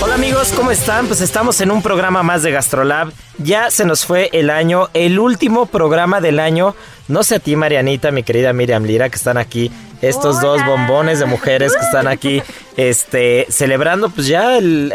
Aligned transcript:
Hola 0.00 0.14
amigos, 0.14 0.52
¿cómo 0.54 0.70
están? 0.70 1.06
Pues 1.06 1.20
estamos 1.20 1.60
en 1.60 1.70
un 1.70 1.82
programa 1.82 2.22
más 2.22 2.42
de 2.42 2.52
Gastrolab. 2.52 3.12
Ya 3.38 3.70
se 3.70 3.84
nos 3.84 4.06
fue 4.06 4.30
el 4.32 4.48
año, 4.48 4.88
el 4.94 5.18
último 5.18 5.66
programa 5.66 6.20
del 6.20 6.38
año. 6.38 6.74
No 7.08 7.24
sé 7.24 7.36
a 7.36 7.38
ti, 7.40 7.56
Marianita, 7.56 8.10
mi 8.10 8.22
querida 8.22 8.52
Miriam 8.52 8.84
Lira, 8.84 9.08
que 9.08 9.16
están 9.16 9.38
aquí. 9.38 9.72
Estos 10.00 10.40
dos 10.40 10.64
bombones 10.64 11.18
de 11.18 11.26
mujeres 11.26 11.74
que 11.74 11.84
están 11.84 12.06
aquí, 12.06 12.40
este, 12.76 13.46
celebrando 13.50 14.10
pues 14.10 14.28
ya 14.28 14.56
el, 14.56 14.92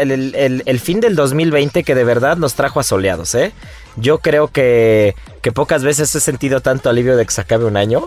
el, 0.65 0.79
fin 0.79 1.01
del 1.01 1.15
2020 1.15 1.83
que 1.83 1.93
de 1.93 2.03
verdad 2.05 2.37
nos 2.37 2.53
trajo 2.53 2.79
asoleados, 2.79 3.35
¿eh? 3.35 3.51
Yo 3.97 4.19
creo 4.19 4.47
que, 4.47 5.15
que 5.41 5.51
pocas 5.51 5.83
veces 5.83 6.15
he 6.15 6.21
sentido 6.21 6.61
tanto 6.61 6.89
alivio 6.89 7.17
de 7.17 7.25
que 7.25 7.31
se 7.31 7.41
acabe 7.41 7.65
un 7.65 7.75
año. 7.75 8.05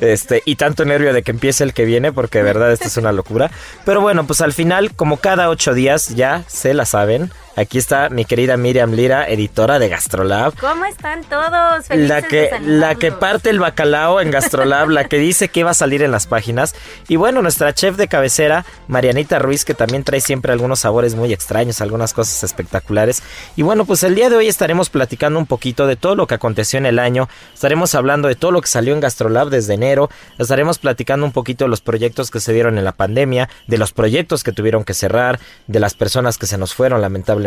Este, 0.00 0.42
y 0.44 0.56
tanto 0.56 0.84
nervio 0.84 1.12
de 1.12 1.22
que 1.22 1.30
empiece 1.30 1.64
el 1.64 1.72
que 1.72 1.84
viene, 1.84 2.12
porque 2.12 2.38
de 2.38 2.44
verdad 2.44 2.72
esto 2.72 2.86
es 2.86 2.96
una 2.96 3.12
locura. 3.12 3.50
Pero 3.84 4.00
bueno, 4.00 4.26
pues 4.26 4.40
al 4.40 4.52
final, 4.52 4.94
como 4.94 5.18
cada 5.18 5.48
ocho 5.48 5.74
días, 5.74 6.14
ya 6.14 6.44
se 6.46 6.74
la 6.74 6.84
saben. 6.84 7.30
Aquí 7.56 7.78
está 7.78 8.10
mi 8.10 8.26
querida 8.26 8.58
Miriam 8.58 8.92
Lira, 8.92 9.26
editora 9.30 9.78
de 9.78 9.88
Gastrolab. 9.88 10.54
¿Cómo 10.60 10.84
están 10.84 11.24
todos? 11.24 11.86
Felices 11.86 12.10
la 12.10 12.20
que, 12.20 12.50
la 12.60 12.94
que 12.96 13.12
parte 13.12 13.48
el 13.48 13.60
bacalao 13.60 14.20
en 14.20 14.30
Gastrolab, 14.30 14.90
la 14.90 15.04
que 15.04 15.16
dice 15.16 15.48
que 15.48 15.64
va 15.64 15.70
a 15.70 15.74
salir 15.74 16.02
en 16.02 16.10
las 16.10 16.26
páginas. 16.26 16.74
Y 17.08 17.16
bueno, 17.16 17.40
nuestra 17.40 17.72
chef 17.72 17.96
de 17.96 18.08
cabecera, 18.08 18.66
Marianita 18.88 19.38
Ruiz, 19.38 19.64
que 19.64 19.72
también 19.72 20.04
trae 20.04 20.20
siempre 20.20 20.52
algunos 20.52 20.80
sabores 20.80 21.14
muy 21.14 21.32
extraños, 21.32 21.80
algunas 21.80 22.12
cosas 22.12 22.44
espectaculares. 22.44 23.22
Y 23.56 23.62
bueno, 23.62 23.86
pues 23.86 24.02
el 24.02 24.14
día 24.14 24.28
de 24.28 24.36
hoy 24.36 24.48
estaremos 24.48 24.90
platicando 24.90 25.38
un 25.38 25.46
poquito 25.46 25.86
de 25.86 25.96
todo 25.96 26.14
lo 26.14 26.26
que 26.26 26.34
aconteció 26.34 26.78
en 26.78 26.84
el 26.84 26.98
año. 26.98 27.26
Estaremos 27.54 27.94
hablando 27.94 28.28
de 28.28 28.34
todo 28.34 28.50
lo 28.50 28.60
que 28.60 28.68
salió 28.68 28.92
en 28.92 29.00
Gastrolab 29.00 29.48
desde 29.48 29.72
enero. 29.72 30.10
Estaremos 30.36 30.78
platicando 30.78 31.24
un 31.24 31.32
poquito 31.32 31.64
de 31.64 31.70
los 31.70 31.80
proyectos 31.80 32.30
que 32.30 32.40
se 32.40 32.52
dieron 32.52 32.76
en 32.76 32.84
la 32.84 32.92
pandemia, 32.92 33.48
de 33.66 33.78
los 33.78 33.94
proyectos 33.94 34.44
que 34.44 34.52
tuvieron 34.52 34.84
que 34.84 34.92
cerrar, 34.92 35.40
de 35.66 35.80
las 35.80 35.94
personas 35.94 36.36
que 36.36 36.44
se 36.44 36.58
nos 36.58 36.74
fueron 36.74 37.00
lamentablemente 37.00 37.45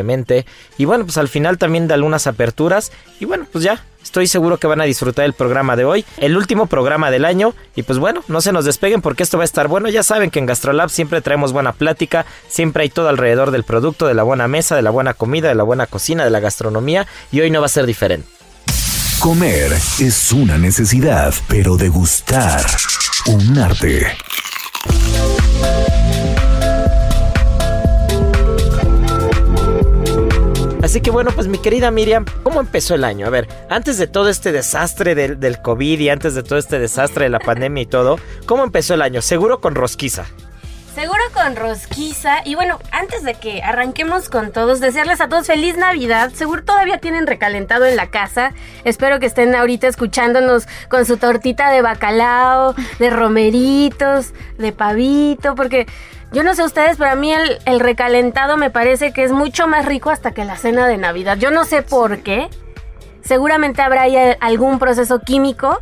y 0.78 0.86
bueno, 0.86 1.06
pues 1.06 1.18
al 1.18 1.28
final 1.28 1.58
también 1.58 1.88
de 1.88 1.94
algunas 1.94 2.28
aperturas. 2.28 2.92
Y 3.20 3.26
bueno, 3.26 3.46
pues 3.52 3.64
ya, 3.64 3.84
Estoy 4.02 4.28
seguro 4.28 4.58
que 4.58 4.66
van 4.66 4.80
a 4.82 4.86
disfrutar 4.86 5.26
el 5.26 5.34
programa 5.34 5.76
de 5.76 5.86
hoy, 5.86 6.06
el 6.18 6.38
último 6.38 6.68
programa 6.68 7.12
del 7.12 7.26
año. 7.26 7.54
Y 7.76 7.84
pues 7.84 8.00
bueno, 8.00 8.24
no 8.28 8.42
se 8.42 8.52
nos 8.52 8.66
despeguen 8.66 9.02
porque 9.02 9.24
esto 9.24 9.38
va 9.38 9.44
a 9.44 9.46
estar 9.46 9.68
bueno. 9.68 9.90
Ya 9.90 10.04
saben 10.04 10.32
que 10.32 10.40
en 10.40 10.46
Gastrolab 10.46 10.90
siempre 10.90 11.22
traemos 11.22 11.52
buena 11.52 11.74
plática, 11.74 12.26
siempre 12.48 12.84
hay 12.84 12.90
todo 12.90 13.10
alrededor 13.10 13.52
del 13.52 13.64
producto, 13.64 14.08
de 14.08 14.14
la 14.14 14.24
buena 14.24 14.48
mesa, 14.48 14.76
de 14.76 14.82
la 14.82 14.90
buena 14.90 15.14
comida, 15.14 15.50
de 15.50 15.56
la 15.56 15.64
buena 15.64 15.86
cocina, 15.86 16.24
de 16.24 16.30
la 16.30 16.40
gastronomía. 16.40 17.08
Y 17.31 17.42
hoy 17.42 17.52
no 17.52 17.60
va 17.60 17.66
a 17.66 17.70
ser 17.70 17.86
diferente. 17.86 18.28
Comer 19.20 19.74
es 20.00 20.31
una 20.31 20.58
necesidad, 20.58 21.34
pero 21.48 21.76
degustar 21.76 22.66
un 23.28 23.60
arte. 23.60 24.08
Así 30.90 31.02
que 31.02 31.12
bueno, 31.12 31.30
pues 31.30 31.48
mi 31.48 31.60
querida 31.60 31.92
Miriam, 31.92 32.26
¿cómo 32.42 32.60
empezó 32.60 32.96
el 32.96 33.04
año? 33.04 33.28
A 33.28 33.30
ver, 33.30 33.48
antes 33.70 34.00
de 34.00 34.08
todo 34.08 34.28
este 34.28 34.52
desastre 34.52 35.14
del, 35.14 35.40
del 35.40 35.62
COVID 35.62 36.00
y 36.00 36.10
antes 36.10 36.34
de 36.34 36.42
todo 36.42 36.58
este 36.58 36.80
desastre 36.80 37.26
de 37.26 37.30
la 37.30 37.38
pandemia 37.38 37.84
y 37.84 37.86
todo, 37.86 38.18
¿cómo 38.48 38.64
empezó 38.64 38.96
el 38.96 39.04
año? 39.04 39.22
Seguro 39.22 39.62
con 39.62 39.76
rosquiza. 39.76 40.26
Seguro 40.96 41.22
con 41.32 41.56
rosquiza. 41.56 42.38
Y 42.44 42.56
bueno, 42.56 42.80
antes 42.92 43.24
de 43.24 43.36
que 43.36 43.62
arranquemos 43.62 44.30
con 44.30 44.52
todos, 44.52 44.80
desearles 44.80 45.22
a 45.22 45.30
todos 45.30 45.46
feliz 45.46 45.78
Navidad. 45.78 46.32
Seguro 46.34 46.64
todavía 46.64 46.98
tienen 46.98 47.28
recalentado 47.28 47.86
en 47.86 47.96
la 47.96 48.10
casa. 48.10 48.54
Espero 48.84 49.20
que 49.20 49.28
estén 49.28 49.54
ahorita 49.54 49.88
escuchándonos 49.88 50.68
con 50.90 51.06
su 51.06 51.18
tortita 51.18 51.72
de 51.72 51.84
bacalao, 51.84 52.74
de 52.98 53.12
romeritos, 53.12 54.34
de 54.58 54.72
pavito, 54.72 55.54
porque 55.54 55.86
yo 56.32 56.44
no 56.44 56.54
sé 56.54 56.64
ustedes, 56.64 56.98
pero 56.98 57.12
a 57.12 57.16
mí 57.16 57.34
el, 57.34 57.80
recalentado 57.80 58.58
me 58.58 58.70
parece 58.70 59.12
que 59.12 59.24
es 59.24 59.32
mucho 59.32 59.68
más 59.68 59.86
rico 59.86 60.10
hasta 60.10 60.32
que 60.32 60.46
la 60.46 60.58
cena 60.58 60.88
de 60.88 60.98
Navidad. 60.98 61.38
Yo 61.38 61.52
no 61.52 61.66
sé 61.66 61.82
por 61.82 62.20
qué. 62.20 62.50
Seguramente 63.24 63.82
habrá 63.82 64.04
ahí 64.04 64.16
algún 64.40 64.80
proceso 64.80 65.20
químico, 65.20 65.82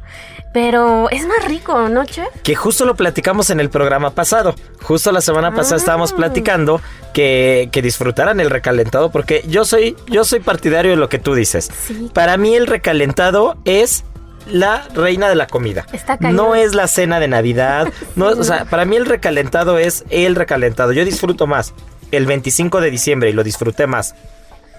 pero 0.53 1.09
es 1.09 1.25
más 1.27 1.45
rico, 1.45 1.87
¿no, 1.89 2.05
chef? 2.05 2.27
Que 2.43 2.55
justo 2.55 2.85
lo 2.85 2.95
platicamos 2.95 3.49
en 3.49 3.59
el 3.59 3.69
programa 3.69 4.11
pasado. 4.11 4.55
Justo 4.81 5.11
la 5.11 5.21
semana 5.21 5.53
pasada 5.53 5.75
ah. 5.75 5.79
estábamos 5.79 6.13
platicando 6.13 6.81
que, 7.13 7.69
que, 7.71 7.81
disfrutaran 7.81 8.39
el 8.39 8.49
recalentado, 8.49 9.11
porque 9.11 9.43
yo 9.47 9.65
soy, 9.65 9.95
yo 10.07 10.23
soy 10.23 10.39
partidario 10.39 10.91
de 10.91 10.97
lo 10.97 11.09
que 11.09 11.19
tú 11.19 11.35
dices. 11.35 11.69
Para 12.13 12.37
mí 12.37 12.55
el 12.55 12.67
recalentado 12.67 13.57
es 13.65 14.03
la 14.51 14.87
reina 14.93 15.29
de 15.29 15.35
la 15.35 15.47
comida. 15.47 15.85
no 16.31 16.55
es 16.55 16.75
la 16.75 16.87
cena 16.87 17.19
de 17.19 17.27
Navidad. 17.27 17.91
No, 18.15 18.27
o 18.27 18.43
sea, 18.43 18.65
para 18.65 18.85
mí 18.85 18.95
el 18.95 19.05
recalentado 19.05 19.77
es 19.77 20.03
el 20.09 20.35
recalentado. 20.35 20.91
Yo 20.91 21.05
disfruto 21.05 21.47
más 21.47 21.73
el 22.11 22.25
25 22.25 22.81
de 22.81 22.91
diciembre 22.91 23.29
y 23.29 23.33
lo 23.33 23.43
disfruté 23.43 23.87
más. 23.87 24.15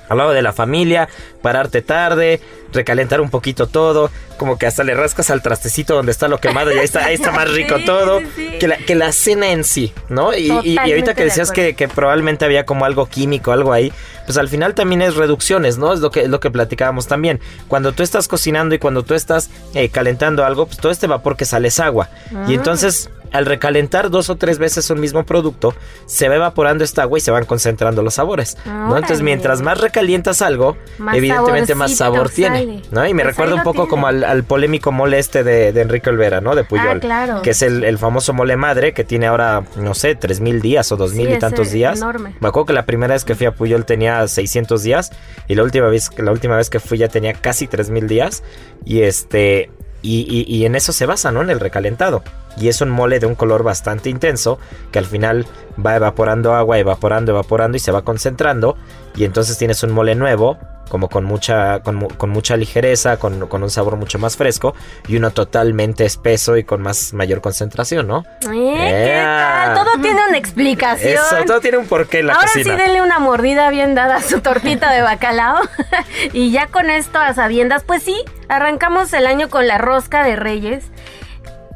Al 0.09 0.19
lado 0.19 0.33
de 0.33 0.43
la 0.43 0.53
familia, 0.53 1.09
pararte 1.43 1.83
tarde, 1.83 2.41
recalentar 2.73 3.21
un 3.21 3.31
poquito 3.31 3.67
todo, 3.67 4.11
como 4.37 4.59
que 4.59 4.67
hasta 4.67 4.85
le 4.85 4.95
rascas 4.95 5.31
al 5.31 5.43
trastecito 5.43 5.95
donde 5.95 6.13
está 6.13 6.29
lo 6.29 6.39
quemado 6.39 6.73
y 6.73 6.79
ahí 6.79 6.85
está, 6.85 7.05
ahí 7.05 7.15
está 7.15 7.31
más 7.33 7.51
rico 7.51 7.77
todo 7.87 8.21
Que, 8.59 8.69
la, 8.69 8.77
que 8.77 8.95
la 8.95 9.13
cena 9.13 9.51
en 9.51 9.65
sí, 9.65 9.93
¿no? 10.09 10.35
Y, 10.37 10.51
ahorita 10.79 11.15
que 11.15 11.25
decías 11.25 11.51
que, 11.51 11.75
probablemente 11.95 12.45
había 12.45 12.65
como 12.65 12.85
algo 12.85 13.07
químico, 13.07 13.53
algo 13.53 13.73
ahí, 13.73 13.93
pues 14.27 14.39
al 14.39 14.49
final 14.49 14.75
también 14.75 15.03
es 15.03 15.17
reducciones, 15.17 15.79
¿no? 15.79 15.93
Es 15.93 16.01
lo 16.01 16.11
que, 16.11 16.23
es 16.23 16.29
lo 16.29 16.41
que 16.41 16.51
platicábamos 16.51 17.07
también. 17.07 17.41
Cuando 17.67 17.93
tú 17.93 18.03
estás 18.03 18.29
cocinando 18.29 18.75
y 18.75 18.79
cuando 18.79 19.03
tú 19.03 19.15
estás 19.15 19.51
eh, 19.75 19.89
calentando 19.89 20.45
algo, 20.45 20.67
pues 20.67 20.79
todo 20.79 20.93
este 20.93 21.07
vapor 21.07 21.37
que 21.37 21.45
sale 21.45 21.69
es 21.69 21.81
agua. 21.81 22.11
Y 22.31 22.53
ah. 22.53 22.55
entonces 22.55 23.11
al 23.33 23.47
recalentar 23.47 24.11
dos 24.11 24.31
o 24.31 24.37
tres 24.37 24.59
veces 24.59 24.89
un 24.91 25.01
mismo 25.01 25.25
producto, 25.25 25.75
se 26.07 26.29
va 26.29 26.37
evaporando 26.37 26.85
esta 26.85 27.03
agua 27.03 27.19
y 27.19 27.21
se 27.21 27.31
van 27.31 27.45
concentrando 27.45 28.03
los 28.03 28.15
sabores. 28.15 28.57
¿no? 28.67 28.97
Entonces, 28.97 29.23
mientras 29.23 29.61
más 29.63 29.81
recalientas 29.81 30.43
algo, 30.43 30.77
Más 30.99 31.17
evidentemente 31.17 31.75
más 31.75 31.95
sabor 31.95 32.31
tiene. 32.31 32.83
¿no? 32.91 33.07
Y 33.07 33.15
me 33.15 33.23
Pues 33.23 33.37
recuerda 33.37 33.55
un 33.57 33.63
poco 33.63 33.73
tiene. 33.83 33.89
como 33.91 34.07
al, 34.07 34.25
al 34.25 34.45
polémico 34.45 34.93
mole 34.93 35.19
este 35.19 35.45
de, 35.45 35.73
de 35.73 35.81
Enrique 35.81 36.11
Olvera, 36.11 36.41
¿no? 36.41 36.55
De 36.55 36.65
Puyol. 36.65 36.97
Ah, 36.99 37.01
claro. 37.01 37.43
Que 37.43 37.51
es 37.51 37.63
el, 37.63 37.85
el 37.85 37.99
famoso 37.99 38.33
mole 38.33 38.57
madre 38.57 38.93
que 38.93 39.05
tiene 39.05 39.27
ahora, 39.27 39.65
no 39.77 39.95
sé, 39.95 40.15
tres 40.15 40.41
mil 40.41 40.61
días 40.61 40.91
o 40.93 40.97
dos 40.97 41.13
mil 41.15 41.29
Sí, 41.29 41.35
y 41.35 41.39
tantos 41.39 41.71
días. 41.71 41.99
enorme. 41.99 42.35
Me 42.41 42.49
acuerdo 42.49 42.67
que 42.67 42.73
la 42.73 42.87
primera 42.87 43.15
vez 43.15 43.25
que 43.25 43.35
fui 43.35 43.47
a 43.47 43.53
Puyol 43.53 43.85
tenía 43.85 44.27
600 44.27 44.83
días 44.83 45.11
y 45.47 45.55
la 45.55 45.63
última 45.63 45.89
vez, 45.89 46.11
la 46.17 46.33
última 46.33 46.57
vez 46.57 46.71
que 46.71 46.81
fui 46.81 46.99
ya 46.99 47.09
tenía 47.09 47.33
casi 47.35 47.67
3000 47.67 48.07
días 48.09 48.43
y 48.85 49.03
este 49.03 49.71
y, 50.03 50.65
en 50.65 50.75
eso 50.75 50.93
se 50.93 51.07
basa, 51.07 51.33
¿no? 51.33 51.43
En 51.43 51.51
el 51.51 51.61
recalentado. 51.61 52.23
Y 52.57 52.69
es 52.69 52.81
un 52.81 52.91
mole 52.91 53.21
de 53.21 53.27
un 53.27 53.35
color 53.35 53.63
bastante 53.63 54.11
intenso 54.11 54.59
que 54.91 54.99
al 54.99 55.07
final 55.07 55.47
va 55.85 55.97
evaporando 55.97 56.55
agua, 56.55 56.79
evaporando, 56.79 57.33
evaporando 57.33 57.77
y 57.77 57.81
se 57.81 57.93
va 57.93 58.03
concentrando 58.03 58.77
y 59.15 59.25
entonces 59.25 59.59
tienes 59.59 59.83
un 59.83 59.93
mole 59.93 60.15
nuevo 60.15 60.59
como 60.89 61.09
con 61.09 61.25
mucha 61.25 61.81
con, 61.81 62.09
con 62.09 62.31
mucha 62.31 62.57
ligereza, 62.57 63.19
con, 63.19 63.47
con 63.49 63.63
un 63.63 63.71
sabor 63.71 63.97
mucho 63.97 64.19
más 64.19 64.37
fresco 64.37 64.75
y 65.07 65.17
uno 65.17 65.31
totalmente 65.31 66.05
espeso 66.05 66.57
y 66.57 66.65
con 66.65 66.83
más 66.83 67.13
mayor 67.13 67.41
concentración, 67.41 68.07
¿no? 68.09 68.25
¿Eh? 68.43 68.45
¿Qué 68.47 69.21
tal? 69.23 69.75
Todo 69.75 70.03
tiene 70.03 70.21
una 70.29 70.39
explicación. 70.39 71.15
Eso, 71.15 71.37
todo 71.47 71.61
tiene 71.61 71.79
un 71.79 71.87
porqué 71.87 72.21
en 72.21 72.29
la 72.29 72.35
Ahora 72.35 72.47
cocina. 72.47 72.77
sí 72.77 72.83
denle 72.83 73.03
una 73.03 73.19
mordida 73.19 73.71
bien 73.71 73.95
dada 73.95 74.17
a 74.17 74.23
su 74.23 74.41
tortita 74.41 74.93
de 74.93 75.03
bacalao. 75.03 75.61
y 76.33 76.51
ya 76.51 76.67
con 76.67 76.91
esto 76.91 77.19
a 77.19 77.35
sabiendas, 77.35 77.85
pues 77.85 78.03
sí, 78.03 78.17
arrancamos 78.49 79.13
el 79.13 79.27
año 79.27 79.49
con 79.49 79.67
la 79.67 79.79
rosca 79.79 80.25
de 80.25 80.37
Reyes. 80.37 80.85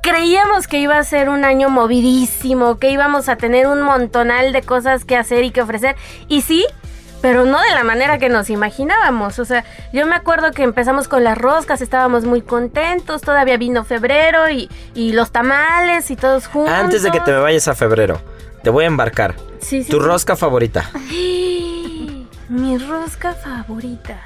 Creíamos 0.03 0.67
que 0.67 0.79
iba 0.79 0.99
a 0.99 1.05
ser 1.05 1.29
un 1.29 1.45
año 1.45 1.69
movidísimo, 1.69 2.79
que 2.81 2.91
íbamos 2.91 3.29
a 3.29 3.37
tener 3.37 3.69
un 3.69 3.83
montonal 3.83 4.53
de 4.53 4.63
cosas 4.63 5.05
que 5.05 5.17
hacer 5.17 5.45
y 5.45 5.53
que 5.53 5.63
ofrecer. 5.63 5.95
Y 6.27 6.43
sí, 6.43 6.67
pero 7.23 7.47
no 7.47 7.61
de 7.63 7.71
la 7.71 7.85
manera 7.85 8.19
que 8.19 8.29
nos 8.29 8.51
imaginábamos. 8.51 9.39
O 9.39 9.45
sea, 9.45 9.65
yo 9.93 10.07
me 10.07 10.17
acuerdo 10.17 10.51
que 10.51 10.65
empezamos 10.65 11.09
con 11.09 11.25
las 11.25 11.39
roscas, 11.39 11.81
estábamos 11.81 12.25
muy 12.25 12.43
contentos, 12.43 13.23
todavía 13.23 13.57
vino 13.57 13.85
febrero 13.85 14.51
y, 14.51 14.69
y 14.95 15.13
los 15.13 15.31
tamales 15.31 16.11
y 16.11 16.17
todos 16.17 16.49
juntos. 16.49 16.75
Antes 16.75 17.03
de 17.03 17.11
que 17.13 17.21
te 17.21 17.31
me 17.31 17.39
vayas 17.39 17.69
a 17.69 17.75
febrero, 17.75 18.21
te 18.63 18.71
voy 18.71 18.85
a 18.85 18.89
embarcar. 18.89 19.37
Sí, 19.61 19.85
sí, 19.85 19.91
tu 19.91 20.01
sí. 20.01 20.07
rosca 20.07 20.37
favorita. 20.37 20.91
Mi 22.49 22.77
rosca 22.77 23.33
favorita. 23.33 24.21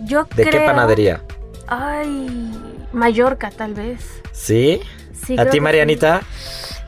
Yo 0.00 0.24
¿De 0.34 0.44
creo... 0.44 0.50
qué 0.50 0.66
panadería? 0.66 1.22
Ay, 1.68 2.52
Mallorca 2.92 3.50
tal 3.50 3.74
vez. 3.74 4.20
¿Sí? 4.32 4.80
Sí, 5.24 5.38
¿A 5.38 5.44
ti, 5.44 5.52
que 5.52 5.60
Marianita? 5.60 6.22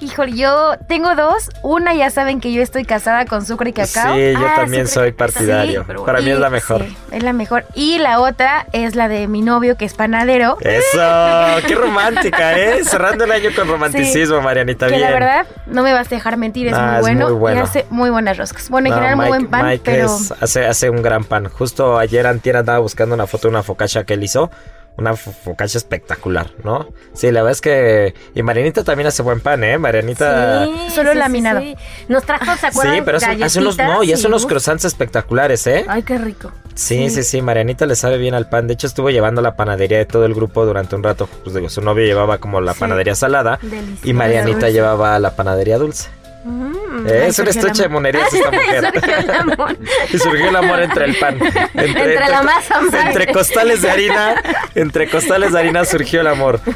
Híjole, 0.02 0.32
yo 0.32 0.72
tengo 0.88 1.14
dos. 1.14 1.49
Una 1.62 1.94
ya 1.94 2.10
saben 2.10 2.40
que 2.40 2.52
yo 2.52 2.60
estoy 2.60 2.84
casada 2.84 3.25
con 3.25 3.46
Sucre 3.46 3.70
y 3.70 3.72
Cacao. 3.72 4.14
Sí, 4.16 4.32
yo 4.32 4.38
Ah, 4.46 4.54
también 4.56 4.88
sí, 4.88 4.94
soy 4.94 5.12
partidario. 5.12 5.84
sí, 5.88 5.94
Para 6.04 6.20
mí 6.20 6.26
Y- 6.26 6.32
es 6.32 6.38
la 6.40 6.50
mejor. 6.50 6.82
sí, 6.84 6.96
es 7.12 7.22
la 7.22 7.32
mejor. 7.32 7.64
Y 7.75 7.99
la 7.99 8.19
otra 8.19 8.66
es 8.72 8.96
la 8.96 9.06
de 9.06 9.28
mi 9.28 9.43
novio, 9.43 9.76
que 9.76 9.84
es 9.84 9.94
panadero. 9.94 10.56
Eso, 10.60 10.99
qué 11.69 11.75
romántica, 11.76 12.58
¿eh? 12.58 12.84
Cerrando 12.84 13.25
el 13.25 13.31
año 13.31 13.50
con 13.54 13.69
romanticismo, 13.69 14.40
Marianita. 14.43 14.87
que 14.88 14.96
bien. 14.96 15.06
la 15.06 15.10
verdad, 15.12 15.46
no 15.66 15.84
me 15.84 15.93
vas 15.93 16.08
a 16.08 16.10
dejar 16.10 16.37
mentir, 16.37 16.66
es, 16.66 16.75
Ah, 16.75 16.87
muy, 16.87 16.94
es 16.96 17.00
bueno, 17.02 17.28
muy 17.28 17.38
bueno. 17.38 17.60
y 17.60 17.62
hace 17.62 17.87
muy 17.90 18.10
buenas 18.10 18.37
roscas. 18.38 18.69
Bueno, 18.70 18.88
en 18.88 18.90
No, 18.90 18.96
general 18.96 19.16
muy 19.16 19.26
Mike- 19.26 19.38
buen 19.38 19.50
pan, 19.50 19.66
Mike 19.66 19.82
pero 19.84 20.06
es- 20.06 20.34
hace, 20.40 20.66
hace 20.66 20.90
un 20.90 21.00
gran 21.02 21.22
pan. 21.22 21.49
Justo 21.49 21.96
ayer 21.96 22.26
antier 22.26 22.56
andaba 22.56 22.81
buscando 22.81 23.14
una 23.14 23.28
foto 23.28 23.43
de 23.46 23.50
una 23.50 23.62
focacha 23.62 24.02
que 24.02 24.14
él 24.14 24.25
hizo. 24.25 24.50
Una 24.98 25.12
fo- 25.12 25.32
focacha 25.32 25.78
espectacular, 25.78 26.50
¿no? 26.64 26.88
Sí, 27.14 27.30
la 27.30 27.40
verdad 27.40 27.52
es 27.52 27.60
que... 27.62 28.14
Y 28.34 28.42
Marianita 28.42 28.84
también 28.84 29.06
hace 29.06 29.22
buen 29.22 29.40
pan, 29.40 29.64
¿eh? 29.64 29.78
Marianita... 29.78 30.66
Sí, 30.66 30.90
Solo 30.94 31.12
sí, 31.12 31.18
laminado. 31.18 31.60
sí, 31.60 31.74
sí. 31.78 32.04
Nos 32.08 32.24
trajo, 32.24 32.44
¿se 32.60 32.66
acuerdan? 32.66 32.96
Sí, 32.96 33.02
pero 33.04 33.16
hace, 33.16 33.42
hace 33.42 33.58
unos... 33.60 33.78
No, 33.78 34.02
y 34.02 34.12
hace 34.12 34.26
unos 34.26 34.44
croissants 34.46 34.84
espectaculares, 34.84 35.66
¿eh? 35.66 35.86
Ay, 35.88 36.02
qué 36.02 36.18
rico. 36.18 36.52
Sí, 36.74 37.08
sí, 37.10 37.22
sí, 37.22 37.40
Marianita 37.42 37.86
le 37.86 37.96
sabe 37.96 38.18
bien 38.18 38.34
al 38.34 38.48
pan. 38.50 38.66
De 38.66 38.74
hecho, 38.74 38.86
estuvo 38.86 39.08
llevando 39.10 39.40
la 39.42 39.56
panadería 39.56 39.98
de 39.98 40.06
todo 40.06 40.26
el 40.26 40.34
grupo 40.34 40.64
durante 40.66 40.94
un 40.94 41.02
rato. 41.02 41.26
Pues 41.42 41.54
digo, 41.54 41.68
su 41.70 41.80
novio 41.80 42.04
llevaba 42.04 42.38
como 42.38 42.60
la 42.60 42.74
Sí. 42.74 42.80
panadería 42.80 43.14
salada 43.14 43.58
Delicioso. 43.62 44.00
y 44.08 44.12
Marianita 44.12 44.68
llevaba 44.68 45.18
la 45.18 45.34
panadería 45.36 45.78
dulce. 45.78 46.08
Mm. 46.44 47.06
Eh, 47.06 47.26
es 47.26 47.38
un 47.38 47.46
surgió 47.46 47.60
el 47.60 47.66
estuche 47.66 47.82
de 47.84 47.88
monerías 47.88 48.32
esta 48.34 48.50
mujer. 48.52 48.92
Surgió 48.92 49.16
el 49.16 49.30
amor. 49.30 49.76
y 50.12 50.18
surgió 50.18 50.48
el 50.48 50.56
amor 50.56 50.80
entre 50.82 51.04
el 51.04 51.16
pan. 51.16 51.38
Entre 51.74 52.28
la 52.28 52.42
masa 52.42 52.80
madre. 52.80 53.00
Entre 53.06 53.32
costales 53.32 53.82
de 53.82 53.90
harina, 53.90 54.34
entre 54.74 55.08
costales 55.08 55.52
de 55.52 55.58
harina 55.60 55.84
surgió 55.84 56.20
el 56.20 56.26
amor. 56.26 56.60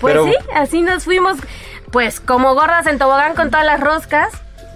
Pues 0.00 0.14
Pero- 0.14 0.24
sí, 0.26 0.34
así 0.54 0.82
nos 0.82 1.04
fuimos, 1.04 1.36
pues 1.90 2.20
como 2.20 2.54
gordas 2.54 2.86
en 2.86 2.98
tobogán 2.98 3.34
con 3.34 3.50
todas 3.50 3.66
las 3.66 3.80
roscas. 3.80 4.30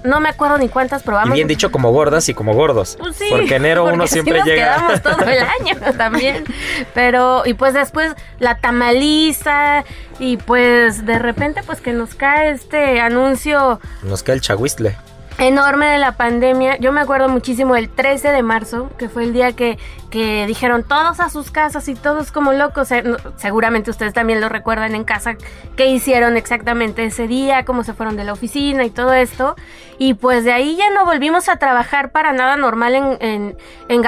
No 0.07 0.21
me 0.21 0.29
acuerdo 0.29 0.59
ni 0.59 0.69
cuántas 0.69 1.03
Y 1.03 1.05
probamos. 1.05 1.35
bien 1.35 1.49
dicho 1.49 1.71
como 1.71 1.91
gordas 1.93 2.29
y 2.29 2.35
como 2.35 2.55
gordos. 2.55 2.97
Pues 2.99 3.17
sí, 3.17 3.27
porque 3.29 3.57
enero 3.57 3.83
porque 3.83 3.95
uno 3.97 4.07
siempre 4.07 4.39
nos 4.39 4.47
llega. 4.47 4.77
quedamos 4.77 5.03
todo 5.03 5.21
el 5.25 5.39
año 5.61 5.93
también. 5.97 6.45
Pero, 6.95 7.43
y 7.45 7.55
pues 7.55 7.75
después 7.75 8.15
la 8.39 8.57
tamaliza, 8.59 9.85
y 10.19 10.37
pues 10.39 11.05
de 11.05 11.19
repente, 11.19 11.63
pues 11.65 11.81
que 11.81 11.93
nos 11.93 12.15
cae 12.15 12.51
este 12.51 13.01
anuncio 13.01 13.81
Nos 14.03 14.23
cae 14.23 14.35
el 14.37 14.41
chahuistle. 14.41 14.97
Enorme 15.39 15.87
de 15.87 15.99
la 15.99 16.13
pandemia. 16.13 16.77
Yo 16.79 16.93
me 16.93 17.01
acuerdo 17.01 17.29
muchísimo 17.29 17.77
el 17.77 17.89
13 17.89 18.33
de 18.33 18.43
marzo, 18.43 18.91
que 18.99 19.09
fue 19.09 19.25
el 19.25 19.33
día 19.33 19.53
que, 19.53 19.79
que 20.11 20.47
dijeron 20.47 20.83
todos 20.83 21.21
a 21.21 21.29
sus 21.29 21.51
casas 21.51 21.89
y 21.89 21.95
todos 21.95 22.33
como 22.33 22.53
locos. 22.53 22.89
No, 23.05 23.17
seguramente 23.37 23.91
ustedes 23.91 24.15
también 24.15 24.41
lo 24.41 24.49
recuerdan 24.49 24.95
en 24.95 25.05
casa, 25.05 25.37
qué 25.77 25.87
hicieron 25.87 26.37
exactamente 26.37 27.05
ese 27.05 27.27
día, 27.27 27.65
cómo 27.65 27.85
se 27.85 27.95
fueron 27.95 28.17
de 28.17 28.25
la 28.25 28.33
oficina 28.33 28.85
y 28.85 28.91
todo 28.91 29.13
esto. 29.13 29.57
Y 29.99 30.15
pues 30.15 30.45
de 30.45 30.53
ahí 30.53 30.77
ya 30.77 30.91
no 30.91 31.05
volvimos 31.05 31.49
a 31.49 31.57
trabajar 31.57 32.11
para 32.11 32.33
nada 32.33 32.57
normal 32.57 32.95
en, 32.95 33.17
en, 33.21 33.57
en. 33.89 34.03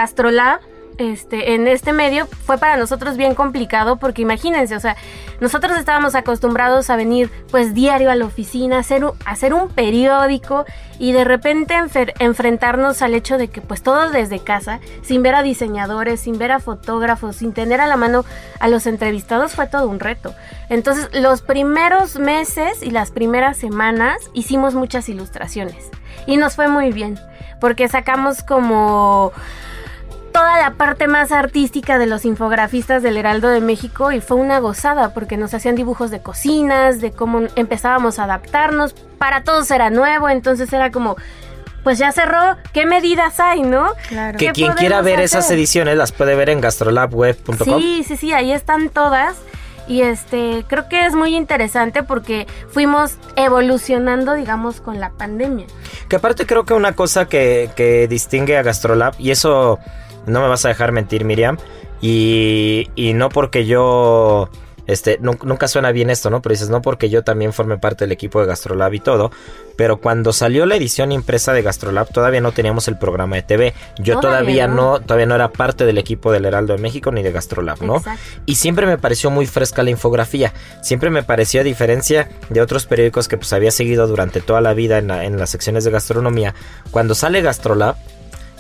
Este, 0.99 1.55
en 1.55 1.69
este 1.69 1.93
medio 1.93 2.27
fue 2.27 2.59
para 2.59 2.77
nosotros 2.77 3.17
bien 3.17 3.37
complicado 3.37 3.97
porque 3.97 4.23
imagínense, 4.23 4.75
o 4.75 4.81
sea, 4.81 4.97
nosotros 5.41 5.79
estábamos 5.79 6.17
acostumbrados 6.17 6.91
a 6.91 6.97
venir 6.97 7.31
pues 7.53 7.73
diario 7.73 8.11
a 8.11 8.17
la 8.17 8.25
oficina, 8.25 8.81
hacer 8.81 9.05
hacer 9.25 9.55
un 9.55 9.69
periódico 9.69 10.65
y 10.99 11.13
de 11.13 11.23
repente 11.23 11.77
enfrentarnos 12.19 13.01
al 13.01 13.15
hecho 13.15 13.39
de 13.39 13.47
que 13.47 13.61
pues 13.61 13.85
todos 13.85 14.11
desde 14.11 14.41
casa, 14.41 14.81
sin 15.03 15.23
ver 15.23 15.37
a 15.37 15.45
diseñadores, 15.45 16.19
sin 16.19 16.37
ver 16.37 16.51
a 16.51 16.59
fotógrafos, 16.59 17.37
sin 17.37 17.53
tener 17.53 17.81
a 17.81 17.87
la 17.87 17.97
mano 17.97 18.25
a 18.59 18.67
los 18.67 18.89
entrevistados 18.89 19.53
fue 19.53 19.69
todo 19.69 19.89
un 19.89 20.01
reto. 20.01 20.35
Entonces 20.69 21.11
los 21.13 21.43
primeros 21.43 22.19
meses 22.19 22.83
y 22.83 22.91
las 22.91 23.13
primeras 23.13 23.57
semanas 23.57 24.17
hicimos 24.33 24.75
muchas 24.75 25.09
ilustraciones 25.09 25.91
y 26.27 26.39
nos 26.39 26.57
fue 26.57 26.67
muy 26.67 26.91
bien 26.91 27.21
porque 27.61 27.87
sacamos 27.87 28.43
como 28.43 29.33
toda 30.33 30.59
la 30.61 30.75
parte 30.75 31.09
más 31.09 31.33
artística 31.33 31.99
de 31.99 32.07
los 32.07 32.25
infografistas 32.25 33.03
del 33.03 33.17
Heraldo 33.17 33.49
de 33.49 33.61
México 33.61 34.13
y 34.13 34.21
fue 34.21 34.37
una 34.37 34.59
gozada 34.59 35.15
porque 35.15 35.37
nos 35.37 35.55
hacían 35.55 35.75
dibujos 35.75 36.11
de 36.11 36.21
cocinas, 36.21 37.01
de 37.01 37.13
cómo 37.13 37.43
empezábamos 37.57 38.19
a 38.19 38.25
adaptarnos, 38.25 38.95
para 39.19 39.43
todos 39.43 39.71
era 39.71 39.91
nuevo, 39.91 40.29
entonces 40.29 40.73
era 40.73 40.91
como, 40.91 41.17
pues 41.83 41.99
ya 41.99 42.13
cerró, 42.13 42.57
¿qué 42.73 42.87
medidas 42.87 43.41
hay, 43.41 43.63
no? 43.63 43.93
Claro. 44.09 44.39
Que 44.39 44.47
¿Qué 44.47 44.53
quien 44.53 44.73
quiera 44.73 45.03
ver 45.03 45.21
esas 45.21 45.51
ediciones 45.51 45.97
las 45.97 46.13
puede 46.13 46.35
ver 46.35 46.51
en 46.51 46.61
gastrolabweb.com. 46.61 47.81
Sí, 47.81 48.05
sí, 48.07 48.17
sí, 48.17 48.33
ahí 48.33 48.53
están 48.53 48.89
todas. 48.89 49.37
Y 49.89 50.03
este, 50.03 50.67
creo 50.69 50.87
que 50.91 51.07
es 51.07 51.15
muy 51.15 51.35
interesante 51.35 52.03
porque 52.03 52.47
fuimos 52.69 53.17
evolucionando, 53.37 54.35
digamos, 54.35 54.83
con 54.83 55.01
la 55.01 55.11
pandemia. 55.11 55.67
Que 56.11 56.17
aparte 56.17 56.45
creo 56.45 56.67
que 56.67 56.75
una 56.75 56.93
cosa 56.93 57.27
que, 57.27 57.71
que 57.75 58.07
distingue 58.07 58.59
a 58.59 58.63
Gastrolab, 58.63 59.15
y 59.19 59.31
eso 59.31 59.79
no 60.29 60.41
me 60.41 60.49
vas 60.49 60.65
a 60.65 60.69
dejar 60.69 60.93
mentir, 60.93 61.25
Miriam, 61.25 61.57
y, 62.01 62.89
y 62.95 63.13
no 63.15 63.29
porque 63.29 63.67
yo... 63.67 64.49
Este, 64.87 65.19
nu- 65.21 65.37
nunca 65.43 65.69
suena 65.69 65.93
bien 65.93 66.09
esto, 66.09 66.31
¿no? 66.31 66.41
Pero 66.41 66.55
dices, 66.55 66.71
no 66.71 66.81
porque 66.81 67.11
yo 67.11 67.23
también 67.23 67.53
formé 67.53 67.77
parte 67.77 68.05
del 68.07 68.13
equipo 68.13 68.41
de 68.41 68.47
Gastrolab 68.47 68.95
y 68.95 69.01
todo. 69.01 69.31
Pero 69.77 69.99
cuando 69.99 70.33
salió 70.33 70.65
la 70.65 70.77
edición 70.77 71.13
impresa 71.13 71.53
de 71.53 71.61
Gastrolab, 71.61 72.09
todavía 72.11 72.41
no 72.41 72.53
teníamos 72.53 72.89
el 72.89 72.97
programa 72.99 73.37
de 73.37 73.43
TV. 73.43 73.75
Yo 73.99 74.19
Todavía 74.19 74.65
todavía, 74.65 74.67
no. 74.67 74.93
no. 74.93 75.01
todavía 75.01 75.27
no 75.27 75.35
era 75.35 75.53
parte 75.53 75.85
del 75.85 75.99
equipo 75.99 76.33
del 76.33 76.47
Heraldo 76.47 76.73
de 76.75 76.81
México 76.81 77.13
ni 77.13 77.23
de 77.23 77.33
Gastrolab, 77.33 77.83
¿no? 77.83 77.97
Exacto. 77.99 78.23
Y 78.47 78.55
siempre 78.55 78.87
me 78.87 78.97
pareció 78.97 79.29
muy 79.31 79.45
fresca 79.47 79.83
la 79.83 79.91
infografía. 79.91 80.55
Siempre 80.81 81.11
me 81.11 81.23
pareció, 81.23 81.61
a 81.61 81.65
diferencia 81.65 82.31
de 82.49 82.63
otros 82.63 82.87
periódicos 82.87 83.29
que 83.29 83.37
pues 83.37 83.53
había 83.53 83.73
seguido 83.73 84.07
durante 84.07 84.41
toda 84.41 84.63
la 84.63 84.73
vida 84.73 84.97
en, 84.97 85.09
la- 85.09 85.27
en 85.27 85.37
las 85.39 85.51
secciones 85.51 85.85
de 85.85 85.91
gastronomía, 85.91 86.55
cuando 86.91 87.15
sale 87.15 87.43
Gastrolab, 87.43 87.97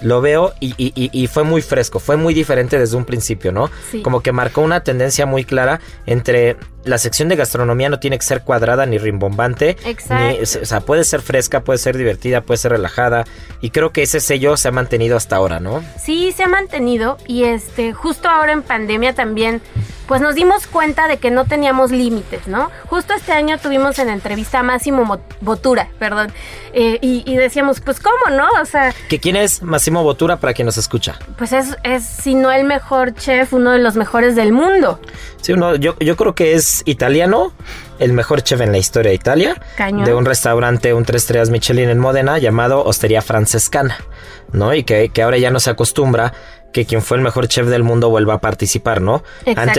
lo 0.03 0.21
veo 0.21 0.53
y, 0.61 0.75
y- 0.77 0.93
y- 1.13 1.27
fue 1.27 1.45
muy 1.45 1.61
fresco, 1.63 1.99
fue 1.99 2.17
muy 2.17 2.35
diferente 2.35 2.79
desde 2.79 2.97
un 2.97 3.05
principio, 3.05 3.53
¿no? 3.53 3.71
Sí. 3.91 4.03
Como 4.03 4.23
que 4.23 4.33
marcó 4.33 4.61
una 4.63 4.83
tendencia 4.85 5.27
muy 5.27 5.45
clara 5.45 5.81
entre 6.07 6.57
la 6.89 6.99
sección 6.99 7.29
de 7.29 7.37
gastronomía 7.37 7.89
no 7.89 7.99
tiene 8.01 8.19
que 8.19 8.25
ser 8.25 8.43
cuadrada 8.43 8.87
ni 8.87 8.99
rimbombante, 8.99 9.77
Exacto. 9.85 10.15
ni- 10.39 10.41
o 10.43 10.47
sea, 10.47 10.81
puede 10.81 11.05
ser 11.05 11.21
fresca, 11.23 11.61
puede 11.61 11.79
ser 11.79 11.97
divertida, 11.97 12.41
puede 12.41 12.59
ser 12.59 12.73
relajada 12.73 13.25
y 13.61 13.71
creo 13.71 13.91
que 13.93 14.03
ese 14.03 14.21
sello 14.21 14.57
se 14.57 14.69
ha 14.69 14.73
mantenido 14.73 15.17
hasta 15.17 15.37
ahora, 15.37 15.61
¿no? 15.61 15.85
Sí, 16.03 16.33
se 16.33 16.43
ha 16.45 16.49
mantenido 16.49 17.19
y 17.27 17.45
este, 17.45 17.93
justo 17.93 18.29
ahora 18.29 18.53
en 18.53 18.63
pandemia 18.63 19.15
también 19.15 19.61
pues 20.07 20.23
nos 20.23 20.35
dimos 20.35 20.67
cuenta 20.67 21.07
de 21.07 21.19
que 21.19 21.31
no 21.31 21.45
teníamos 21.45 21.91
límites, 21.91 22.49
¿no? 22.49 22.71
Justo 22.87 23.13
este 23.13 23.33
año 23.33 23.59
tuvimos 23.59 23.99
en 23.99 24.09
entrevista 24.09 24.61
a 24.61 24.63
Máximo 24.63 25.05
Mo- 25.05 25.21
Botura, 25.43 25.91
perdón, 25.99 26.33
eh, 26.73 26.99
y, 27.03 27.31
y 27.31 27.37
decíamos, 27.37 27.83
pues 27.83 28.01
cómo, 28.01 28.35
¿no? 28.35 28.49
O 28.63 28.65
sea, 28.65 28.95
¿Que 29.11 29.19
¿Quién 29.19 29.37
es 29.37 29.63
Massimo 29.63 30.03
Bottura 30.03 30.39
para 30.39 30.55
quien 30.55 30.65
nos 30.65 30.79
escucha? 30.79 31.19
pues 31.37 31.53
es, 31.53 31.77
es 31.83 32.05
si 32.07 32.35
no 32.35 32.51
el 32.51 32.65
mejor 32.65 33.13
chef, 33.15 33.53
uno 33.53 33.73
de 33.73 33.81
los 33.81 33.97
mejores 33.97 34.35
del 34.35 34.51
mundo. 34.51 34.99
Sí, 35.43 35.53
uno, 35.53 35.77
yo, 35.77 35.95
yo 36.01 36.17
creo 36.17 36.35
que 36.35 36.55
es 36.55 36.78
italiano, 36.87 37.53
el 37.99 38.13
mejor 38.13 38.43
chef 38.43 38.61
en 38.61 38.73
la 38.73 38.79
historia 38.79 39.11
de 39.11 39.15
Italia, 39.17 39.61
Cañón. 39.77 40.05
de 40.05 40.15
un 40.15 40.25
restaurante, 40.25 40.93
un 40.95 41.05
tres 41.05 41.23
estrellas 41.23 41.51
Michelin 41.51 41.89
en 41.91 41.99
Módena 41.99 42.39
llamado 42.39 42.85
Hostería 42.85 43.23
Francescana, 43.23 43.99
¿no? 44.53 44.75
Y 44.75 44.85
que, 44.85 45.09
que 45.11 45.23
ahora 45.23 45.39
ya 45.39 45.51
no 45.51 45.61
se 45.61 45.71
acostumbra 45.71 46.33
que 46.73 46.85
quien 46.85 47.01
fue 47.01 47.17
el 47.17 47.23
mejor 47.23 47.49
chef 47.49 47.67
del 47.67 47.83
mundo 47.83 48.11
vuelva 48.11 48.35
a 48.35 48.39
participar, 48.41 49.01
¿no? 49.01 49.25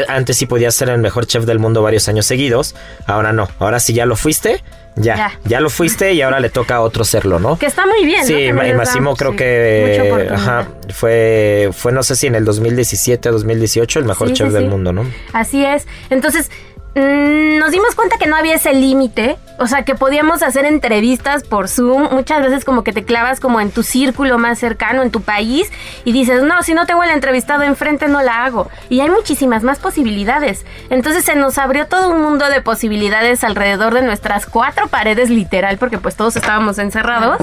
Antes, 0.08 0.36
sí 0.38 0.48
podías 0.48 0.74
ser 0.74 0.90
el 0.90 0.98
mejor 1.00 1.28
chef 1.28 1.46
del 1.46 1.60
mundo 1.60 1.84
varios 1.84 2.10
años 2.10 2.26
seguidos, 2.26 2.76
ahora 3.06 3.32
no, 3.32 3.48
ahora 3.60 3.80
si 3.80 3.94
ya 3.94 4.08
lo 4.08 4.16
fuiste, 4.16 4.64
ya, 4.96 5.16
ya, 5.16 5.32
Ya. 5.46 5.60
lo 5.62 5.70
fuiste 5.70 6.14
y 6.14 6.22
ahora 6.24 6.40
le 6.40 6.50
toca 6.50 6.78
a 6.78 6.82
otro 6.82 7.06
serlo, 7.06 7.40
¿no? 7.40 7.60
Que 7.60 7.68
está 7.68 7.86
muy 7.86 8.04
bien. 8.06 8.26
Sí, 8.26 8.52
Massimo 8.76 9.16
creo 9.16 9.32
sí, 9.32 9.38
que 9.38 10.30
ajá, 10.34 10.68
fue, 10.92 11.70
fue 11.74 11.92
no 11.92 12.02
sé 12.02 12.16
si 12.16 12.26
en 12.26 12.34
el 12.36 12.44
2017 12.44 13.30
o 13.30 13.32
2018 13.34 14.00
el 14.00 14.06
mejor 14.06 14.30
Sí, 14.30 14.34
chef 14.34 14.48
sí, 14.48 14.54
del 14.56 14.64
sí. 14.64 14.70
mundo, 14.70 14.92
¿no? 14.92 15.06
Así 15.32 15.64
es. 15.64 15.86
Entonces, 16.10 16.50
nos 16.96 17.72
dimos 17.72 17.96
cuenta 17.96 18.18
que 18.18 18.28
no 18.28 18.36
había 18.36 18.56
ese 18.56 18.74
límite. 18.74 19.38
O 19.60 19.68
sea, 19.68 19.84
que 19.84 19.94
podíamos 19.94 20.42
hacer 20.42 20.66
entrevistas 20.66 21.44
por 21.44 21.68
Zoom. 21.68 22.10
Muchas 22.12 22.42
veces 22.42 22.64
como 22.64 22.84
que 22.84 22.94
te 22.94 23.04
clavas 23.04 23.40
como 23.40 23.60
en 23.60 23.72
tu 23.72 23.84
círculo 23.84 24.38
más 24.38 24.58
cercano, 24.58 25.04
en 25.04 25.12
tu 25.12 25.22
país, 25.22 25.70
y 26.06 26.14
dices, 26.14 26.44
no, 26.44 26.64
si 26.64 26.74
no 26.74 26.86
tengo 26.86 27.04
el 27.04 27.10
entrevistado 27.10 27.64
enfrente, 27.64 28.08
no 28.08 28.22
la 28.22 28.46
hago. 28.46 28.70
Y 28.90 29.02
hay 29.02 29.10
muchísimas 29.10 29.64
más 29.64 29.80
posibilidades. 29.80 30.66
Entonces 30.90 31.26
se 31.26 31.36
nos 31.36 31.58
abrió 31.58 31.88
todo 31.88 32.10
un 32.10 32.22
mundo 32.22 32.50
de 32.50 32.62
posibilidades 32.62 33.44
alrededor 33.44 33.94
de 33.94 34.02
nuestras 34.02 34.46
cuatro 34.46 34.88
paredes, 34.88 35.30
literal, 35.30 35.78
porque 35.78 35.98
pues 35.98 36.16
todos 36.16 36.38
estábamos 36.38 36.80
encerrados. 36.80 37.40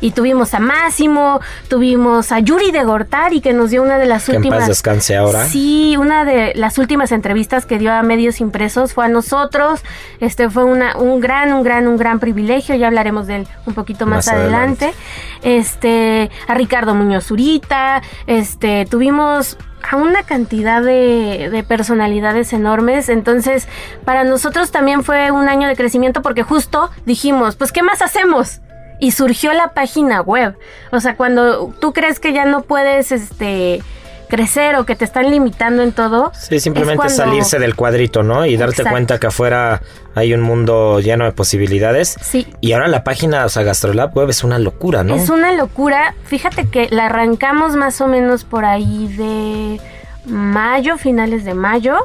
Y 0.00 0.12
tuvimos 0.12 0.54
a 0.54 0.60
Máximo, 0.60 1.40
tuvimos 1.68 2.32
a 2.32 2.38
Yuri 2.38 2.70
de 2.70 2.84
Gortari, 2.84 3.40
que 3.40 3.52
nos 3.52 3.70
dio 3.70 3.82
una 3.82 3.98
de 3.98 4.06
las 4.06 4.24
Que 4.24 4.32
en 4.32 4.36
últimas... 4.38 4.60
paz 4.60 4.68
descanse 4.68 5.16
ahora. 5.16 5.44
Sí, 5.46 5.96
una 5.98 6.24
de 6.24 6.52
las 6.54 6.78
últimas 6.78 7.12
entrevistas 7.12 7.66
que 7.66 7.78
dio 7.78 7.92
a 7.92 8.02
medios 8.02 8.40
impresos 8.40 8.94
fue 8.94 9.04
a 9.04 9.08
nosotros. 9.08 9.80
Este 10.20 10.48
fue 10.48 10.64
una, 10.64 10.96
un 10.96 11.20
gran, 11.20 11.52
un 11.52 11.62
gran, 11.62 11.86
un 11.86 11.96
gran 11.96 12.18
privilegio. 12.18 12.74
Ya 12.76 12.86
hablaremos 12.86 13.26
de 13.26 13.36
él 13.36 13.48
un 13.66 13.74
poquito 13.74 14.06
más, 14.06 14.26
Más 14.26 14.28
adelante. 14.28 14.86
adelante. 14.86 14.98
Este, 15.42 16.30
a 16.48 16.54
Ricardo 16.54 16.94
Muñoz 16.94 17.24
Zurita. 17.26 18.02
Este, 18.26 18.86
tuvimos 18.90 19.58
a 19.90 19.96
una 19.96 20.22
cantidad 20.22 20.82
de, 20.82 21.48
de 21.50 21.62
personalidades 21.62 22.52
enormes. 22.52 23.08
Entonces, 23.08 23.68
para 24.04 24.24
nosotros 24.24 24.70
también 24.70 25.02
fue 25.04 25.30
un 25.30 25.48
año 25.48 25.68
de 25.68 25.76
crecimiento 25.76 26.22
porque 26.22 26.42
justo 26.42 26.90
dijimos, 27.06 27.56
pues, 27.56 27.72
¿qué 27.72 27.82
más 27.82 28.02
hacemos? 28.02 28.60
Y 29.00 29.12
surgió 29.12 29.52
la 29.54 29.68
página 29.74 30.20
web. 30.20 30.56
O 30.92 31.00
sea, 31.00 31.16
cuando 31.16 31.72
tú 31.80 31.92
crees 31.92 32.20
que 32.20 32.32
ya 32.32 32.44
no 32.44 32.62
puedes, 32.62 33.10
este 33.12 33.82
crecer 34.28 34.76
o 34.76 34.86
que 34.86 34.94
te 34.94 35.04
están 35.04 35.28
limitando 35.28 35.82
en 35.82 35.90
todo. 35.90 36.30
Sí, 36.38 36.60
simplemente 36.60 36.98
cuando- 36.98 37.14
salirse 37.16 37.58
del 37.58 37.74
cuadrito, 37.74 38.22
¿no? 38.22 38.46
Y 38.46 38.56
darte 38.56 38.74
Exacto. 38.76 38.90
cuenta 38.92 39.18
que 39.18 39.26
afuera 39.26 39.82
hay 40.14 40.32
un 40.34 40.40
mundo 40.42 41.00
lleno 41.00 41.24
de 41.24 41.32
posibilidades. 41.32 42.16
Sí. 42.22 42.46
Y 42.60 42.72
ahora 42.72 42.86
la 42.86 43.02
página, 43.02 43.44
o 43.44 43.48
sea, 43.48 43.64
Gastrolab 43.64 44.16
Web 44.16 44.30
es 44.30 44.44
una 44.44 44.60
locura, 44.60 45.02
¿no? 45.02 45.16
Es 45.16 45.30
una 45.30 45.50
locura. 45.52 46.14
Fíjate 46.26 46.68
que 46.68 46.86
la 46.90 47.06
arrancamos 47.06 47.74
más 47.74 48.00
o 48.00 48.06
menos 48.06 48.44
por 48.44 48.64
ahí 48.64 49.08
de 49.16 49.80
mayo, 50.26 50.96
finales 50.96 51.44
de 51.44 51.54
mayo. 51.54 51.96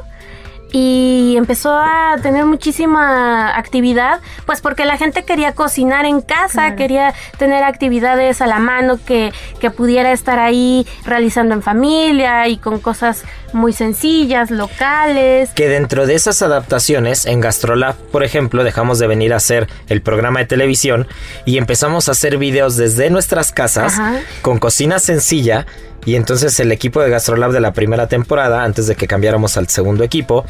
Y 0.78 1.36
empezó 1.38 1.74
a 1.74 2.16
tener 2.22 2.44
muchísima 2.44 3.56
actividad, 3.56 4.20
pues 4.44 4.60
porque 4.60 4.84
la 4.84 4.98
gente 4.98 5.24
quería 5.24 5.52
cocinar 5.52 6.04
en 6.04 6.20
casa, 6.20 6.76
quería 6.76 7.14
tener 7.38 7.64
actividades 7.64 8.42
a 8.42 8.46
la 8.46 8.58
mano 8.58 8.98
que, 9.02 9.32
que 9.58 9.70
pudiera 9.70 10.12
estar 10.12 10.38
ahí 10.38 10.86
realizando 11.06 11.54
en 11.54 11.62
familia 11.62 12.46
y 12.48 12.58
con 12.58 12.78
cosas 12.78 13.24
muy 13.54 13.72
sencillas, 13.72 14.50
locales. 14.50 15.48
Que 15.54 15.70
dentro 15.70 16.06
de 16.06 16.14
esas 16.14 16.42
adaptaciones, 16.42 17.24
en 17.24 17.40
Gastrolab, 17.40 17.96
por 18.12 18.22
ejemplo, 18.22 18.62
dejamos 18.62 18.98
de 18.98 19.06
venir 19.06 19.32
a 19.32 19.36
hacer 19.36 19.68
el 19.88 20.02
programa 20.02 20.40
de 20.40 20.44
televisión 20.44 21.08
y 21.46 21.56
empezamos 21.56 22.08
a 22.08 22.12
hacer 22.12 22.36
videos 22.36 22.76
desde 22.76 23.08
nuestras 23.08 23.50
casas 23.50 23.94
Ajá. 23.94 24.20
con 24.42 24.58
cocina 24.58 24.98
sencilla. 24.98 25.64
Y 26.06 26.14
entonces 26.16 26.58
el 26.60 26.72
equipo 26.72 27.02
de 27.02 27.10
Gastrolab 27.10 27.50
de 27.52 27.60
la 27.60 27.72
primera 27.74 28.06
temporada, 28.06 28.62
antes 28.64 28.86
de 28.86 28.94
que 28.96 29.06
cambiáramos 29.06 29.56
al 29.58 29.68
segundo 29.68 30.02
equipo, 30.04 30.44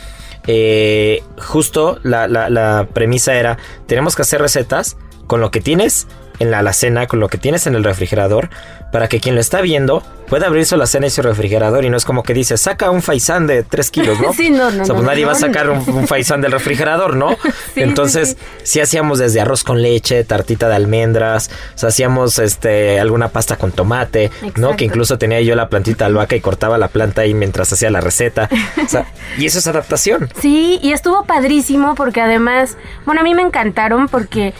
eh, 0.47 1.23
justo 1.39 1.99
la, 2.05 2.29
la- 2.29 2.49
la 2.51 2.87
premisa 2.93 3.35
era, 3.35 3.59
tenemos 3.87 4.15
que 4.15 4.23
hacer 4.23 4.41
recetas 4.41 4.97
con 5.27 5.41
lo 5.41 5.51
que 5.51 5.61
tienes 5.61 6.07
en 6.39 6.51
la 6.51 6.61
alacena, 6.61 7.07
con 7.07 7.21
lo 7.21 7.29
que 7.29 7.39
tienes 7.39 7.67
en 7.67 7.75
el 7.75 7.85
refrigerador, 7.85 8.51
para 8.93 9.09
que 9.09 9.21
quien 9.21 9.35
lo 9.35 9.41
está 9.41 9.61
viendo 9.61 10.03
pueda 10.29 10.47
abrir 10.47 10.67
su 10.67 10.75
alacena 10.75 11.07
y 11.07 11.11
su 11.11 11.23
refrigerador 11.23 11.85
y 11.85 11.91
no 11.91 11.97
es 11.97 12.05
como 12.05 12.23
que 12.23 12.35
dice, 12.35 12.57
saca 12.57 12.91
un 12.91 13.01
faisán 13.01 13.47
de 13.47 13.63
3 13.63 13.91
kilos, 13.91 14.21
¿no? 14.21 14.33
Sí, 14.37 14.51
no, 14.51 14.71
no, 14.71 14.83
O 14.83 14.87
sea, 14.87 14.95
pues 14.95 15.05
no, 15.05 15.11
nadie 15.11 15.25
va 15.25 15.33
a 15.33 15.37
sacar 15.37 15.71
un, 15.71 15.89
un 15.89 16.07
faisán 16.09 16.41
del 16.41 16.53
refrigerador, 16.53 17.17
¿no? 17.17 17.37
Sí, 17.75 17.83
Entonces, 17.83 18.31
sí, 18.31 18.65
sí, 18.65 18.81
hacíamos 18.81 19.19
desde 19.19 19.41
arroz 19.41 19.63
con 19.63 19.83
leche, 19.83 20.25
tartita 20.25 20.69
de 20.69 20.75
almendras, 20.75 21.51
o 21.75 21.79
sea, 21.79 21.91
hacíamos 21.91 22.39
este 22.39 22.99
alguna 22.99 23.29
pasta 23.29 23.57
con 23.57 23.71
tomate, 23.71 24.31
¿no? 24.57 24.77
Que 24.77 24.85
incluso 24.85 25.19
tenía 25.19 25.41
yo 25.43 25.55
la 25.55 25.69
plantita 25.69 26.05
de 26.05 26.11
albahaca 26.11 26.37
y 26.37 26.41
cortaba 26.41 26.79
la 26.79 26.89
planta 26.89 27.23
ahí 27.23 27.35
mientras 27.35 27.73
hacía 27.73 27.91
la 27.91 28.01
receta. 28.01 28.49
O 28.85 28.89
sea, 28.89 29.07
y 29.39 29.47
eso 29.47 29.59
es 29.59 29.67
adaptación. 29.67 30.31
Sí, 30.47 30.79
y 30.83 30.93
estuvo 30.93 31.25
padrísimo 31.25 31.95
porque 31.95 32.21
además, 32.21 32.77
bueno, 33.05 33.21
a 33.23 33.25
mí 33.25 33.35
me 33.35 33.43
encantaron 33.43 34.07
porque 34.07 34.55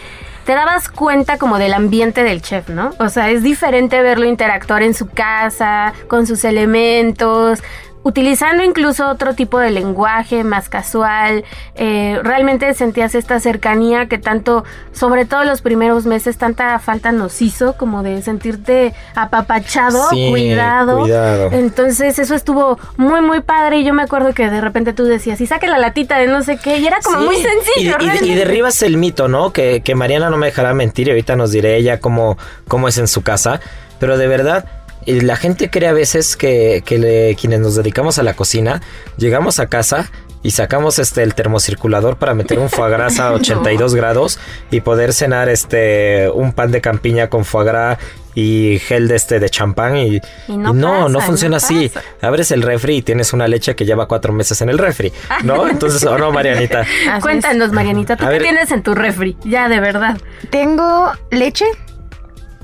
te 0.47 0.55
dabas 0.55 0.89
cuenta 0.89 1.39
como 1.39 1.59
del 1.59 1.75
ambiente 1.75 2.23
del 2.23 2.41
chef, 2.41 2.69
¿no? 2.69 2.93
O 3.01 3.09
sea, 3.09 3.31
es 3.31 3.43
diferente 3.43 4.01
verlo 4.01 4.27
interactuar 4.27 4.85
en 4.85 4.95
su 4.95 5.09
casa, 5.09 5.93
con 6.07 6.25
sus 6.29 6.45
elementos, 6.45 7.65
utilizando 8.07 8.63
incluso 8.63 9.09
otro 9.09 9.35
tipo 9.35 9.59
de 9.59 9.71
lenguaje 9.71 10.45
más 10.45 10.69
casual. 10.69 11.45
Eh, 11.75 12.21
realmente 12.23 12.73
sentías 12.75 13.17
esta 13.17 13.41
cercanía 13.41 14.07
que 14.07 14.17
tanto, 14.19 14.65
sobre 14.93 15.25
todo 15.25 15.43
los 15.43 15.61
primeros 15.61 16.07
meses, 16.07 16.39
tanta 16.39 16.79
falta 16.79 17.11
nos 17.11 17.43
hizo, 17.43 17.77
como 17.77 18.05
de 18.05 18.23
sentirte 18.23 18.95
apapachado, 19.17 20.09
Sí, 20.11 20.29
cuidado. 20.31 21.01
cuidado. 21.01 21.49
Entonces 21.51 22.19
eso 22.21 22.35
estuvo 22.37 22.79
muy 22.97 23.21
muy 23.23 23.41
padre 23.41 23.79
y 23.79 23.85
yo 23.85 23.93
me 23.93 24.03
acuerdo 24.05 24.33
que 24.35 24.49
de 24.51 24.61
repente 24.61 24.93
tú 24.93 25.05
decías, 25.05 25.41
y 25.41 25.47
saque 25.49 25.67
la 25.67 25.79
latita 25.79 26.19
de 26.19 26.29
no 26.29 26.43
sé 26.43 26.59
qué, 26.59 26.79
y 26.79 26.87
era 26.87 27.01
como 27.01 27.19
Sí, 27.19 27.25
muy 27.27 27.37
sencillo. 27.37 27.97
y- 28.23 28.35
derribas 28.37 28.83
el 28.83 28.99
mito, 28.99 29.27
¿no? 29.27 29.53
Que, 29.53 29.81
que 29.83 29.95
Mariana 29.97 30.31
no 30.31 30.37
me 30.37 30.47
dejará 30.47 30.75
mentir 30.75 31.09
y 31.09 31.11
ahorita 31.11 31.35
nos 31.35 31.51
diré 31.51 31.77
ella 31.77 31.99
cómo, 31.99 32.39
cómo 32.69 32.87
es 32.87 32.99
en 32.99 33.09
su 33.09 33.23
casa. 33.23 33.61
Pero 33.99 34.17
de 34.17 34.29
verdad, 34.29 34.67
eh, 35.07 35.23
la 35.23 35.37
gente 35.37 35.71
cree 35.71 35.89
a 35.89 35.93
veces 35.93 36.37
que, 36.37 36.83
que 36.85 36.99
le- 36.99 37.37
quienes 37.41 37.61
nos 37.61 37.75
dedicamos 37.77 38.19
a 38.19 38.23
la 38.23 38.35
cocina, 38.35 38.83
llegamos 39.17 39.59
a 39.61 39.69
casa 39.69 40.11
y 40.43 40.51
sacamos 40.53 40.99
este 40.99 41.23
el 41.23 41.35
termocirculador 41.35 42.17
para 42.19 42.35
meter 42.35 42.59
un 42.59 42.69
foie 42.71 42.91
gras 42.91 43.19
a 43.19 43.33
82 43.35 43.95
grados 43.95 44.39
y 44.71 44.81
poder 44.81 45.13
cenar 45.13 45.49
este 45.49 46.29
un 46.33 46.53
pan 46.53 46.71
de 46.71 46.81
campiña 46.81 47.29
con 47.29 47.45
foie 47.45 47.67
gras 47.67 47.99
y 48.39 48.79
gel 48.81 49.09
de 49.09 49.17
este 49.17 49.41
de 49.41 49.49
champán 49.49 49.97
y, 49.97 50.21
Y 50.47 50.57
no 50.59 50.71
y 50.71 50.77
no, 50.77 50.93
pasa, 50.93 51.09
no 51.09 51.21
funciona 51.21 51.51
no 51.53 51.57
así. 51.57 51.89
pasa. 51.89 52.07
Abres 52.21 52.51
el 52.51 52.61
refri 52.63 52.97
y 52.97 53.03
tienes 53.03 53.33
una 53.33 53.49
leche 53.49 53.75
que 53.75 53.87
lleva 53.87 54.07
cuatro 54.07 54.33
meses 54.35 54.61
en 54.61 54.69
el 54.69 54.77
refri, 54.79 55.11
¿no? 55.43 55.67
Entonces, 55.71 56.05
¿o 56.05 56.19
no, 56.19 56.31
Marianita? 56.33 56.81
Así 57.13 57.23
Cuéntanos, 57.23 57.73
Marianita, 57.73 58.15
¿tú 58.17 58.25
A 58.25 58.29
qué 58.29 58.33
ver. 58.35 58.43
tienes 58.43 58.71
en 58.73 58.83
tu 58.83 58.95
refri? 58.95 59.39
Ya, 59.43 59.71
de 59.71 59.81
verdad. 59.81 60.19
Tengo 60.51 61.11
leche, 61.31 61.65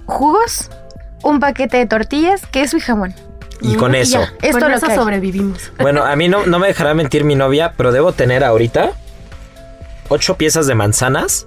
jugos, 0.06 0.70
un 1.22 1.40
paquete 1.40 1.76
de 1.78 1.86
tortillas, 1.86 2.44
queso 2.46 2.76
y 2.76 2.80
jamón. 2.80 3.14
Y 3.60 3.76
con 3.76 3.94
Y 3.94 3.98
eso. 3.98 4.18
ya, 4.20 4.32
Es 4.42 4.56
con 4.56 4.70
lo 4.70 4.76
eso 4.76 4.86
que 4.86 4.92
hay. 4.92 4.98
sobrevivimos. 4.98 5.72
Bueno, 5.78 6.04
a 6.04 6.16
mí 6.16 6.28
no, 6.28 6.46
no 6.46 6.58
me 6.58 6.66
dejará 6.66 6.94
mentir 6.94 7.22
mi 7.24 7.34
novia, 7.36 7.74
pero 7.76 7.92
debo 7.92 8.12
tener 8.12 8.42
ahorita 8.42 8.92
ocho 10.08 10.36
piezas 10.36 10.66
de 10.66 10.74
manzanas 10.74 11.46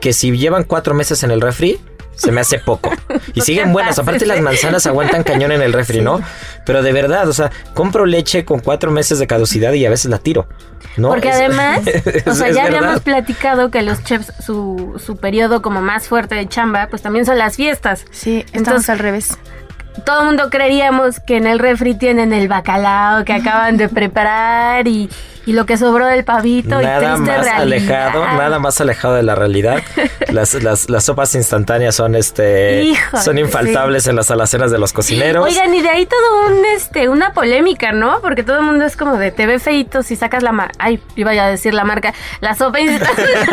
que 0.00 0.12
si 0.12 0.36
llevan 0.36 0.64
cuatro 0.64 0.94
meses 0.94 1.22
en 1.22 1.30
el 1.30 1.40
refri, 1.40 1.80
se 2.18 2.30
me 2.32 2.40
hace 2.42 2.58
poco. 2.58 2.92
Y 3.34 3.40
siguen 3.42 3.72
buenas. 3.72 3.98
Aparte 3.98 4.26
las 4.26 4.40
manzanas 4.40 4.86
aguantan 4.86 5.22
cañón 5.22 5.52
en 5.52 5.62
el 5.62 5.72
refri, 5.72 6.00
¿no? 6.00 6.20
Pero 6.66 6.82
de 6.82 6.92
verdad, 6.92 7.28
o 7.28 7.32
sea, 7.32 7.50
compro 7.74 8.04
leche 8.04 8.44
con 8.44 8.60
cuatro 8.60 8.90
meses 8.90 9.18
de 9.18 9.26
caducidad 9.26 9.72
y 9.72 9.86
a 9.86 9.90
veces 9.90 10.10
la 10.10 10.18
tiro. 10.18 10.46
¿no? 10.96 11.08
Porque 11.08 11.28
Es- 11.28 11.36
además, 11.36 11.80
o 12.26 12.34
sea, 12.34 12.48
ya 12.50 12.64
verdad. 12.64 12.78
habíamos 12.80 13.00
platicado 13.00 13.70
que 13.70 13.82
los 13.82 14.02
chefs, 14.04 14.32
su, 14.44 15.00
su 15.04 15.16
periodo 15.16 15.62
como 15.62 15.80
más 15.80 16.08
fuerte 16.08 16.34
de 16.34 16.48
chamba, 16.48 16.88
pues 16.90 17.02
también 17.02 17.24
son 17.24 17.38
las 17.38 17.56
fiestas. 17.56 18.04
Sí, 18.10 18.44
Entonces- 18.52 18.90
al 18.90 18.98
revés. 18.98 19.38
Todo 20.04 20.20
el 20.20 20.26
mundo 20.26 20.50
creíamos 20.50 21.20
que 21.20 21.36
en 21.36 21.46
el 21.46 21.58
refri 21.58 21.94
tienen 21.94 22.32
el 22.32 22.48
bacalao 22.48 23.24
que 23.24 23.32
acaban 23.32 23.76
de 23.76 23.88
preparar 23.88 24.86
y, 24.88 25.08
y 25.46 25.52
lo 25.52 25.64
que 25.64 25.76
sobró 25.76 26.06
del 26.06 26.24
pavito 26.24 26.80
nada 26.80 26.96
y 26.96 26.98
triste 26.98 27.20
más 27.20 27.44
realidad. 27.44 27.62
alejado, 27.62 28.24
nada 28.26 28.58
más 28.58 28.80
alejado 28.80 29.14
de 29.14 29.22
la 29.22 29.34
realidad. 29.34 29.82
las, 30.32 30.54
las, 30.62 30.90
las 30.90 31.04
sopas 31.04 31.34
instantáneas 31.34 31.94
son 31.94 32.14
este 32.14 32.82
Híjole, 32.84 33.22
son 33.22 33.38
infaltables 33.38 34.06
en 34.06 34.16
las 34.16 34.30
alacenas 34.30 34.70
de 34.70 34.78
los 34.78 34.92
cocineros. 34.92 35.44
Oigan, 35.44 35.72
y 35.74 35.80
de 35.80 35.88
ahí 35.88 36.06
todo 36.06 36.48
un 36.48 36.64
este 36.66 37.08
una 37.08 37.32
polémica, 37.32 37.92
¿no? 37.92 38.20
Porque 38.20 38.42
todo 38.42 38.58
el 38.58 38.64
mundo 38.64 38.84
es 38.84 38.96
como 38.96 39.16
de 39.16 39.30
te 39.30 39.46
ve 39.46 39.58
feito 39.58 40.02
si 40.02 40.16
sacas 40.16 40.42
la. 40.42 40.70
Ay, 40.78 41.00
iba 41.16 41.32
ya 41.32 41.46
a 41.46 41.48
decir 41.48 41.72
la 41.72 41.84
marca, 41.84 42.12
la 42.40 42.54
sopa 42.54 42.80
instantánea. 42.80 43.46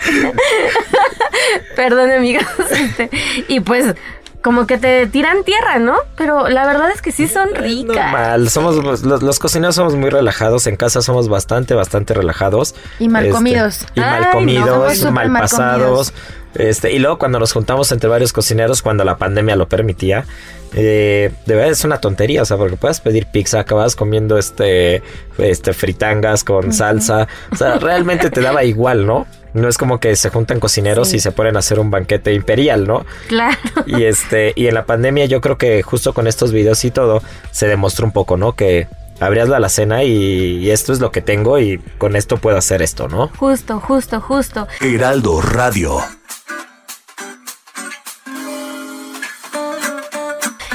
Perdón, 1.76 2.10
amigos. 2.10 2.44
Este, 2.70 3.10
y 3.48 3.60
pues 3.60 3.94
como 4.42 4.66
que 4.66 4.76
te 4.78 5.06
tiran 5.06 5.44
tierra, 5.44 5.78
¿no? 5.78 5.96
Pero 6.16 6.48
la 6.48 6.66
verdad 6.66 6.90
es 6.94 7.00
que 7.00 7.12
sí 7.12 7.28
son 7.28 7.54
ricas. 7.54 7.96
normal, 7.96 8.50
somos 8.50 9.02
los, 9.02 9.22
los 9.22 9.38
cocineros 9.38 9.74
somos 9.74 9.94
muy 9.94 10.10
relajados, 10.10 10.66
en 10.66 10.76
casa 10.76 11.00
somos 11.00 11.28
bastante, 11.28 11.74
bastante 11.74 12.12
relajados. 12.14 12.74
Y 12.98 13.08
mal 13.08 13.24
Este, 13.24 13.34
comidos. 13.34 13.86
Y 13.94 14.00
Ay, 14.00 14.20
mal 14.20 14.30
comidos, 14.32 15.12
mal 15.12 15.32
pasados. 15.32 16.12
Este, 16.54 16.92
y 16.92 16.98
luego 16.98 17.18
cuando 17.18 17.38
nos 17.38 17.52
juntamos 17.52 17.90
entre 17.92 18.10
varios 18.10 18.32
cocineros, 18.32 18.82
cuando 18.82 19.04
la 19.04 19.16
pandemia 19.16 19.56
lo 19.56 19.68
permitía, 19.68 20.26
eh, 20.74 21.32
de 21.46 21.54
verdad 21.54 21.70
es 21.70 21.84
una 21.84 21.98
tontería, 21.98 22.42
o 22.42 22.44
sea, 22.44 22.58
porque 22.58 22.76
puedes 22.76 23.00
pedir 23.00 23.26
pizza, 23.26 23.60
acabas 23.60 23.96
comiendo 23.96 24.36
este, 24.36 25.02
este 25.38 25.72
fritangas 25.72 26.44
con 26.44 26.72
salsa, 26.74 27.26
o 27.50 27.56
sea, 27.56 27.78
realmente 27.78 28.28
te 28.30 28.42
daba 28.42 28.64
igual, 28.64 29.06
¿no? 29.06 29.26
No 29.54 29.68
es 29.68 29.76
como 29.76 30.00
que 30.00 30.16
se 30.16 30.30
juntan 30.30 30.60
cocineros 30.60 31.12
y 31.12 31.18
se 31.18 31.32
ponen 31.32 31.56
a 31.56 31.58
hacer 31.58 31.78
un 31.78 31.90
banquete 31.90 32.32
imperial, 32.32 32.86
¿no? 32.86 33.04
Claro. 33.28 33.58
Y 33.86 34.04
este, 34.04 34.52
y 34.56 34.66
en 34.66 34.74
la 34.74 34.86
pandemia 34.86 35.26
yo 35.26 35.40
creo 35.40 35.58
que 35.58 35.82
justo 35.82 36.14
con 36.14 36.26
estos 36.26 36.52
videos 36.52 36.84
y 36.84 36.90
todo, 36.90 37.22
se 37.50 37.66
demostró 37.68 38.06
un 38.06 38.12
poco, 38.12 38.36
¿no? 38.36 38.54
Que 38.54 38.88
abrías 39.20 39.48
la 39.48 39.58
alacena 39.58 40.04
y, 40.04 40.58
y 40.58 40.70
esto 40.70 40.92
es 40.92 41.00
lo 41.00 41.10
que 41.10 41.22
tengo 41.22 41.58
y 41.58 41.78
con 41.98 42.16
esto 42.16 42.38
puedo 42.38 42.56
hacer 42.56 42.82
esto, 42.82 43.08
¿no? 43.08 43.28
Justo, 43.36 43.80
justo, 43.80 44.20
justo. 44.20 44.66
Heraldo 44.80 45.40
Radio. 45.40 46.00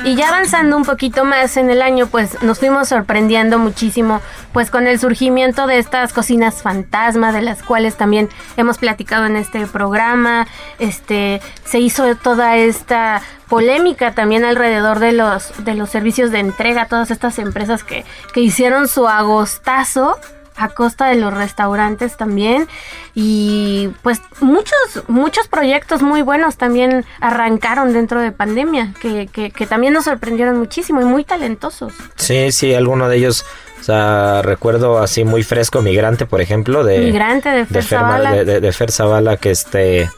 Y 0.08 0.16
ya 0.16 0.30
avanzando 0.30 0.78
un 0.78 0.86
poquito 0.86 1.26
más 1.26 1.58
en 1.58 1.70
el 1.70 1.82
año, 1.82 2.08
pues 2.08 2.42
nos 2.42 2.60
fuimos 2.60 2.88
sorprendiendo 2.88 3.60
muchísimo, 3.60 4.22
pues 4.54 4.72
con 4.72 4.88
el 4.88 5.00
surgimiento 5.00 5.68
de 5.68 5.80
estas 5.80 6.14
cocinas 6.14 6.62
fantasma, 6.62 7.34
de 7.34 7.42
las 7.42 7.62
cuales 7.62 7.98
también 7.98 8.30
hemos 8.56 8.78
platicado 8.78 9.26
en 9.26 9.36
este 9.36 9.68
programa. 9.68 10.48
Este, 10.80 11.42
se 11.66 11.80
hizo 11.80 12.16
toda 12.16 12.56
esta 12.56 13.22
polémica 13.50 14.14
también 14.14 14.46
alrededor 14.46 15.00
de 15.00 15.12
los, 15.12 15.52
de 15.66 15.76
los 15.76 15.90
servicios 15.90 16.32
de 16.32 16.40
entrega, 16.40 16.86
todas 16.86 17.12
estas 17.12 17.38
empresas 17.38 17.84
que, 17.84 18.06
que 18.34 18.40
hicieron 18.40 18.88
su 18.88 19.10
agostazo 19.10 20.18
a 20.58 20.70
costa 20.70 21.08
de 21.08 21.16
los 21.16 21.34
restaurantes 21.34 22.18
también 22.18 22.68
y 23.16 23.90
pues 24.02 24.22
muchos 24.42 24.78
muchos 25.08 25.48
proyectos 25.48 26.02
muy 26.02 26.22
buenos 26.22 26.58
también 26.58 27.06
arrancaron 27.22 27.94
dentro 27.94 28.22
de 28.22 28.32
pandemia 28.32 28.94
que, 29.02 29.28
que, 29.28 29.52
que 29.52 29.66
también 29.68 29.94
nos 29.94 30.06
sorprendieron 30.06 30.58
muchísimo 30.58 31.02
y 31.02 31.06
muy 31.06 31.24
talentosos 31.24 31.94
Sí, 32.16 32.52
sí, 32.52 32.74
alguno 32.74 33.08
de 33.10 33.18
ellos, 33.18 33.46
o 33.80 33.84
sea, 33.84 34.42
recuerdo 34.42 35.00
así 35.00 35.24
muy 35.24 35.44
fresco, 35.44 35.82
Migrante, 35.82 36.26
por 36.26 36.42
ejemplo, 36.42 36.84
de... 36.84 37.00
Migrante 37.00 37.50
de 37.50 37.66
Fer 37.66 37.84
Fer 37.84 38.00
Ma- 38.02 38.08
Zavala. 38.18 38.32
de, 38.32 38.46
de- 38.46 38.60
de 38.62 38.72
Fer 38.74 38.92
Zavala, 38.92 39.38
que 39.38 39.52
este 39.52 40.10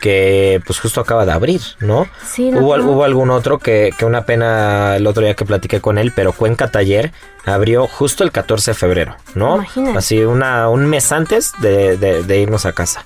que 0.00 0.60
pues 0.66 0.80
justo 0.80 1.00
acaba 1.00 1.24
de 1.26 1.32
abrir, 1.32 1.60
¿no? 1.80 2.08
Sí, 2.26 2.50
no, 2.50 2.60
hubo, 2.60 2.76
no. 2.78 2.90
hubo 2.90 3.04
algún 3.04 3.30
otro 3.30 3.58
que, 3.58 3.90
que 3.96 4.04
una 4.04 4.24
pena 4.24 4.96
el 4.96 5.06
otro 5.06 5.22
día 5.22 5.34
que 5.34 5.44
platiqué 5.44 5.80
con 5.80 5.98
él, 5.98 6.12
pero 6.14 6.32
Cuenca 6.32 6.70
Taller 6.70 7.12
abrió 7.44 7.86
justo 7.86 8.24
el 8.24 8.32
14 8.32 8.72
de 8.72 8.74
febrero, 8.74 9.16
¿no? 9.34 9.56
Imagínate. 9.56 9.98
Así 9.98 10.18
una, 10.24 10.68
un 10.68 10.86
mes 10.86 11.12
antes 11.12 11.52
de, 11.60 11.96
de- 11.96 12.22
de 12.22 12.40
irnos 12.40 12.66
a 12.66 12.72
casa. 12.72 13.04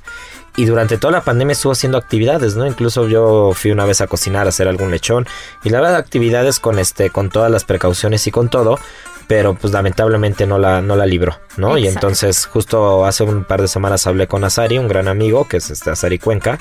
Y 0.56 0.66
durante 0.66 0.98
toda 0.98 1.12
la 1.12 1.20
pandemia 1.22 1.50
estuvo 1.52 1.72
haciendo 1.72 1.98
actividades, 1.98 2.54
¿no? 2.54 2.64
Incluso 2.64 3.08
yo 3.08 3.50
fui 3.54 3.72
una 3.72 3.84
vez 3.86 4.00
a 4.00 4.06
cocinar, 4.06 4.46
a 4.46 4.50
hacer 4.50 4.68
algún 4.68 4.92
lechón. 4.92 5.26
Y 5.64 5.70
la 5.70 5.80
verdad, 5.80 5.96
actividades 5.96 6.60
con 6.60 6.78
este, 6.78 7.10
con 7.10 7.28
todas 7.28 7.50
las 7.50 7.64
precauciones 7.64 8.24
y 8.28 8.30
con 8.30 8.48
todo. 8.48 8.78
Pero 9.26 9.54
pues 9.54 9.72
lamentablemente 9.72 10.46
no 10.46 10.58
la, 10.58 10.82
no 10.82 10.96
la 10.96 11.06
libró, 11.06 11.38
¿no? 11.56 11.78
Y 11.78 11.86
entonces 11.86 12.46
justo 12.46 13.06
hace 13.06 13.24
un 13.24 13.44
par 13.44 13.62
de 13.62 13.68
semanas 13.68 14.06
hablé 14.06 14.26
con 14.28 14.44
Azari, 14.44 14.78
un 14.78 14.88
gran 14.88 15.08
amigo, 15.08 15.48
que 15.48 15.56
es 15.58 15.70
este 15.70 15.90
Azari 15.90 16.18
Cuenca. 16.18 16.58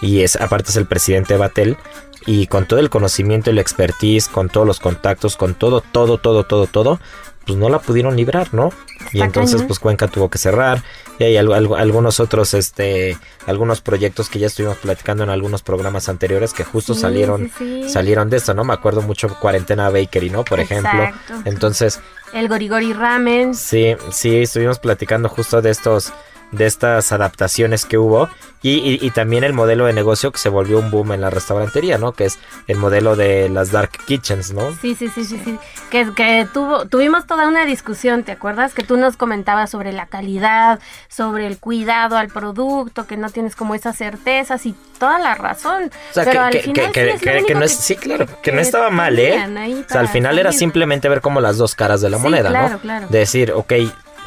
Y 0.00 0.22
es, 0.22 0.36
aparte 0.36 0.70
es 0.70 0.76
el 0.76 0.86
presidente 0.86 1.34
de 1.34 1.38
Batel. 1.38 1.76
Y 2.26 2.46
con 2.46 2.66
todo 2.66 2.78
el 2.78 2.90
conocimiento 2.90 3.50
y 3.50 3.54
la 3.54 3.60
expertise, 3.60 4.28
con 4.28 4.48
todos 4.48 4.66
los 4.66 4.78
contactos, 4.78 5.36
con 5.36 5.54
todo, 5.54 5.80
todo, 5.80 6.18
todo, 6.18 6.44
todo, 6.44 6.66
todo, 6.66 7.00
pues 7.46 7.58
no 7.58 7.68
la 7.68 7.78
pudieron 7.80 8.16
librar, 8.16 8.52
¿no? 8.54 8.70
Y 9.12 9.20
entonces 9.20 9.62
pues 9.62 9.78
Cuenca 9.78 10.08
tuvo 10.08 10.30
que 10.30 10.38
cerrar. 10.38 10.82
Y 11.18 11.24
hay 11.24 11.36
algunos 11.36 12.20
otros, 12.20 12.54
este, 12.54 13.16
algunos 13.46 13.80
proyectos 13.80 14.28
que 14.28 14.38
ya 14.38 14.46
estuvimos 14.46 14.78
platicando 14.78 15.22
en 15.24 15.30
algunos 15.30 15.62
programas 15.62 16.08
anteriores 16.08 16.52
que 16.54 16.64
justo 16.64 16.94
Sí, 16.94 17.00
salieron, 17.00 17.50
sí, 17.58 17.82
sí. 17.84 17.90
salieron 17.90 18.30
de 18.30 18.38
esto, 18.38 18.54
¿no? 18.54 18.64
Me 18.64 18.72
acuerdo 18.72 19.02
mucho 19.02 19.28
Cuarentena 19.38 19.90
Bakery, 19.90 20.30
¿no? 20.30 20.44
Por 20.44 20.60
ejemplo. 20.60 21.02
Exacto. 21.02 21.34
Entonces, 21.44 22.00
el 22.32 22.48
gorigori 22.48 22.92
ramen 22.92 23.54
Sí, 23.54 23.94
sí, 24.10 24.42
estuvimos 24.42 24.78
platicando 24.78 25.28
justo 25.28 25.60
de 25.60 25.70
estos, 25.70 26.12
de 26.52 26.66
estas 26.66 27.10
adaptaciones 27.12 27.84
que 27.84 27.98
hubo 27.98 28.28
y, 28.62 28.74
y- 28.74 28.98
y 29.04 29.10
también 29.10 29.42
el 29.42 29.52
modelo 29.52 29.86
de 29.86 29.92
negocio 29.92 30.30
que 30.30 30.38
se 30.38 30.48
volvió 30.48 30.78
un 30.78 30.90
boom 30.90 31.12
en 31.12 31.20
la 31.20 31.30
restaurantería, 31.30 31.98
¿no? 31.98 32.12
Que 32.12 32.26
es 32.26 32.38
el 32.68 32.76
modelo 32.76 33.16
de 33.16 33.48
las 33.48 33.72
dark 33.72 33.90
kitchens, 34.06 34.52
¿no? 34.52 34.70
Sí, 34.80 34.94
sí, 34.94 35.08
sí, 35.08 35.24
sí, 35.24 35.40
sí. 35.44 35.58
Que, 35.90 36.12
que 36.14 36.46
tuvo, 36.52 36.86
tuvimos 36.86 37.26
toda 37.26 37.48
una 37.48 37.64
discusión, 37.64 38.22
¿te 38.22 38.30
acuerdas? 38.32 38.72
Que 38.74 38.84
tú 38.84 38.96
nos 38.96 39.16
comentabas 39.16 39.70
sobre 39.70 39.92
la 39.92 40.06
calidad, 40.06 40.78
sobre 41.08 41.46
el 41.48 41.58
cuidado 41.58 42.16
al 42.16 42.28
producto, 42.28 43.06
que 43.06 43.16
no 43.16 43.30
tienes 43.30 43.56
como 43.56 43.74
esas 43.74 43.96
certezas 43.96 44.64
y 44.66 44.74
toda 44.98 45.18
la 45.18 45.34
razón. 45.34 45.90
O 46.10 46.14
sea, 46.14 46.24
Pero 46.24 46.32
que, 46.32 46.38
al 46.38 46.52
que- 46.52 46.60
final 46.60 46.92
que- 46.92 47.00
sí 47.00 47.06
que- 47.06 47.08
es 47.08 47.14
lo 47.14 47.18
que- 47.18 47.30
que 47.30 47.38
único 47.44 47.58
no 47.58 47.64
es, 47.64 47.72
sí, 47.74 47.96
claro, 47.96 48.26
que, 48.42 48.52
no 48.52 48.60
estaba 48.60 48.90
mal, 48.90 49.18
¿eh? 49.18 49.34
O 49.88 49.88
sea, 49.90 50.00
al 50.02 50.08
final 50.08 50.38
era 50.38 50.52
simplemente 50.52 51.08
ver 51.08 51.20
como 51.20 51.40
las 51.40 51.56
dos 51.56 51.74
caras 51.74 52.00
de 52.00 52.10
la 52.10 52.18
Sí, 52.18 52.22
moneda, 52.22 52.50
claro, 52.50 52.74
¿no? 52.74 52.78
claro. 52.78 53.06
De 53.08 53.18
decir, 53.18 53.52
ok, 53.52 53.72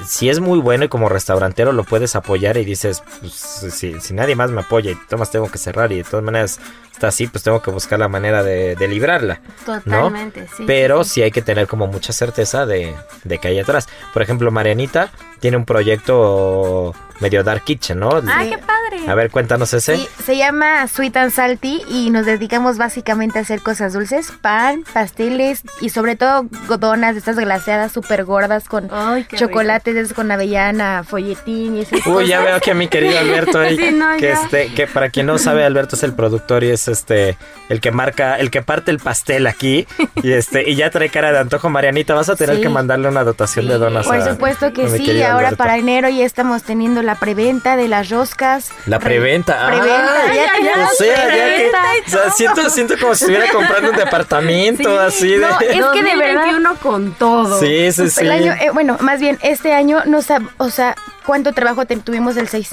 si 0.06 0.30
es 0.30 0.40
muy 0.40 0.60
bueno 0.60 0.86
y 0.86 0.90
como 0.90 1.08
restaurantero 1.10 1.72
lo 1.72 1.84
puedes 1.84 2.16
apoyar 2.16 2.58
y 2.58 2.66
dices, 2.66 3.04
pues 3.22 3.34
si, 3.34 4.00
si 4.02 4.14
nadie 4.14 4.36
más 4.36 4.52
me 4.52 4.62
apoya 4.62 4.92
y 4.92 4.96
tomas 5.08 5.32
tengo 5.32 5.50
que 5.50 5.58
cerrar 5.58 5.92
y 5.92 5.98
de 5.98 6.04
todas 6.04 6.24
maneras 6.24 6.60
está 6.92 7.08
así, 7.10 7.28
pues 7.28 7.44
tengo 7.44 7.62
que 7.62 7.72
buscar 7.72 8.00
la 8.00 8.08
manera 8.08 8.44
de, 8.44 8.76
de 8.76 8.88
librarla. 8.88 9.42
Totalmente, 9.66 10.48
sí. 10.56 10.64
Pero 10.66 11.04
sí, 11.04 11.10
sí 11.16 11.22
hay 11.24 11.32
que 11.32 11.42
tener 11.42 11.68
como 11.68 11.88
mucha 11.88 12.14
certeza 12.14 12.66
de, 12.66 12.96
de 13.24 13.38
que 13.40 13.48
hay 13.50 13.60
atrás. 13.60 13.88
Por 14.14 14.22
ejemplo, 14.22 14.50
Marianita 14.52 15.12
tiene 15.40 15.58
un 15.58 15.66
proyecto 15.66 16.94
medio 17.20 17.44
Dark 17.44 17.64
Kitchen, 17.64 18.00
¿no? 18.00 18.10
Ah, 18.28 18.44
Sí. 18.44 18.50
qué 18.50 18.58
padre. 18.58 18.75
A 19.08 19.16
ver, 19.16 19.30
cuéntanos 19.32 19.74
ese. 19.74 19.98
Sí, 19.98 20.08
se 20.26 20.38
llama 20.38 20.88
Sweet 20.88 21.18
and 21.18 21.32
Salty 21.32 21.82
y 21.90 22.10
nos 22.10 22.26
dedicamos 22.26 22.78
básicamente 22.78 23.40
a 23.40 23.44
hacer 23.44 23.62
cosas 23.62 23.94
dulces, 23.94 24.32
pan, 24.42 24.84
pasteles 24.94 25.62
y 25.82 25.90
sobre 25.90 26.16
todo 26.16 26.46
donas 26.80 27.14
de 27.14 27.20
estas 27.20 27.36
glaseadas 27.38 27.92
súper 27.92 28.24
gordas 28.26 28.68
con 28.68 28.90
Ay, 28.92 29.26
chocolates 29.36 29.96
esos 29.96 30.14
con 30.14 30.32
avellana, 30.32 31.04
folletín 31.04 31.78
y 31.78 31.82
esas 31.82 32.06
Uy, 32.08 32.28
ya 32.28 32.38
cosas. 32.40 32.52
veo 32.52 32.60
que 32.62 32.72
a 32.72 32.74
mi 32.74 32.88
querido 32.88 33.20
Alberto, 33.20 33.60
ahí, 33.60 33.78
Sí, 33.78 33.92
no, 33.92 34.16
que 34.18 34.28
ya. 34.28 34.34
este, 34.34 34.74
que 34.74 34.88
para 34.88 35.10
quien 35.10 35.26
no 35.28 35.38
sabe, 35.38 35.64
Alberto 35.66 35.96
es 35.96 36.04
el 36.04 36.14
productor 36.14 36.64
y 36.64 36.72
es 36.72 36.88
este 36.88 37.38
el 37.70 37.82
que 37.82 37.92
marca, 37.92 38.38
el 38.40 38.52
que 38.52 38.62
parte 38.62 38.92
el 38.92 39.00
pastel 39.00 39.48
aquí 39.48 39.88
y 40.24 40.32
este 40.34 40.70
y 40.70 40.76
ya 40.76 40.90
trae 40.90 41.10
cara 41.10 41.32
de 41.32 41.40
antojo. 41.40 41.70
Marianita, 41.70 42.14
vas 42.14 42.30
a 42.30 42.36
tener 42.36 42.56
Sí. 42.58 42.62
que 42.62 42.70
mandarle 42.70 43.08
una 43.10 43.24
dotación 43.24 43.68
de 43.68 43.78
donas. 43.78 44.06
Por 44.06 44.16
a- 44.18 44.30
supuesto 44.34 44.72
que 44.74 44.86
a 44.86 44.90
mi 44.90 44.98
sí, 44.98 45.22
ahora 45.24 45.48
Alberto. 45.50 45.58
para 45.58 45.78
enero 45.78 46.10
ya 46.10 46.26
estamos 46.26 46.64
teniendo 46.64 47.02
la 47.02 47.16
preventa 47.16 47.76
de 47.76 47.88
las 47.88 48.10
roscas. 48.10 48.70
La 48.86 48.95
preventa. 49.00 49.68
Preventa, 49.68 50.24
Ah, 50.28 50.34
ya 50.34 50.52
tenemos 50.56 50.92
o 50.92 50.96
sea, 50.96 51.16
ya 51.28 51.56
que, 51.56 51.72
o 52.06 52.10
sea, 52.10 52.32
siento, 52.32 52.70
siento 52.70 52.96
como 53.00 53.16
si 53.16 53.26
estuviera 53.26 53.52
comprando 53.52 53.92
un 53.92 53.96
departamento 53.98 55.00
así 55.00 55.30
de. 55.30 55.38
no, 55.40 55.60
es 55.60 55.86
que 55.94 56.04
de 56.04 56.16
verdad- 56.16 56.46
2021 56.46 56.76
con 56.82 57.14
todo. 57.14 57.60
Sí, 57.60 57.92
sí, 57.92 58.10
sí. 58.10 58.22
El 58.22 58.32
año, 58.32 58.54
eh, 58.54 58.70
bueno, 58.74 58.98
más 59.02 59.20
bien 59.20 59.38
este 59.42 59.74
año 59.74 60.04
no 60.06 60.22
sab, 60.22 60.44
o 60.58 60.70
sea, 60.70 60.96
cuánto 61.26 61.54
trabajo 61.54 61.86
te- 61.86 61.98
tuvimos 61.98 62.38
el 62.38 62.48
6. 62.48 62.70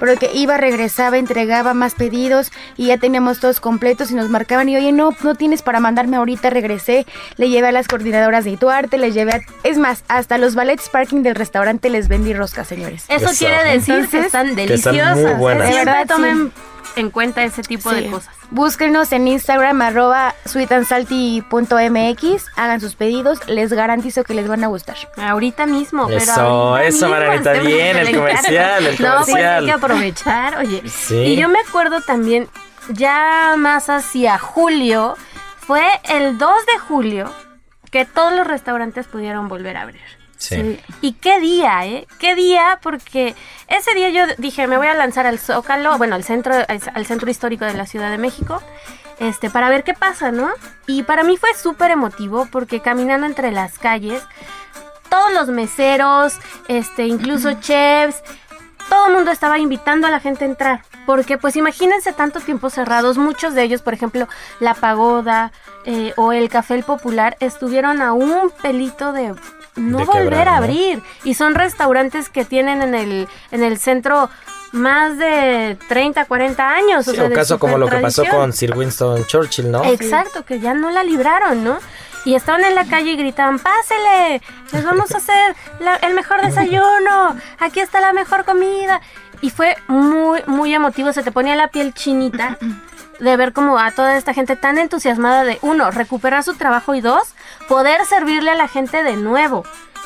Pero 0.00 0.16
que 0.18 0.30
iba, 0.34 0.56
regresaba, 0.56 1.16
entregaba 1.16 1.74
más 1.74 1.94
pedidos 1.94 2.50
y 2.76 2.86
ya 2.86 2.96
teníamos 2.98 3.38
todos 3.38 3.60
completos 3.60 4.10
y 4.10 4.14
nos 4.16 4.30
marcaban 4.30 4.68
y 4.68 4.76
oye, 4.76 4.90
no, 4.90 5.10
no 5.22 5.34
tienes 5.36 5.62
para 5.62 5.78
mandarme 5.78 6.16
ahorita, 6.16 6.50
regresé, 6.50 7.06
le 7.36 7.50
llevé 7.50 7.68
a 7.68 7.72
las 7.72 7.86
coordinadoras 7.86 8.42
de 8.44 8.50
Ituarte, 8.50 8.98
les 8.98 9.14
llevé 9.14 9.32
a, 9.34 9.40
es 9.62 9.78
más, 9.78 10.02
hasta 10.08 10.38
los 10.38 10.56
ballets 10.56 10.88
parking 10.88 11.22
del 11.22 11.36
restaurante 11.36 11.88
les 11.88 12.08
vendí 12.08 12.34
roscas, 12.34 12.66
señores. 12.66 13.04
Eso 13.06 13.26
Eso. 13.30 13.38
quiere 13.46 13.62
decir 13.64 13.94
que 13.94 14.00
Entonces, 14.00 14.26
están 14.26 14.56
que 14.56 14.74
están 14.74 14.94
deliciosas. 14.96 15.18
muy 15.18 15.32
buenas. 15.34 15.61
De 15.62 15.72
verdad, 15.74 16.06
tomen 16.06 16.52
en 16.96 17.10
cuenta 17.10 17.42
ese 17.42 17.62
tipo 17.62 17.90
de 17.90 18.10
cosas. 18.10 18.34
Búsquenos 18.50 19.12
en 19.12 19.26
Instagram 19.28 19.80
arroba 19.80 20.34
sweetandsalty.mx, 20.44 22.46
hagan 22.56 22.80
sus 22.80 22.94
pedidos, 22.96 23.46
les 23.48 23.72
garantizo 23.72 24.24
que 24.24 24.34
les 24.34 24.48
van 24.48 24.64
a 24.64 24.66
gustar. 24.66 24.96
Ahorita 25.16 25.66
mismo, 25.66 26.06
pero 26.06 26.18
Eso, 26.18 26.40
ahorita 26.40 26.88
eso, 26.88 27.14
hacemos 27.14 27.66
bien, 27.66 27.96
el 27.96 28.14
comercial, 28.16 28.86
el 28.86 28.92
No, 29.00 29.14
pues 29.16 29.26
comercial. 29.26 29.60
hay 29.60 29.66
que 29.66 29.72
aprovechar, 29.72 30.58
oye. 30.58 30.82
Sí. 30.88 31.16
Y 31.16 31.36
yo 31.36 31.48
me 31.48 31.60
acuerdo 31.60 32.00
también, 32.02 32.48
ya 32.90 33.54
más 33.56 33.88
hacia 33.88 34.38
julio, 34.38 35.16
fue 35.66 35.84
el 36.04 36.38
2 36.38 36.66
de 36.66 36.78
julio 36.78 37.32
que 37.90 38.04
todos 38.04 38.32
los 38.34 38.46
restaurantes 38.46 39.06
pudieron 39.06 39.48
volver 39.48 39.76
a 39.76 39.82
abrir. 39.82 40.00
Sí. 40.42 40.80
Y 41.00 41.12
qué 41.12 41.38
día, 41.38 41.86
¿eh? 41.86 42.08
Qué 42.18 42.34
día, 42.34 42.80
porque 42.82 43.36
ese 43.68 43.94
día 43.94 44.10
yo 44.10 44.24
dije, 44.38 44.66
me 44.66 44.76
voy 44.76 44.88
a 44.88 44.94
lanzar 44.94 45.24
al 45.26 45.38
Zócalo, 45.38 45.96
bueno, 45.98 46.16
al 46.16 46.24
centro, 46.24 46.52
al 46.66 47.06
centro 47.06 47.30
histórico 47.30 47.64
de 47.64 47.74
la 47.74 47.86
Ciudad 47.86 48.10
de 48.10 48.18
México, 48.18 48.60
este, 49.20 49.50
para 49.50 49.68
ver 49.68 49.84
qué 49.84 49.94
pasa, 49.94 50.32
¿no? 50.32 50.50
Y 50.88 51.04
para 51.04 51.22
mí 51.22 51.36
fue 51.36 51.54
súper 51.54 51.92
emotivo 51.92 52.48
porque 52.50 52.80
caminando 52.80 53.26
entre 53.26 53.52
las 53.52 53.78
calles, 53.78 54.20
todos 55.08 55.32
los 55.32 55.48
meseros, 55.48 56.38
este, 56.66 57.06
incluso 57.06 57.52
chefs, 57.60 58.20
todo 58.88 59.06
el 59.06 59.12
mundo 59.12 59.30
estaba 59.30 59.60
invitando 59.60 60.08
a 60.08 60.10
la 60.10 60.18
gente 60.18 60.44
a 60.44 60.48
entrar. 60.48 60.82
Porque 61.06 61.38
pues 61.38 61.54
imagínense 61.54 62.12
tanto 62.12 62.40
tiempo 62.40 62.68
cerrados, 62.68 63.16
muchos 63.16 63.54
de 63.54 63.62
ellos, 63.62 63.80
por 63.80 63.94
ejemplo, 63.94 64.28
la 64.58 64.74
pagoda 64.74 65.52
eh, 65.84 66.12
o 66.16 66.32
el 66.32 66.48
café 66.48 66.74
el 66.74 66.82
popular, 66.82 67.36
estuvieron 67.38 68.02
a 68.02 68.12
un 68.12 68.50
pelito 68.62 69.12
de 69.12 69.34
no 69.76 70.04
volver 70.04 70.48
a 70.48 70.52
¿no? 70.52 70.56
abrir. 70.58 71.02
Y 71.24 71.34
son 71.34 71.54
restaurantes 71.54 72.28
que 72.28 72.44
tienen 72.44 72.82
en 72.82 72.94
el, 72.94 73.28
en 73.50 73.62
el 73.62 73.78
centro 73.78 74.28
más 74.72 75.18
de 75.18 75.76
30, 75.88 76.24
40 76.24 76.68
años. 76.68 77.06
o 77.08 77.10
Sí, 77.10 77.16
sea, 77.16 77.30
caso 77.30 77.58
como 77.58 77.78
lo 77.78 77.88
que 77.88 77.98
pasó 77.98 78.24
con 78.30 78.52
Sir 78.52 78.76
Winston 78.76 79.26
Churchill, 79.26 79.70
¿no? 79.70 79.84
Exacto, 79.84 80.44
que 80.44 80.60
ya 80.60 80.72
no 80.74 80.90
la 80.90 81.04
libraron, 81.04 81.62
¿no? 81.64 81.78
Y 82.24 82.34
estaban 82.36 82.62
en 82.64 82.74
la 82.74 82.84
calle 82.84 83.10
y 83.12 83.16
gritaban, 83.16 83.58
pásele, 83.58 84.40
les 84.72 84.84
vamos 84.84 85.12
a 85.12 85.18
hacer 85.18 85.56
la- 85.80 85.96
el 85.96 86.14
mejor 86.14 86.40
desayuno, 86.42 87.36
aquí 87.58 87.80
está 87.80 88.00
la 88.00 88.12
mejor 88.12 88.44
comida. 88.44 89.00
Y 89.40 89.50
fue 89.50 89.76
muy, 89.88 90.40
muy 90.46 90.72
emotivo, 90.72 91.12
se 91.12 91.22
te 91.24 91.32
ponía 91.32 91.56
la 91.56 91.66
piel 91.68 91.92
chinita 91.92 92.58
de 93.18 93.36
ver 93.36 93.52
como 93.52 93.76
a 93.78 93.90
toda 93.90 94.16
esta 94.16 94.34
gente 94.34 94.54
tan 94.56 94.78
entusiasmada 94.78 95.42
de, 95.44 95.58
uno, 95.62 95.90
recuperar 95.90 96.44
su 96.44 96.54
trabajo 96.54 96.94
y 96.94 97.00
dos, 97.00 97.34
poder 97.72 98.04
servirle 98.04 98.50
a 98.50 98.54
la 98.54 98.68
gente 98.68 99.02
de 99.02 99.16
nuevo. 99.16 99.64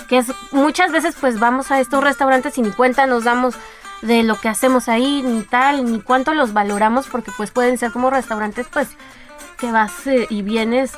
Que 0.08 0.18
es 0.18 0.26
muchas 0.52 0.92
veces 0.92 1.16
pues 1.20 1.40
vamos 1.40 1.72
a 1.72 1.80
estos 1.80 2.02
restaurantes 2.02 2.56
y 2.58 2.62
ni 2.62 2.70
cuenta 2.70 3.08
nos 3.08 3.24
damos 3.24 3.56
de 4.02 4.22
lo 4.22 4.40
que 4.40 4.48
hacemos 4.48 4.88
ahí, 4.88 5.22
ni 5.22 5.42
tal, 5.42 5.84
ni 5.90 6.00
cuánto 6.00 6.32
los 6.32 6.52
valoramos, 6.52 7.08
porque 7.08 7.32
pues 7.36 7.50
pueden 7.50 7.76
ser 7.76 7.90
como 7.90 8.08
restaurantes 8.08 8.68
pues 8.72 8.86
que 9.58 9.72
vas 9.72 10.06
eh, 10.06 10.28
y 10.30 10.42
vienes. 10.42 10.92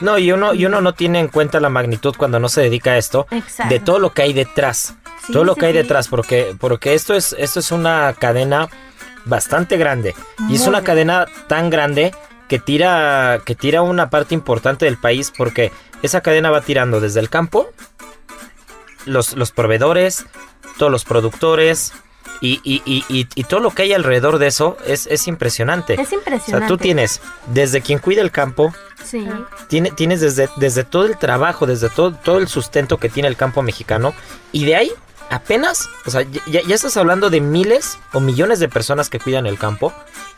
No, 0.00 0.16
y 0.16 0.32
uno, 0.32 0.54
y 0.54 0.64
uno 0.64 0.80
no 0.80 0.94
tiene 0.94 1.20
en 1.20 1.28
cuenta 1.28 1.60
la 1.60 1.68
magnitud 1.68 2.14
cuando 2.16 2.40
no 2.40 2.48
se 2.48 2.62
dedica 2.62 2.92
a 2.92 2.96
esto 2.96 3.26
Exacto. 3.30 3.74
de 3.74 3.78
todo 3.78 3.98
lo 3.98 4.14
que 4.14 4.22
hay 4.22 4.32
detrás. 4.32 4.94
Sí, 5.26 5.34
todo 5.34 5.44
lo 5.44 5.54
sí, 5.54 5.60
que 5.60 5.66
hay 5.66 5.72
sí. 5.72 5.78
detrás, 5.78 6.08
porque, 6.08 6.56
porque 6.58 6.94
esto 6.94 7.12
es, 7.12 7.36
esto 7.38 7.60
es 7.60 7.70
una 7.70 8.14
cadena 8.18 8.70
bastante 9.26 9.76
grande. 9.76 10.14
y 10.48 10.54
es 10.54 10.66
una 10.66 10.82
cadena 10.82 11.26
tan 11.48 11.68
grande 11.68 12.14
que 12.48 12.58
tira, 12.58 13.40
que 13.44 13.54
tira 13.54 13.82
una 13.82 14.08
parte 14.08 14.34
importante 14.34 14.86
del 14.86 14.96
país, 14.96 15.32
porque 15.36 15.70
esa 16.02 16.20
cadena 16.20 16.50
va 16.50 16.60
tirando 16.60 17.00
desde 17.00 17.20
el 17.20 17.28
campo, 17.30 17.68
los, 19.06 19.34
los 19.34 19.52
proveedores, 19.52 20.26
todos 20.78 20.92
los 20.92 21.04
productores. 21.04 21.92
Y, 22.40 22.60
y- 22.62 23.04
y- 23.08 23.44
todo 23.44 23.58
lo 23.58 23.70
que 23.72 23.82
hay 23.82 23.92
alrededor 23.92 24.38
de 24.38 24.46
eso 24.46 24.76
es, 24.86 25.08
es 25.08 25.26
impresionante. 25.26 25.94
Es 25.94 26.00
O 26.00 26.04
sea, 26.04 26.18
impresionante. 26.18 26.68
tú 26.68 26.78
tienes 26.78 27.20
desde 27.48 27.80
quien 27.80 27.98
cuida 27.98 28.22
el 28.22 28.30
campo, 28.30 28.72
Sí. 29.04 29.26
tiene, 29.66 29.90
tienes 29.90 30.20
desde, 30.20 30.48
desde 30.54 30.84
todo 30.84 31.06
el 31.06 31.18
trabajo, 31.18 31.66
desde 31.66 31.88
todo, 31.88 32.12
todo 32.14 32.38
el 32.38 32.46
sustento 32.46 32.98
que 32.98 33.08
tiene 33.08 33.28
el 33.28 33.36
campo 33.36 33.60
mexicano. 33.62 34.14
Y 34.52 34.66
de 34.66 34.76
ahí, 34.76 34.92
apenas, 35.30 35.88
o 36.06 36.12
sea, 36.12 36.22
ya, 36.22 36.62
ya 36.62 36.74
estás 36.76 36.96
hablando 36.96 37.28
de 37.28 37.40
miles 37.40 37.98
o 38.12 38.20
millones 38.20 38.60
de 38.60 38.68
personas 38.68 39.10
que 39.10 39.18
cuidan 39.18 39.46
el 39.46 39.58
campo. 39.58 39.92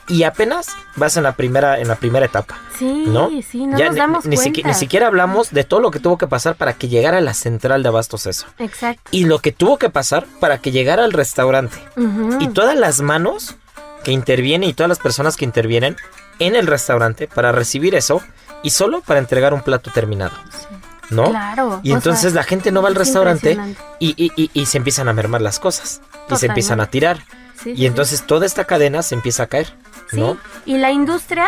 Y 0.08 0.24
apenas 0.24 0.66
vas 0.96 1.16
en 1.16 1.22
la 1.22 1.32
primera, 1.32 1.78
en 1.78 1.86
la 1.88 1.94
primera 1.94 2.26
etapa. 2.26 2.58
Sí, 2.76 3.04
¿No? 3.06 3.30
sí, 3.48 3.66
no 3.66 3.78
Ya 3.78 3.86
nos 3.86 3.94
ni- 3.94 4.00
damos 4.00 4.24
ni, 4.24 4.36
cuenta. 4.36 4.60
siqui- 4.60 4.64
ni 4.66 4.74
siquiera 4.74 5.06
hablamos 5.06 5.50
de 5.50 5.62
todo 5.64 5.80
lo 5.80 5.90
que 5.92 6.00
tuvo 6.00 6.18
que 6.18 6.26
pasar 6.26 6.56
para 6.56 6.72
que 6.72 6.88
llegara 6.88 7.18
a 7.18 7.20
la 7.20 7.34
central 7.34 7.82
de 7.82 7.88
abastos 7.90 8.26
eso. 8.26 8.46
Exacto. 8.58 9.02
Y 9.12 9.24
lo 9.26 9.38
que 9.38 9.52
tuvo 9.52 9.78
que 9.78 9.88
pasar 9.90 10.26
para 10.40 10.58
que 10.58 10.72
llegara 10.72 11.04
al 11.04 11.12
restaurante. 11.12 11.78
Y 12.40 12.48
todas 12.48 12.76
las 12.76 13.00
manos 13.00 13.54
que 14.02 14.10
intervienen 14.12 14.68
y 14.68 14.72
todas 14.74 14.88
las 14.88 14.98
personas 14.98 15.36
que 15.36 15.44
intervienen 15.44 15.96
en 16.38 16.56
el 16.56 16.66
restaurante 16.66 17.28
para 17.28 17.52
recibir 17.52 17.94
eso 17.94 18.20
y 18.62 18.70
solo 18.70 19.02
para 19.02 19.20
entregar 19.20 19.54
un 19.54 19.60
plato 19.62 19.90
terminado. 19.92 20.32
¿No? 21.10 21.24
Claro. 21.30 21.80
Y 21.82 21.92
entonces 21.92 22.32
sea, 22.32 22.40
la 22.40 22.44
gente 22.44 22.70
no 22.72 22.82
va 22.82 22.88
al 22.88 22.94
es 22.94 22.98
restaurante 22.98 23.58
y, 23.98 24.10
y- 24.16 24.32
y- 24.36 24.50
y 24.54 24.66
se 24.66 24.78
empiezan 24.78 25.08
a 25.08 25.12
mermar 25.12 25.40
las 25.40 25.58
cosas. 25.58 26.00
Y 26.30 26.36
se 26.36 26.46
empiezan 26.46 26.80
a 26.80 26.86
tirar. 26.86 27.18
Sí, 27.56 27.64
sí, 27.64 27.70
Y 27.72 27.76
sí. 27.78 27.86
entonces 27.86 28.22
toda 28.26 28.46
esta 28.46 28.64
cadena 28.64 29.02
se 29.02 29.14
empieza 29.16 29.42
a 29.42 29.46
caer. 29.48 29.74
Sí, 30.08 30.20
¿No? 30.20 30.36
y 30.66 30.78
la 30.78 30.90
industria, 30.90 31.46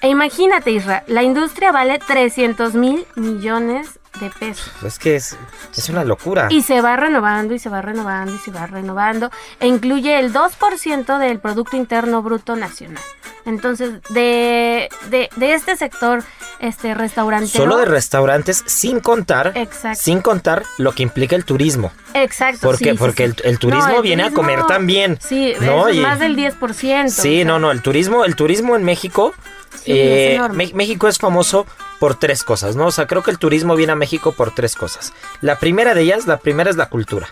e 0.00 0.08
imagínate 0.08 0.70
Isra, 0.70 1.04
la 1.06 1.22
industria 1.22 1.72
vale 1.72 1.98
300 1.98 2.74
mil 2.74 3.06
millones 3.16 3.98
de 4.20 4.30
pesos. 4.30 4.70
Es 4.84 4.98
que 4.98 5.16
es, 5.16 5.36
es 5.76 5.88
una 5.88 6.04
locura. 6.04 6.48
Y 6.50 6.62
se 6.62 6.80
va 6.80 6.96
renovando 6.96 7.54
y 7.54 7.58
se 7.58 7.68
va 7.68 7.82
renovando 7.82 8.34
y 8.34 8.38
se 8.38 8.50
va 8.50 8.66
renovando. 8.66 9.30
E 9.60 9.66
incluye 9.66 10.18
el 10.18 10.32
2% 10.32 11.18
del 11.18 11.38
Producto 11.40 11.76
Interno 11.76 12.22
Bruto 12.22 12.56
Nacional. 12.56 13.02
Entonces, 13.44 14.00
de, 14.10 14.88
de, 15.10 15.28
de 15.34 15.54
este 15.54 15.76
sector 15.76 16.22
este 16.60 16.94
restaurantero. 16.94 17.64
Solo 17.64 17.76
de 17.76 17.86
restaurantes 17.86 18.62
sin 18.66 19.00
contar, 19.00 19.50
Exacto. 19.56 19.98
sin 20.00 20.20
contar 20.20 20.62
lo 20.78 20.92
que 20.92 21.02
implica 21.02 21.34
el 21.34 21.44
turismo. 21.44 21.90
Exacto. 22.14 22.72
Sí, 22.76 22.84
sí, 22.84 22.92
porque 22.96 23.26
sí. 23.28 23.34
El, 23.42 23.50
el 23.50 23.58
turismo 23.58 23.88
No, 23.88 23.96
el 23.96 24.02
viene 24.02 24.22
a 24.22 24.30
comer 24.30 24.64
también. 24.66 25.18
Sí, 25.20 25.54
¿no? 25.60 25.88
es 25.88 25.96
Y- 25.96 26.00
más 26.00 26.20
del 26.20 26.36
10%. 26.36 27.08
Sí, 27.08 27.32
o 27.32 27.34
sea, 27.34 27.44
no, 27.46 27.58
no, 27.58 27.72
el 27.72 27.82
turismo, 27.82 28.24
el 28.24 28.36
turismo 28.36 28.76
en 28.76 28.84
México, 28.84 29.34
Sí, 29.76 29.92
eh, 29.92 30.36
es 30.36 30.74
México 30.74 31.08
es 31.08 31.18
famoso 31.18 31.66
por 31.98 32.14
tres 32.14 32.44
cosas, 32.44 32.76
¿no? 32.76 32.86
O 32.86 32.90
sea, 32.92 33.06
creo 33.06 33.22
que 33.22 33.30
el 33.30 33.38
turismo 33.38 33.74
viene 33.76 33.92
a 33.92 33.96
México 33.96 34.32
por 34.32 34.54
tres 34.54 34.74
cosas. 34.76 35.12
La 35.40 35.58
primera 35.58 35.94
de 35.94 36.02
ellas, 36.02 36.26
la 36.26 36.38
primera 36.38 36.70
es 36.70 36.76
la 36.76 36.88
cultura, 36.88 37.28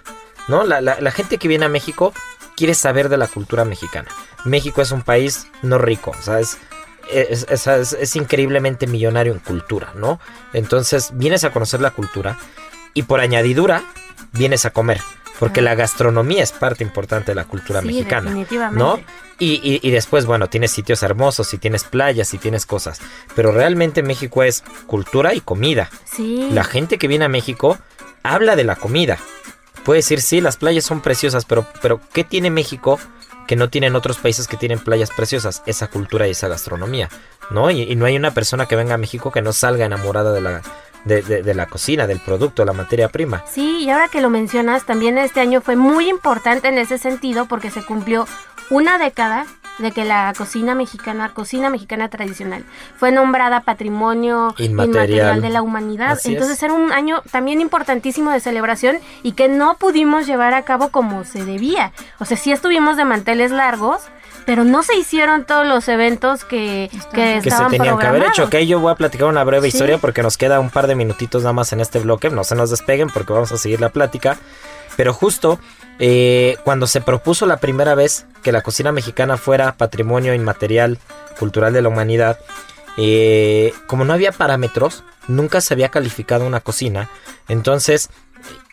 ¿no? 0.48 0.64
La, 0.64 0.80
la- 0.80 1.00
la 1.00 1.10
gente 1.10 1.38
que 1.38 1.48
viene 1.48 1.64
a 1.66 1.68
México 1.68 2.12
quiere 2.56 2.74
saber 2.74 3.08
de 3.08 3.16
la 3.16 3.26
cultura 3.26 3.64
mexicana. 3.64 4.08
México 4.44 4.82
es 4.82 4.90
un 4.92 5.02
país 5.02 5.46
no 5.62 5.78
rico, 5.78 6.12
o 6.18 6.22
sea, 6.22 6.40
es, 6.40 6.58
es, 7.12 7.46
es- 7.48 7.66
es- 7.66 7.92
es 7.94 8.16
increíblemente 8.16 8.86
millonario 8.86 9.32
en 9.32 9.38
cultura, 9.40 9.92
¿no? 9.94 10.20
Entonces, 10.52 11.10
vienes 11.14 11.44
a 11.44 11.50
conocer 11.50 11.80
la 11.80 11.90
cultura 11.90 12.38
y 12.94 13.02
por 13.04 13.20
añadidura, 13.20 13.82
vienes 14.32 14.64
a 14.64 14.70
comer. 14.70 15.00
Porque 15.40 15.60
la 15.62 15.74
gastronomía 15.74 16.42
es 16.44 16.52
parte 16.52 16.84
importante 16.84 17.32
de 17.32 17.34
la 17.34 17.44
cultura 17.46 17.80
Sí, 17.80 17.88
mexicana. 17.88 18.26
definitivamente. 18.30 18.78
¿No? 18.78 19.00
Y, 19.40 19.54
y- 19.64 19.80
y 19.82 19.90
después, 19.90 20.26
bueno, 20.26 20.48
tienes 20.48 20.70
sitios 20.70 21.02
hermosos 21.02 21.52
y 21.54 21.58
tienes 21.58 21.82
playas 21.84 22.32
y 22.34 22.38
tienes 22.38 22.66
cosas. 22.66 23.00
Pero 23.34 23.50
realmente 23.50 24.02
México 24.02 24.42
es 24.44 24.62
cultura 24.86 25.34
y 25.34 25.40
comida. 25.40 25.90
Sí. 26.04 26.48
La 26.52 26.62
gente 26.62 26.98
que 26.98 27.08
viene 27.08 27.24
a 27.24 27.28
México 27.28 27.78
habla 28.22 28.54
de 28.54 28.64
la 28.64 28.76
comida. 28.76 29.16
Puede 29.84 30.00
decir, 30.00 30.20
sí, 30.20 30.42
las 30.42 30.58
playas 30.58 30.84
son 30.84 31.00
preciosas, 31.00 31.46
pero, 31.46 31.66
pero 31.80 32.00
¿qué 32.12 32.22
tiene 32.22 32.50
México 32.50 33.00
que 33.48 33.56
no 33.56 33.70
tienen 33.70 33.96
otros 33.96 34.18
países 34.18 34.46
que 34.46 34.58
tienen 34.58 34.78
playas 34.78 35.08
preciosas? 35.10 35.62
Esa 35.64 35.86
cultura 35.86 36.28
y 36.28 36.32
esa 36.32 36.48
gastronomía, 36.48 37.08
¿no? 37.48 37.70
Y, 37.70 37.80
y 37.84 37.96
no 37.96 38.04
hay 38.04 38.14
una 38.16 38.32
persona 38.34 38.66
que 38.66 38.76
venga 38.76 38.94
a 38.94 38.98
México 38.98 39.32
que 39.32 39.40
no 39.40 39.54
salga 39.54 39.86
enamorada 39.86 40.32
de 40.32 40.42
la, 40.42 40.60
de, 41.04 41.22
de- 41.22 41.42
de 41.42 41.54
la 41.54 41.66
cocina, 41.66 42.06
del 42.06 42.20
producto, 42.20 42.64
la 42.64 42.72
materia 42.72 43.08
prima. 43.08 43.42
Sí, 43.50 43.84
y 43.84 43.90
ahora 43.90 44.08
que 44.08 44.20
lo 44.20 44.30
mencionas, 44.30 44.84
también 44.84 45.18
este 45.18 45.40
año 45.40 45.60
fue 45.60 45.76
muy 45.76 46.08
importante 46.08 46.68
en 46.68 46.78
ese 46.78 46.98
sentido 46.98 47.46
porque 47.46 47.70
se 47.70 47.84
cumplió 47.84 48.26
una 48.70 48.98
década 48.98 49.46
de 49.78 49.92
que 49.92 50.04
la 50.04 50.32
cocina 50.36 50.74
mexicana, 50.74 51.30
cocina 51.32 51.70
mexicana 51.70 52.08
tradicional, 52.08 52.64
fue 52.98 53.12
nombrada 53.12 53.60
Patrimonio 53.62 54.54
Inmaterial. 54.58 55.40
de 55.40 55.48
la 55.48 55.62
Humanidad. 55.62 56.10
Así 56.12 56.28
es. 56.28 56.34
Entonces 56.34 56.62
era 56.62 56.74
un 56.74 56.92
año 56.92 57.22
también 57.30 57.60
importantísimo 57.62 58.30
de 58.30 58.40
celebración 58.40 58.98
y 59.22 59.32
que 59.32 59.48
no 59.48 59.76
pudimos 59.78 60.26
llevar 60.26 60.52
a 60.54 60.62
cabo 60.62 60.90
como 60.90 61.24
se 61.24 61.44
debía. 61.46 61.92
O 62.18 62.26
sea, 62.26 62.36
sí 62.36 62.52
estuvimos 62.52 62.96
de 62.98 63.06
manteles 63.06 63.50
largos, 63.52 64.02
pero 64.46 64.64
no 64.64 64.82
se 64.82 64.96
hicieron 64.96 65.44
todos 65.44 65.66
los 65.66 65.88
eventos 65.88 66.44
que, 66.44 66.90
que, 67.14 67.40
que 67.42 67.50
se 67.50 67.64
tenían 67.70 67.98
que 67.98 68.06
haber 68.06 68.24
hecho. 68.24 68.44
Ok, 68.44 68.56
yo 68.58 68.80
voy 68.80 68.92
a 68.92 68.94
platicar 68.96 69.28
una 69.28 69.44
breve 69.44 69.70
Sí. 69.70 69.76
historia 69.76 69.98
porque 69.98 70.22
nos 70.22 70.36
queda 70.36 70.60
un 70.60 70.70
par 70.70 70.86
de 70.86 70.94
minutitos 70.94 71.42
nada 71.42 71.52
más 71.52 71.72
en 71.72 71.80
este 71.80 71.98
bloque. 71.98 72.30
No 72.30 72.44
se 72.44 72.54
nos 72.54 72.70
despeguen 72.70 73.08
porque 73.10 73.32
vamos 73.32 73.52
a 73.52 73.58
seguir 73.58 73.80
la 73.80 73.90
plática. 73.90 74.36
Pero 74.96 75.12
justo 75.14 75.58
eh, 75.98 76.56
cuando 76.64 76.86
se 76.86 77.00
propuso 77.00 77.46
la 77.46 77.58
primera 77.58 77.94
vez 77.94 78.26
que 78.42 78.52
la 78.52 78.62
cocina 78.62 78.90
mexicana 78.92 79.36
fuera 79.36 79.72
patrimonio 79.76 80.34
inmaterial 80.34 80.98
cultural 81.38 81.72
de 81.72 81.82
la 81.82 81.88
humanidad, 81.88 82.38
eh, 82.96 83.72
como 83.86 84.04
no 84.04 84.12
había 84.12 84.32
parámetros, 84.32 85.04
nunca 85.28 85.60
se 85.60 85.74
había 85.74 85.88
calificado 85.90 86.46
una 86.46 86.60
cocina. 86.60 87.08
Entonces 87.48 88.10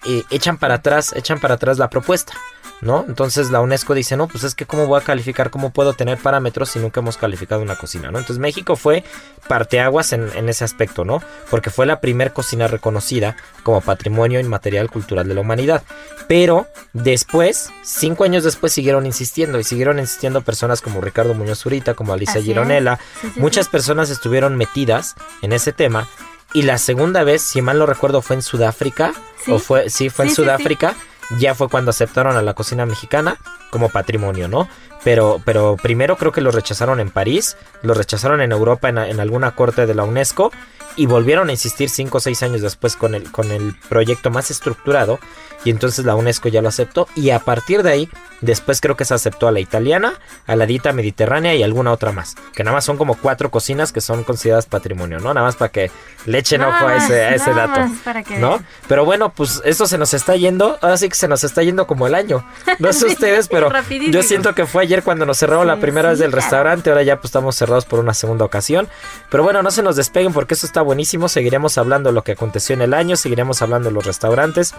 eh, 0.05 0.23
echan 0.29 0.57
para 0.57 0.75
atrás, 0.75 1.13
echan 1.15 1.39
para 1.39 1.55
atrás 1.55 1.77
la 1.77 1.89
propuesta. 1.89 2.33
¿No? 2.79 3.05
Entonces 3.07 3.49
la 3.49 3.59
UNESCO 3.59 3.95
dice, 3.95 4.15
no, 4.17 4.27
pues 4.27 4.43
es 4.43 4.53
que 4.53 4.67
cómo 4.67 4.85
voy 4.85 5.01
a 5.01 5.03
calificar, 5.03 5.49
cómo 5.49 5.71
puedo 5.71 5.93
tener 5.93 6.19
parámetros 6.19 6.69
si 6.69 6.77
nunca 6.77 6.99
hemos 6.99 7.17
calificado 7.17 7.59
una 7.63 7.75
cocina, 7.75 8.11
¿no? 8.11 8.19
Entonces 8.19 8.37
México 8.37 8.75
fue 8.75 9.03
parteaguas 9.47 10.13
en, 10.13 10.29
en 10.35 10.47
ese 10.47 10.63
aspecto, 10.63 11.03
¿no? 11.03 11.23
Porque 11.49 11.71
fue 11.71 11.87
la 11.87 11.99
primer 12.01 12.33
cocina 12.33 12.67
reconocida 12.67 13.35
como 13.63 13.81
patrimonio 13.81 14.39
inmaterial 14.39 14.91
cultural 14.91 15.27
de 15.27 15.33
la 15.33 15.41
humanidad. 15.41 15.81
Pero 16.27 16.67
después, 16.93 17.71
cinco 17.81 18.25
años 18.25 18.43
después, 18.43 18.73
siguieron 18.73 19.07
insistiendo 19.07 19.59
y 19.59 19.63
siguieron 19.63 19.97
insistiendo 19.97 20.41
personas 20.41 20.81
como 20.81 21.01
Ricardo 21.01 21.33
Muñoz 21.33 21.57
Zurita, 21.57 21.95
como 21.95 22.13
Alicia 22.13 22.35
Así. 22.41 22.43
Gironella. 22.43 22.99
Sí, 23.21 23.31
sí, 23.33 23.39
Muchas 23.39 23.65
sí. 23.65 23.71
personas 23.71 24.11
estuvieron 24.11 24.55
metidas 24.55 25.15
en 25.41 25.51
ese 25.51 25.73
tema. 25.73 26.07
Y 26.53 26.63
la 26.63 26.77
segunda 26.77 27.23
vez, 27.23 27.41
si 27.41 27.61
mal 27.61 27.77
no 27.79 27.85
recuerdo, 27.85 28.21
fue 28.21 28.35
en 28.37 28.41
Sudáfrica. 28.41 29.13
Sí. 29.43 29.51
O 29.51 29.59
fue, 29.59 29.89
sí, 29.89 30.09
fue 30.09 30.25
en 30.25 30.29
Sí, 30.29 30.35
sí, 30.35 30.41
sí. 30.41 30.45
Sudáfrica. 30.45 30.95
Ya 31.39 31.55
fue 31.55 31.67
cuando 31.67 31.91
aceptaron 31.91 32.37
a 32.37 32.41
la 32.41 32.53
cocina 32.53 32.85
mexicana 32.85 33.37
como 33.69 33.89
patrimonio, 33.89 34.47
¿no? 34.47 34.69
Pero, 35.03 35.41
pero 35.45 35.75
primero 35.75 36.15
creo 36.17 36.31
que 36.31 36.41
lo 36.41 36.51
rechazaron 36.51 36.99
en 36.99 37.11
París, 37.11 37.57
lo 37.81 37.93
rechazaron 37.93 38.41
en 38.41 38.51
Europa 38.51 38.89
en, 38.89 38.97
en 38.97 39.19
alguna 39.19 39.51
corte 39.51 39.85
de 39.85 39.93
la 39.93 40.03
UNESCO 40.03 40.51
y 40.97 41.05
volvieron 41.05 41.49
a 41.49 41.51
insistir 41.53 41.89
cinco 41.89 42.17
o 42.17 42.21
seis 42.21 42.43
años 42.43 42.61
después 42.61 42.95
con 42.95 43.15
el, 43.15 43.31
con 43.31 43.51
el 43.51 43.75
proyecto 43.87 44.29
más 44.29 44.51
estructurado 44.51 45.19
y 45.63 45.69
entonces 45.69 46.05
la 46.05 46.15
UNESCO 46.15 46.49
ya 46.49 46.61
lo 46.61 46.69
aceptó 46.69 47.07
y 47.15 47.29
a 47.31 47.39
partir 47.39 47.81
de 47.83 47.91
ahí 47.91 48.09
después 48.41 48.79
creo 48.81 48.95
que 48.95 49.05
se 49.05 49.13
aceptó 49.15 49.47
a 49.47 49.51
la 49.51 49.59
italiana, 49.59 50.13
a 50.45 50.55
la 50.55 50.65
dita 50.67 50.93
mediterránea 50.93 51.55
y 51.55 51.63
alguna 51.63 51.91
otra 51.91 52.11
más, 52.11 52.35
que 52.53 52.63
nada 52.63 52.75
más 52.75 52.85
son 52.85 52.97
como 52.97 53.15
cuatro 53.15 53.49
cocinas 53.49 53.91
que 53.91 53.99
son 54.01 54.23
consideradas 54.23 54.67
patrimonio, 54.67 55.19
¿no? 55.19 55.33
Nada 55.33 55.45
más 55.47 55.55
para 55.55 55.71
que 55.71 55.89
le 56.25 56.37
echen 56.39 56.61
Nada 56.61 56.77
ojo 56.77 56.87
a 56.87 56.95
ese, 56.97 57.23
a 57.23 57.35
ese 57.35 57.53
dato. 57.53 57.81
para 58.03 58.23
que 58.23 58.37
¿No? 58.37 58.61
Pero 58.87 59.05
bueno, 59.05 59.31
pues 59.33 59.61
esto 59.65 59.87
se 59.87 59.97
nos 59.97 60.13
está 60.13 60.35
yendo, 60.35 60.77
ahora 60.81 60.97
sí 60.97 61.09
que 61.09 61.15
se 61.15 61.27
nos 61.27 61.43
está 61.43 61.63
yendo 61.63 61.87
como 61.87 62.05
el 62.07 62.13
año. 62.15 62.45
No 62.79 62.93
sé 62.93 62.97
Sí, 63.07 63.13
ustedes, 63.13 63.47
pero 63.47 63.71
yo 64.11 64.21
siento 64.23 64.53
que 64.53 64.65
fue 64.65 64.83
ayer 64.83 65.01
cuando 65.03 65.25
nos 65.25 65.37
cerraron 65.37 65.65
la 65.67 65.75
Sí, 65.75 65.81
primera 65.81 66.09
vez 66.09 66.19
del 66.19 66.29
claro. 66.31 66.43
restaurante, 66.43 66.89
ahora 66.89 67.03
ya 67.03 67.15
pues 67.17 67.25
estamos 67.29 67.55
cerrados 67.55 67.85
por 67.85 67.99
una 67.99 68.13
segunda 68.13 68.43
ocasión. 68.45 68.87
Pero 69.29 69.43
bueno, 69.43 69.63
no 69.63 69.71
se 69.71 69.81
nos 69.81 69.95
despeguen 69.95 70.33
porque 70.33 70.53
esto 70.53 70.65
está 70.67 70.81
buenísimo, 70.87 71.29
seguiremos 71.29 71.77
hablando 71.77 72.09
de 72.09 72.15
lo 72.15 72.23
que 72.23 72.31
aconteció 72.31 72.73
en 72.73 72.81
el 72.81 72.95
año, 72.95 73.15
seguiremos 73.15 73.61
hablando 73.61 73.89
de 73.89 73.93
los 73.93 74.05
restaurantes. 74.05 74.73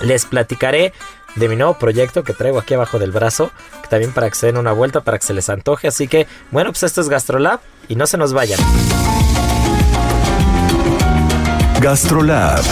Les 0.00 0.26
platicaré 0.26 0.92
de 1.34 1.48
mi 1.48 1.56
nuevo 1.56 1.78
proyecto 1.78 2.22
que 2.22 2.32
traigo 2.32 2.58
aquí 2.58 2.74
abajo 2.74 3.00
del 3.00 3.10
brazo, 3.10 3.50
que 3.82 3.88
también 3.88 4.12
para 4.12 4.28
que 4.30 4.36
se 4.36 4.46
den 4.46 4.58
una 4.58 4.72
vuelta, 4.72 5.00
para 5.00 5.18
que 5.18 5.26
se 5.26 5.34
les 5.34 5.48
antoje. 5.48 5.88
Así 5.88 6.06
que, 6.06 6.28
bueno, 6.52 6.70
pues 6.70 6.84
esto 6.84 7.00
es 7.00 7.08
Gastrolab 7.08 7.60
y 7.88 7.96
no 7.96 8.06
se 8.06 8.16
nos 8.16 8.32
vayan. 8.32 8.60
Gastrolab 11.80 12.62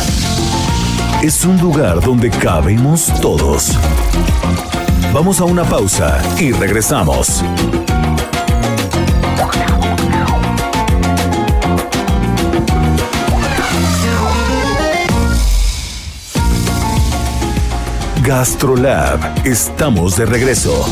es 1.23 1.45
un 1.45 1.59
lugar 1.59 2.01
donde 2.01 2.31
cabemos 2.31 3.11
todos. 3.21 3.73
Vamos 5.13 5.41
a 5.41 5.45
una 5.45 5.65
pausa 5.65 6.21
y 6.39 6.53
regresamos. 6.53 7.43
Gastrolab, 18.27 19.21
estamos 19.47 20.17
de 20.17 20.27
regreso. 20.27 20.85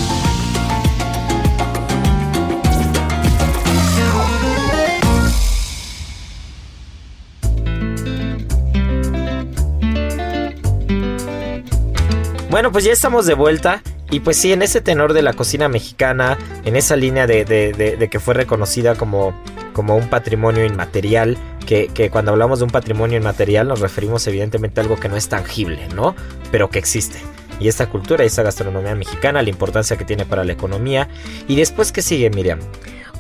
Bueno, 12.51 12.71
pues 12.71 12.85
ya 12.85 12.93
estamos 12.93 13.27
de 13.27 13.35
vuelta. 13.35 13.83
Y 14.11 14.21
pues 14.21 14.37
sí, 14.37 14.53
en 14.53 14.63
ese 14.63 14.81
tenor 14.81 15.13
de 15.13 15.23
la 15.23 15.33
cocina 15.33 15.69
mexicana, 15.69 16.39
en 16.65 16.77
esa 16.77 16.95
línea 16.95 17.27
de, 17.27 17.45
de- 17.45 17.73
de- 17.73 18.09
que 18.09 18.21
fue 18.21 18.35
reconocida 18.35 18.95
como, 18.95 19.35
como 19.73 19.97
un 19.97 20.09
patrimonio 20.09 20.65
inmaterial, 20.65 21.37
que, 21.65 21.89
que 21.89 22.11
cuando 22.11 22.33
hablamos 22.33 22.61
de 22.61 22.67
un 22.67 22.71
patrimonio 22.71 23.19
inmaterial 23.19 23.69
nos 23.69 23.81
referimos 23.81 24.27
evidentemente 24.27 24.81
a 24.81 24.83
algo 24.83 24.97
que 24.97 25.09
no 25.09 25.17
es 25.17 25.29
tangible, 25.29 25.89
¿no? 25.95 26.15
Pero 26.51 26.71
que 26.71 26.79
existe. 26.79 27.19
Y 27.61 27.69
esta 27.69 27.87
cultura 27.87 28.25
y 28.25 28.27
esta 28.27 28.43
gastronomía 28.43 28.95
mexicana, 28.95 29.43
la 29.43 29.51
importancia 29.51 29.97
que 29.97 30.05
tiene 30.05 30.25
para 30.25 30.45
la 30.45 30.53
economía. 30.53 31.09
Y 31.47 31.57
después, 31.57 31.93
¿qué 31.93 32.03
sigue, 32.03 32.31
Miriam? 32.31 32.59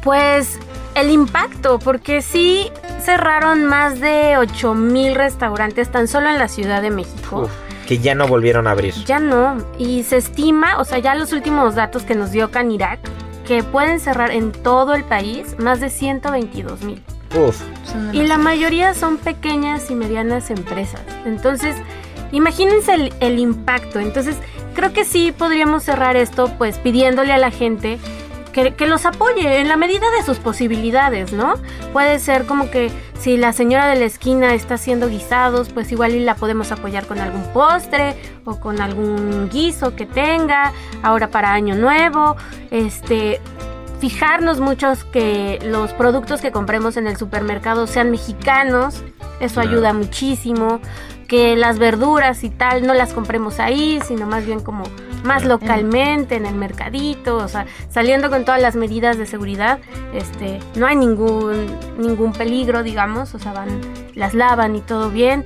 Pues 0.02 0.58
el 0.94 1.10
impacto, 1.10 1.78
porque 1.78 2.22
sí 2.22 2.70
cerraron 3.00 3.64
más 3.64 4.00
de 4.00 4.36
8 4.38 4.74
mil 4.74 5.14
restaurantes 5.14 5.90
tan 5.90 6.08
solo 6.08 6.28
en 6.28 6.38
la 6.38 6.48
Ciudad 6.48 6.82
de 6.82 6.90
México. 6.90 7.42
Uf, 7.42 7.50
que 7.86 7.98
ya 7.98 8.14
no 8.14 8.26
volvieron 8.26 8.66
a 8.66 8.72
abrir. 8.72 8.94
Ya 9.04 9.18
no. 9.18 9.64
Y 9.78 10.02
se 10.02 10.16
estima, 10.16 10.78
o 10.78 10.84
sea, 10.84 10.98
ya 10.98 11.14
los 11.14 11.32
últimos 11.32 11.74
datos 11.74 12.02
que 12.02 12.14
nos 12.14 12.30
dio 12.30 12.50
Canirac, 12.50 13.00
que 13.46 13.62
pueden 13.62 14.00
cerrar 14.00 14.30
en 14.30 14.52
todo 14.52 14.94
el 14.94 15.04
país 15.04 15.58
más 15.58 15.80
de 15.80 15.90
122 15.90 16.82
mil. 16.82 17.02
Uf, 17.36 17.60
Y 18.12 18.22
la 18.22 18.38
mayoría 18.38 18.94
son 18.94 19.18
pequeñas 19.18 19.90
y 19.90 19.94
medianas 19.94 20.50
empresas. 20.50 21.02
Entonces, 21.24 21.76
imagínense 22.32 22.94
el, 22.94 23.12
el 23.20 23.38
impacto. 23.38 24.00
Entonces, 24.00 24.36
creo 24.74 24.92
que 24.92 25.04
sí 25.04 25.32
podríamos 25.36 25.82
cerrar 25.82 26.16
esto 26.16 26.50
pues 26.58 26.78
pidiéndole 26.78 27.32
a 27.32 27.38
la 27.38 27.50
gente 27.50 27.98
que, 28.52 28.74
que 28.74 28.86
los 28.86 29.04
apoye 29.04 29.60
en 29.60 29.68
la 29.68 29.76
medida 29.76 30.06
de 30.16 30.24
sus 30.24 30.38
posibilidades, 30.38 31.32
¿no? 31.32 31.54
Puede 31.92 32.18
ser 32.20 32.46
como 32.46 32.70
que 32.70 32.90
si 33.18 33.36
la 33.36 33.52
señora 33.52 33.88
de 33.88 33.96
la 33.96 34.04
esquina 34.04 34.54
está 34.54 34.74
haciendo 34.74 35.08
guisados, 35.08 35.70
pues 35.70 35.90
igual 35.90 36.14
y 36.14 36.20
la 36.20 36.36
podemos 36.36 36.70
apoyar 36.70 37.06
con 37.06 37.18
algún 37.18 37.42
postre 37.52 38.14
o 38.44 38.60
con 38.60 38.80
algún 38.80 39.48
guiso 39.48 39.96
que 39.96 40.06
tenga, 40.06 40.72
ahora 41.02 41.28
para 41.30 41.52
año 41.52 41.74
nuevo, 41.74 42.36
este 42.70 43.40
fijarnos 44.00 44.60
muchos 44.60 45.04
que 45.04 45.58
los 45.62 45.92
productos 45.92 46.40
que 46.40 46.52
compremos 46.52 46.96
en 46.96 47.06
el 47.06 47.16
supermercado 47.16 47.86
sean 47.86 48.10
mexicanos, 48.10 49.02
eso 49.40 49.54
Claro. 49.54 49.70
ayuda 49.70 49.92
muchísimo, 49.92 50.80
que 51.28 51.56
las 51.56 51.78
verduras 51.78 52.44
y 52.44 52.50
tal 52.50 52.86
no 52.86 52.94
las 52.94 53.12
compremos 53.12 53.58
ahí, 53.60 53.98
sino 54.04 54.26
más 54.26 54.44
bien 54.44 54.60
como 54.60 54.84
más 55.24 55.44
localmente 55.44 56.36
en 56.36 56.44
el 56.44 56.54
mercadito, 56.54 57.38
o 57.38 57.48
sea, 57.48 57.64
saliendo 57.88 58.28
con 58.28 58.44
todas 58.44 58.60
las 58.60 58.76
medidas 58.76 59.16
de 59.16 59.24
seguridad, 59.26 59.78
este, 60.12 60.60
no 60.76 60.86
hay 60.86 60.96
ningún 60.96 61.66
ningún 61.96 62.32
peligro, 62.32 62.82
digamos, 62.82 63.34
o 63.34 63.38
sea, 63.38 63.54
van 63.54 63.80
las 64.14 64.34
lavan 64.34 64.76
y 64.76 64.80
todo 64.80 65.10
bien. 65.10 65.44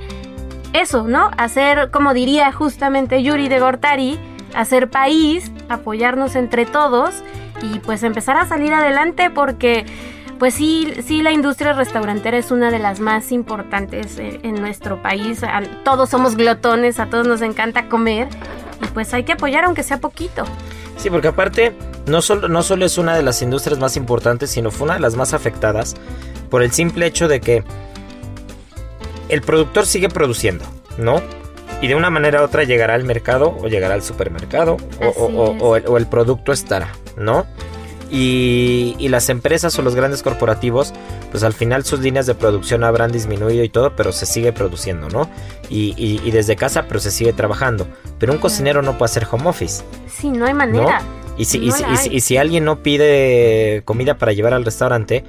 Eso, 0.72 1.04
¿no? 1.06 1.30
Hacer, 1.38 1.90
como 1.92 2.12
diría 2.12 2.50
justamente 2.52 3.22
Yuri 3.22 3.48
de 3.48 3.60
Gortari, 3.60 4.18
hacer 4.54 4.90
país, 4.90 5.52
apoyarnos 5.68 6.34
entre 6.34 6.66
todos 6.66 7.14
y 7.62 7.78
pues 7.80 8.02
empezar 8.02 8.36
a 8.36 8.46
salir 8.46 8.72
adelante 8.72 9.30
porque 9.30 9.84
pues 10.38 10.54
sí, 10.54 10.92
sí 11.04 11.20
la 11.22 11.32
industria 11.32 11.72
restaurantera 11.72 12.38
es 12.38 12.50
una 12.52 12.70
de 12.70 12.78
las 12.78 13.00
más 13.00 13.32
importantes 13.32 14.18
en, 14.18 14.38
en 14.44 14.54
nuestro 14.60 15.02
país. 15.02 15.42
A- 15.42 15.62
todos 15.84 16.08
somos 16.10 16.36
glotones, 16.36 17.00
a 17.00 17.06
todos 17.06 17.26
nos 17.26 17.42
encanta 17.42 17.88
comer 17.88 18.28
y 18.82 18.86
pues 18.88 19.12
hay 19.14 19.24
que 19.24 19.32
apoyar 19.32 19.64
aunque 19.64 19.82
sea 19.82 19.98
poquito. 19.98 20.44
Sí, 20.96 21.10
porque 21.10 21.28
aparte 21.28 21.74
no 22.06 22.22
solo, 22.22 22.48
no 22.48 22.62
solo 22.62 22.84
es 22.86 22.98
una 22.98 23.16
de 23.16 23.22
las 23.22 23.42
industrias 23.42 23.78
más 23.80 23.96
importantes, 23.96 24.50
sino 24.50 24.70
fue 24.70 24.84
una 24.84 24.94
de 24.94 25.00
las 25.00 25.16
más 25.16 25.32
afectadas 25.34 25.96
por 26.50 26.62
el 26.62 26.70
simple 26.72 27.06
hecho 27.06 27.26
de 27.28 27.40
que 27.40 27.64
el 29.28 29.42
productor 29.42 29.86
sigue 29.86 30.08
produciendo, 30.08 30.64
¿no? 30.96 31.20
Y 31.82 31.86
de 31.88 31.94
una 31.94 32.10
manera 32.10 32.40
u 32.40 32.44
otra 32.44 32.64
llegará 32.64 32.94
al 32.94 33.04
mercado 33.04 33.56
o 33.60 33.68
llegará 33.68 33.94
al 33.94 34.02
supermercado 34.02 34.76
o, 35.00 35.08
o- 35.60 35.76
el, 35.76 35.86
o 35.86 35.96
el 35.96 36.06
producto 36.06 36.50
estará, 36.52 36.88
¿no? 37.18 37.46
Y, 38.10 38.96
y 38.98 39.08
las 39.08 39.28
empresas 39.28 39.78
o 39.78 39.82
los 39.82 39.94
grandes 39.94 40.22
corporativos, 40.22 40.94
pues 41.30 41.42
al 41.42 41.52
final 41.52 41.84
sus 41.84 42.00
líneas 42.00 42.26
de 42.26 42.34
producción 42.34 42.82
habrán 42.82 43.12
disminuido 43.12 43.62
y 43.62 43.68
todo, 43.68 43.94
pero 43.96 44.12
se 44.12 44.24
sigue 44.24 44.50
produciendo, 44.52 45.08
¿no? 45.10 45.28
Y, 45.68 45.92
y- 45.98 46.22
y 46.24 46.30
desde 46.30 46.56
casa, 46.56 46.86
pero 46.88 47.00
se 47.00 47.10
sigue 47.10 47.34
trabajando. 47.34 47.86
Pero 48.18 48.32
un 48.32 48.38
cocinero 48.38 48.80
no 48.80 48.96
puede 48.96 49.10
hacer 49.10 49.26
home 49.30 49.46
office. 49.48 49.84
Sí, 50.08 50.30
no 50.30 50.46
hay 50.46 50.54
manera. 50.54 51.02
Y 51.36 51.44
si, 51.44 51.58
y 51.58 51.68
No 51.68 51.74
si- 51.76 51.82
la 51.82 51.92
y 51.92 51.96
si- 51.98 52.08
hay. 52.08 52.16
y 52.16 52.20
si 52.22 52.36
alguien 52.38 52.64
no 52.64 52.82
pide 52.82 53.82
comida 53.84 54.16
para 54.16 54.32
llevar 54.32 54.54
al 54.54 54.64
restaurante, 54.64 55.22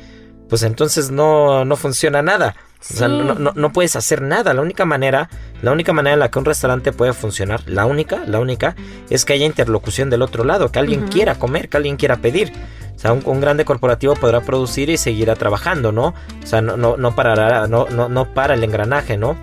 pues 0.48 0.64
entonces 0.64 1.12
no, 1.12 1.66
no 1.66 1.76
funciona 1.76 2.22
nada. 2.22 2.56
O 2.82 2.94
sea, 2.94 3.08
no, 3.10 3.34
no- 3.36 3.52
no 3.56 3.74
puedes 3.74 3.96
hacer 3.96 4.22
nada. 4.22 4.54
La 4.54 4.62
única 4.62 4.86
manera, 4.86 5.30
la 5.62 5.72
única 5.72 5.92
manera 5.94 6.14
en 6.14 6.20
la 6.20 6.32
que 6.32 6.40
un 6.40 6.46
restaurante 6.46 6.92
puede 6.94 7.12
funcionar, 7.14 7.62
la 7.68 7.86
única, 7.86 8.24
la 8.26 8.40
única, 8.40 8.76
es 9.10 9.26
que 9.26 9.34
haya 9.34 9.46
interlocución 9.46 10.10
del 10.10 10.22
otro 10.22 10.44
lado, 10.46 10.72
que 10.72 10.80
alguien 10.80 11.08
quiera 11.10 11.36
comer, 11.36 11.68
que 11.70 11.78
alguien 11.78 11.98
quiera 11.98 12.18
pedir. 12.18 12.54
O 12.96 13.00
sea, 13.02 13.14
un, 13.14 13.22
un 13.26 13.40
grande 13.42 13.64
corporativo 13.66 14.14
podrá 14.16 14.42
producir 14.42 14.90
y 14.90 14.98
seguirá 14.98 15.36
trabajando, 15.36 15.92
¿no? 15.92 16.08
O 16.44 16.46
sea, 16.48 16.62
no, 16.62 16.76
no, 16.78 16.98
no 16.98 17.16
parará, 17.16 17.68
no, 17.68 17.88
no, 17.90 18.10
no 18.10 18.34
para 18.34 18.54
el 18.56 18.64
engranaje, 18.64 19.18
¿no? 19.18 19.38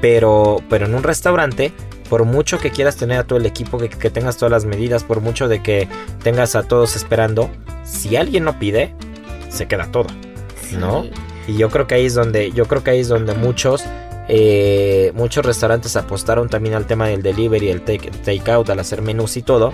Pero, 0.00 0.62
pero 0.68 0.86
en 0.86 0.94
un 0.94 1.02
restaurante, 1.02 1.72
por 2.08 2.24
mucho 2.24 2.58
que 2.58 2.70
quieras 2.70 2.96
tener 2.96 3.18
a 3.18 3.24
todo 3.24 3.38
el 3.38 3.46
equipo, 3.46 3.78
que, 3.78 3.88
que 3.88 4.10
tengas 4.10 4.36
todas 4.36 4.52
las 4.52 4.64
medidas, 4.64 5.04
por 5.04 5.20
mucho 5.20 5.48
de 5.48 5.62
que 5.62 5.88
tengas 6.22 6.54
a 6.54 6.62
todos 6.64 6.94
esperando, 6.96 7.50
si 7.84 8.16
alguien 8.16 8.44
no 8.44 8.58
pide, 8.58 8.94
se 9.48 9.66
queda 9.66 9.86
todo, 9.90 10.06
¿no? 10.78 11.04
Sí. 11.04 11.10
Y 11.46 11.56
yo 11.56 11.70
creo 11.70 11.86
que 11.86 11.94
ahí 11.94 12.06
es 12.06 12.14
donde, 12.14 12.50
yo 12.52 12.66
creo 12.66 12.82
que 12.82 12.90
ahí 12.90 13.00
es 13.00 13.08
donde 13.08 13.34
muchos, 13.34 13.84
eh, 14.28 15.12
muchos 15.14 15.44
restaurantes 15.44 15.96
apostaron 15.96 16.48
también 16.48 16.74
al 16.74 16.86
tema 16.86 17.06
del 17.08 17.22
delivery, 17.22 17.68
el 17.70 17.82
take, 17.82 18.10
take 18.24 18.50
out, 18.50 18.68
al 18.70 18.80
hacer 18.80 19.02
menús 19.02 19.36
y 19.36 19.42
todo. 19.42 19.70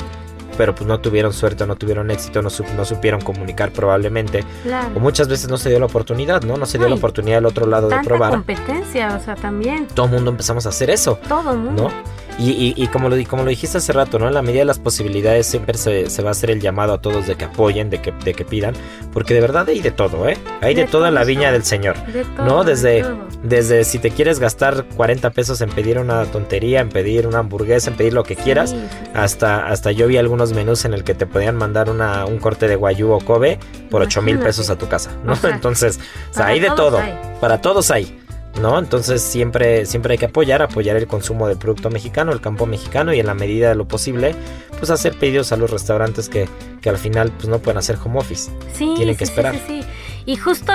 Pero 0.58 0.74
pues 0.74 0.86
no 0.86 1.00
tuvieron 1.00 1.32
suerte, 1.32 1.66
no 1.66 1.76
tuvieron 1.76 2.10
éxito, 2.10 2.42
no, 2.42 2.50
no 2.76 2.84
supieron 2.84 3.22
comunicar 3.22 3.72
probablemente. 3.72 4.44
Claro. 4.64 4.90
O 4.94 5.00
muchas 5.00 5.26
veces 5.26 5.48
no 5.48 5.56
se 5.56 5.70
dio 5.70 5.80
la 5.80 5.86
oportunidad, 5.86 6.42
¿no? 6.42 6.58
No 6.58 6.66
se 6.66 6.76
dio 6.76 6.90
la 6.90 6.94
oportunidad 6.96 7.38
al 7.38 7.46
otro 7.46 7.64
lado 7.64 7.88
de 7.88 7.98
probar. 8.04 8.32
competencia, 8.32 9.16
o 9.18 9.24
sea, 9.24 9.34
también 9.34 9.86
Todo 9.94 10.06
el 10.06 10.12
mundo 10.12 10.30
empezamos 10.30 10.66
a 10.66 10.68
hacer 10.68 10.90
eso. 10.90 11.18
todo 11.26 11.52
el 11.52 11.58
mundo. 11.58 11.84
¿no? 11.84 11.90
Y, 12.38 12.86
como, 12.88 13.08
lo, 13.08 13.16
como 13.28 13.44
lo 13.44 13.50
dijiste 13.50 13.78
hace 13.78 13.92
rato, 13.92 14.18
¿no? 14.18 14.28
En 14.28 14.34
la 14.34 14.42
medida 14.42 14.60
de 14.60 14.66
las 14.66 14.78
posibilidades 14.78 15.46
siempre 15.46 15.76
se, 15.78 16.22
va 16.22 16.28
a 16.28 16.32
hacer 16.32 16.50
el 16.50 16.60
llamado 16.60 16.94
a 16.94 17.00
todos 17.00 17.26
de 17.26 17.36
que 17.36 17.44
apoyen, 17.44 17.90
de 17.90 18.00
que, 18.00 18.12
de 18.12 18.34
que 18.34 18.44
pidan, 18.44 18.74
porque 19.12 19.34
de 19.34 19.40
verdad 19.40 19.68
hay 19.68 19.80
de 19.80 19.90
todo, 19.90 20.28
¿eh? 20.28 20.36
Hay 20.60 20.74
de, 20.74 20.84
toda 20.86 21.10
la 21.10 21.24
viña 21.24 21.52
del 21.52 21.64
Señor, 21.64 21.96
¿no? 22.38 22.64
Desde, 22.64 23.04
desde 23.42 23.84
si 23.84 23.98
te 23.98 24.10
quieres 24.10 24.38
gastar 24.38 24.84
40 24.96 25.30
pesos 25.30 25.60
en 25.60 25.70
pedir 25.70 25.98
una 25.98 26.24
tontería, 26.24 26.80
en 26.80 26.88
pedir 26.88 27.26
una 27.26 27.38
hamburguesa, 27.38 27.90
en 27.90 27.96
pedir 27.96 28.12
lo 28.12 28.24
que 28.24 28.36
quieras, 28.36 28.74
hasta, 29.14 29.66
hasta 29.66 29.92
yo 29.92 30.06
vi 30.06 30.16
algunos 30.16 30.52
menús 30.52 30.84
en 30.84 30.94
el 30.94 31.04
que 31.04 31.14
te 31.14 31.26
podían 31.26 31.56
mandar 31.56 31.90
una, 31.90 32.24
un 32.24 32.38
corte 32.38 32.66
de 32.66 32.76
guayú 32.76 33.12
o 33.12 33.20
kobe 33.20 33.58
por 33.90 34.02
8 34.02 34.22
mil 34.22 34.38
pesos 34.38 34.70
a 34.70 34.76
tu 34.76 34.88
casa, 34.88 35.10
¿no? 35.24 35.34
Entonces, 35.48 36.00
hay 36.34 36.60
de 36.60 36.70
todo, 36.70 37.00
para 37.40 37.60
todos 37.60 37.90
hay. 37.90 38.21
¿No? 38.60 38.78
Entonces 38.78 39.22
siempre, 39.22 39.86
siempre 39.86 40.12
hay 40.12 40.18
que 40.18 40.26
apoyar, 40.26 40.62
apoyar 40.62 40.96
el 40.96 41.06
consumo 41.06 41.48
del 41.48 41.58
producto 41.58 41.90
mexicano, 41.90 42.32
el 42.32 42.40
campo 42.40 42.66
mexicano 42.66 43.12
y 43.12 43.20
en 43.20 43.26
la 43.26 43.34
medida 43.34 43.68
de 43.68 43.74
lo 43.74 43.86
posible, 43.86 44.34
pues 44.78 44.90
hacer 44.90 45.18
pedidos 45.18 45.52
a 45.52 45.56
los 45.56 45.70
restaurantes 45.70 46.28
que, 46.28 46.48
que 46.80 46.90
al 46.90 46.98
final 46.98 47.32
pues 47.32 47.48
no 47.48 47.58
pueden 47.58 47.78
hacer 47.78 47.96
home 48.02 48.18
office. 48.18 48.50
Sí, 48.74 48.92
tienen 48.96 49.16
que 49.16 49.24
esperar. 49.24 49.54
Sí, 49.54 49.82
sí, 49.82 49.84
Y 50.26 50.36
justo, 50.36 50.72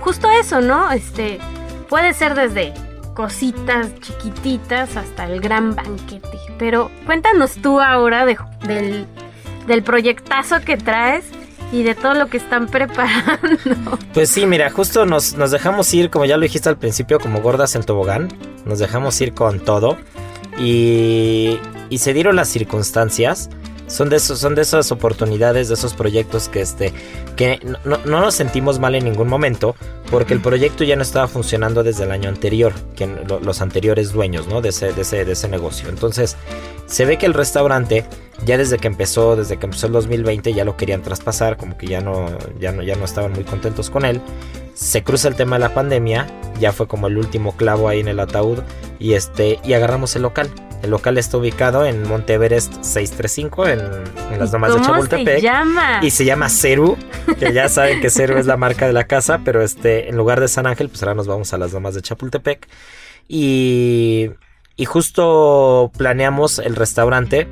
justo 0.00 0.28
eso, 0.40 0.60
¿no? 0.60 0.90
Este, 0.92 1.38
puede 1.88 2.12
ser 2.14 2.34
desde 2.34 2.72
cositas 3.14 3.88
chiquititas 4.00 4.96
hasta 4.96 5.24
el 5.24 5.40
gran 5.40 5.74
banquete. 5.74 6.38
Pero 6.58 6.90
cuéntanos 7.04 7.54
tú 7.54 7.80
ahora 7.80 8.24
de, 8.24 8.36
del, 8.66 9.06
del 9.66 9.82
proyectazo 9.82 10.60
que 10.60 10.76
traes 10.76 11.24
y 11.72 11.82
de 11.82 11.94
todo 11.94 12.14
lo 12.14 12.28
que 12.28 12.36
están 12.38 12.66
preparando. 12.66 13.98
Pues 14.14 14.30
sí, 14.30 14.46
mira, 14.46 14.70
justo 14.70 15.06
nos, 15.06 15.34
nos 15.34 15.50
dejamos 15.50 15.92
ir, 15.94 16.10
como 16.10 16.24
ya 16.24 16.36
lo 16.36 16.42
dijiste 16.42 16.68
al 16.68 16.78
principio, 16.78 17.20
como 17.20 17.40
gordas 17.40 17.76
en 17.76 17.82
tobogán. 17.84 18.28
Nos 18.64 18.78
dejamos 18.78 19.20
ir 19.20 19.32
con 19.32 19.60
todo. 19.60 19.96
Y, 20.58 21.58
y 21.88 21.98
se 21.98 22.12
dieron 22.14 22.34
las 22.34 22.48
circunstancias. 22.48 23.48
Son 23.88 24.08
de, 24.08 24.16
esos, 24.16 24.38
son 24.38 24.54
de 24.54 24.62
esas 24.62 24.92
oportunidades, 24.92 25.68
de 25.68 25.74
esos 25.74 25.94
proyectos 25.94 26.48
que, 26.48 26.60
este, 26.60 26.92
que 27.36 27.58
no, 27.84 27.98
no, 28.04 28.20
nos 28.20 28.34
sentimos 28.34 28.78
mal 28.78 28.94
en 28.94 29.04
ningún 29.04 29.28
momento, 29.28 29.74
porque 30.10 30.34
el 30.34 30.40
proyecto 30.40 30.84
ya 30.84 30.94
no 30.94 31.02
estaba 31.02 31.26
funcionando 31.26 31.82
desde 31.82 32.04
el 32.04 32.12
año 32.12 32.28
anterior, 32.28 32.72
que 32.94 33.06
los 33.06 33.60
anteriores 33.60 34.12
dueños 34.12 34.46
¿no? 34.46 34.60
de, 34.60 34.68
ese, 34.68 34.92
de, 34.92 35.02
ese, 35.02 35.24
de 35.24 35.32
ese 35.32 35.48
negocio. 35.48 35.88
Entonces, 35.88 36.36
se 36.86 37.04
ve 37.04 37.18
que 37.18 37.26
el 37.26 37.34
restaurante 37.34 38.04
ya 38.44 38.56
desde 38.56 38.78
que 38.78 38.86
empezó, 38.86 39.36
desde 39.36 39.58
que 39.58 39.66
empezó 39.66 39.86
el 39.86 39.92
2020 39.92 40.52
ya 40.52 40.64
lo 40.64 40.76
querían 40.76 41.02
traspasar, 41.02 41.56
como 41.56 41.76
que 41.76 41.86
ya 41.86 42.00
no, 42.00 42.26
ya 42.60 42.72
no, 42.72 42.82
ya 42.82 42.94
no 42.96 43.04
estaban 43.04 43.32
muy 43.32 43.44
contentos 43.44 43.90
con 43.90 44.04
él. 44.04 44.20
Se 44.74 45.02
cruza 45.02 45.28
el 45.28 45.34
tema 45.34 45.56
de 45.56 45.60
la 45.60 45.74
pandemia, 45.74 46.26
ya 46.60 46.72
fue 46.72 46.86
como 46.86 47.08
el 47.08 47.18
último 47.18 47.56
clavo 47.56 47.88
ahí 47.88 48.00
en 48.00 48.08
el 48.08 48.20
ataúd 48.20 48.60
y 48.98 49.14
este 49.14 49.58
y 49.64 49.72
agarramos 49.72 50.14
el 50.16 50.22
local. 50.22 50.50
El 50.82 50.90
local 50.90 51.18
está 51.18 51.36
ubicado 51.36 51.84
en 51.84 52.06
Monte 52.06 52.34
Everest 52.34 52.72
635 52.82 53.66
en, 53.68 53.80
en 54.32 54.38
las 54.38 54.52
Domas 54.52 54.74
de 54.74 54.80
Chapultepec. 54.80 55.36
Se 55.36 55.42
llama? 55.42 56.00
Y 56.02 56.10
se 56.10 56.24
llama 56.24 56.48
Ceru, 56.48 56.96
que 57.38 57.52
ya 57.52 57.68
saben 57.68 58.00
que 58.00 58.10
Ceru 58.10 58.38
es 58.38 58.46
la 58.46 58.56
marca 58.56 58.86
de 58.86 58.92
la 58.92 59.04
casa, 59.04 59.40
pero 59.44 59.62
este 59.62 60.08
en 60.08 60.16
lugar 60.16 60.40
de 60.40 60.48
San 60.48 60.66
Ángel, 60.66 60.88
pues 60.88 61.02
ahora 61.02 61.14
nos 61.14 61.26
vamos 61.26 61.52
a 61.52 61.58
las 61.58 61.72
Domas 61.72 61.94
de 61.94 62.02
Chapultepec. 62.02 62.68
Y 63.26 64.30
y 64.78 64.84
justo 64.84 65.90
planeamos 65.98 66.60
el 66.60 66.76
restaurante 66.76 67.48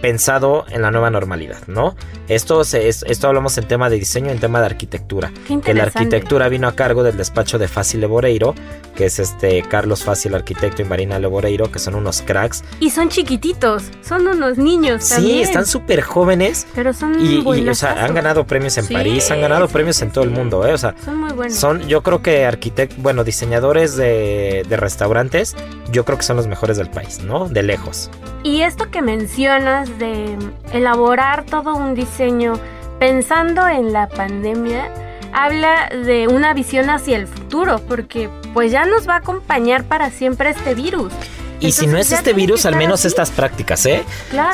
pensado 0.00 0.64
en 0.70 0.82
la 0.82 0.90
nueva 0.90 1.10
normalidad, 1.10 1.58
¿no? 1.66 1.94
Esto, 2.28 2.64
se, 2.64 2.88
esto 2.88 3.26
hablamos 3.26 3.58
en 3.58 3.66
tema 3.66 3.90
de 3.90 3.98
diseño, 3.98 4.30
en 4.30 4.38
tema 4.38 4.60
de 4.60 4.66
arquitectura. 4.66 5.32
que 5.64 5.74
la 5.74 5.84
arquitectura 5.84 6.48
vino 6.48 6.68
a 6.68 6.72
cargo 6.72 7.02
del 7.02 7.16
despacho 7.16 7.58
de 7.58 7.68
Fácil 7.68 8.00
Leboreiro, 8.00 8.54
que 8.94 9.06
es 9.06 9.18
este 9.18 9.62
Carlos 9.62 10.04
Fácil, 10.04 10.34
arquitecto, 10.34 10.82
y 10.82 10.84
Marina 10.84 11.18
Leboreiro, 11.18 11.70
que 11.70 11.78
son 11.78 11.94
unos 11.94 12.22
cracks. 12.22 12.64
Y 12.78 12.90
son 12.90 13.08
chiquititos, 13.08 13.84
son 14.02 14.26
unos 14.26 14.58
niños 14.58 15.08
también. 15.08 15.36
Sí, 15.36 15.42
están 15.42 15.66
súper 15.66 16.02
jóvenes. 16.02 16.66
Pero 16.74 16.92
son 16.92 17.20
y, 17.20 17.40
y, 17.40 17.68
o 17.68 17.74
sea, 17.74 18.04
han 18.04 18.14
ganado 18.14 18.46
premios 18.46 18.78
en 18.78 18.86
París, 18.86 19.30
han 19.30 19.40
ganado 19.40 19.68
premios 19.68 20.00
en 20.02 20.10
todo 20.10 20.24
el 20.24 20.30
mundo, 20.30 20.66
¿eh? 20.66 20.72
O 20.72 20.78
sea, 20.78 20.94
son 21.04 21.18
muy 21.18 21.32
buenos. 21.32 21.56
Son, 21.56 21.86
yo 21.88 22.02
creo 22.02 22.22
que 22.22 22.44
arquitectos, 22.44 23.02
bueno, 23.02 23.24
diseñadores 23.24 23.96
de, 23.96 24.64
de 24.68 24.76
restaurantes, 24.76 25.56
yo 25.90 26.04
creo 26.04 26.16
que 26.18 26.24
son 26.24 26.36
los 26.36 26.46
mejores 26.46 26.76
del 26.76 26.90
país, 26.90 27.20
¿no? 27.22 27.48
De 27.48 27.62
lejos. 27.62 28.10
Y 28.42 28.62
esto 28.62 28.90
que 28.90 29.02
mencionas 29.02 29.89
de 29.98 30.36
elaborar 30.72 31.44
todo 31.44 31.76
un 31.76 31.94
diseño 31.94 32.54
pensando 32.98 33.66
en 33.68 33.92
la 33.92 34.08
pandemia, 34.08 34.92
habla 35.32 35.88
de 35.88 36.28
una 36.28 36.54
visión 36.54 36.90
hacia 36.90 37.16
el 37.16 37.26
futuro, 37.26 37.80
porque 37.88 38.28
pues 38.52 38.70
ya 38.72 38.84
nos 38.84 39.08
va 39.08 39.14
a 39.14 39.18
acompañar 39.18 39.84
para 39.84 40.10
siempre 40.10 40.50
este 40.50 40.74
virus. 40.74 41.12
Y 41.60 41.72
si 41.72 41.86
no 41.86 41.98
es 41.98 42.10
este 42.10 42.32
virus, 42.32 42.64
al 42.64 42.76
menos 42.76 43.04
estas 43.04 43.30
prácticas, 43.30 43.84
¿eh? 43.84 44.02
Claro. 44.30 44.50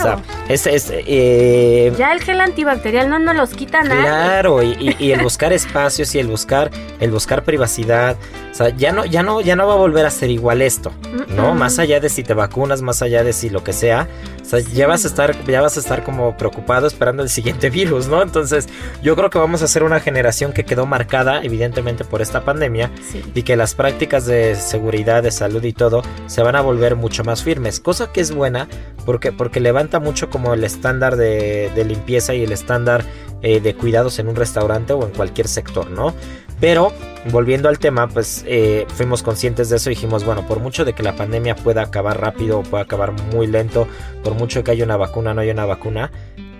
O 0.51 0.57
sea, 0.57 0.73
es, 0.73 0.91
eh, 0.91 1.93
ya 1.97 2.13
el 2.13 2.21
gel 2.21 2.41
antibacterial 2.41 3.09
no 3.09 3.19
nos 3.19 3.37
los 3.37 3.51
quita 3.51 3.83
nada. 3.85 4.03
Claro, 4.03 4.63
y, 4.63 4.97
y, 4.99 5.13
el 5.13 5.23
buscar 5.23 5.53
espacios 5.53 6.15
y 6.15 6.19
el 6.19 6.27
buscar, 6.27 6.71
el 6.99 7.13
buscar 7.13 7.45
privacidad. 7.45 8.17
O 8.51 8.55
sea, 8.55 8.71
ya 8.71 8.91
no, 8.91 9.05
ya 9.05 9.23
no, 9.23 9.41
ya 9.41 9.55
no 9.55 9.67
va 9.69 9.75
a 9.75 9.77
volver 9.77 10.05
a 10.05 10.11
ser 10.11 10.31
igual 10.31 10.63
esto, 10.63 10.93
¿no? 11.29 11.55
Más 11.55 11.79
allá 11.79 12.01
de 12.01 12.09
si 12.09 12.25
te 12.25 12.35
vacunas, 12.35 12.83
más 12.83 13.03
allá 13.03 13.23
de 13.23 13.33
si 13.33 13.51
lo 13.51 13.63
que 13.63 13.73
sea. 13.73 14.09
O 14.47 14.49
sea, 14.49 14.61
ya 14.61 14.87
vas 14.87 15.05
a 15.05 15.09
estar, 15.09 15.45
ya 15.45 15.61
vas 15.61 15.77
a 15.77 15.81
estar 15.81 16.05
como 16.05 16.37
preocupado 16.37 16.87
esperando 16.87 17.25
el 17.25 17.29
siguiente 17.29 17.69
virus, 17.81 18.07
¿no? 18.07 18.23
Entonces, 18.23 18.69
yo 19.03 19.17
creo 19.17 19.29
que 19.29 19.39
vamos 19.39 19.63
a 19.63 19.67
ser 19.67 19.83
una 19.83 19.99
generación 19.99 20.53
que 20.53 20.65
quedó 20.65 20.87
marcada, 20.87 21.43
evidentemente, 21.43 22.05
por 22.05 22.23
esta 22.23 22.45
pandemia. 22.45 22.93
Y 23.35 23.43
que 23.43 23.57
las 23.57 23.75
prácticas 23.75 24.25
de 24.25 24.55
seguridad, 24.55 25.25
de 25.25 25.33
salud 25.33 25.65
y 25.65 25.73
todo 25.73 26.03
se 26.27 26.43
van 26.43 26.55
a 26.55 26.61
volver 26.61 26.95
mucho 26.95 27.25
más 27.25 27.43
firmes, 27.43 27.81
cosa 27.81 28.13
que 28.13 28.21
es 28.21 28.33
buena 28.33 28.69
porque, 29.05 29.33
porque 29.33 29.59
levanta 29.59 29.99
mucho 29.99 30.31
como 30.31 30.55
el 30.55 30.63
estándar 30.65 31.17
de, 31.17 31.71
limpieza 31.87 32.35
y 32.35 32.45
el 32.45 32.53
estándar 32.53 33.05
eh, 33.43 33.61
de 33.61 33.75
cuidados 33.75 34.19
en 34.19 34.29
un 34.29 34.37
restaurante 34.37 34.93
o 34.93 35.05
en 35.05 35.13
cualquier 35.13 35.49
sector, 35.49 35.91
¿no? 35.91 36.15
Pero 36.61 36.93
volviendo 37.31 37.69
al 37.69 37.79
tema, 37.79 38.09
pues 38.09 38.45
eh, 38.47 38.87
fuimos 38.89 39.23
conscientes 39.23 39.69
de 39.69 39.77
eso 39.77 39.91
y 39.91 39.95
dijimos, 39.95 40.25
bueno, 40.25 40.47
por 40.47 40.61
mucho 40.61 40.85
de 40.85 40.93
que 40.93 41.03
la 41.03 41.17
pandemia 41.17 41.57
pueda 41.57 41.83
acabar 41.83 42.21
rápido 42.21 42.61
o 42.61 42.63
pueda 42.63 42.85
acabar 42.85 43.13
muy 43.35 43.47
lento, 43.47 43.87
por 44.23 44.35
mucho 44.35 44.65
que 44.65 44.71
haya 44.71 44.85
una 44.85 44.97
vacuna, 44.97 45.35
no 45.35 45.41
haya 45.41 45.53
una 45.53 45.67
vacuna, 45.67 46.11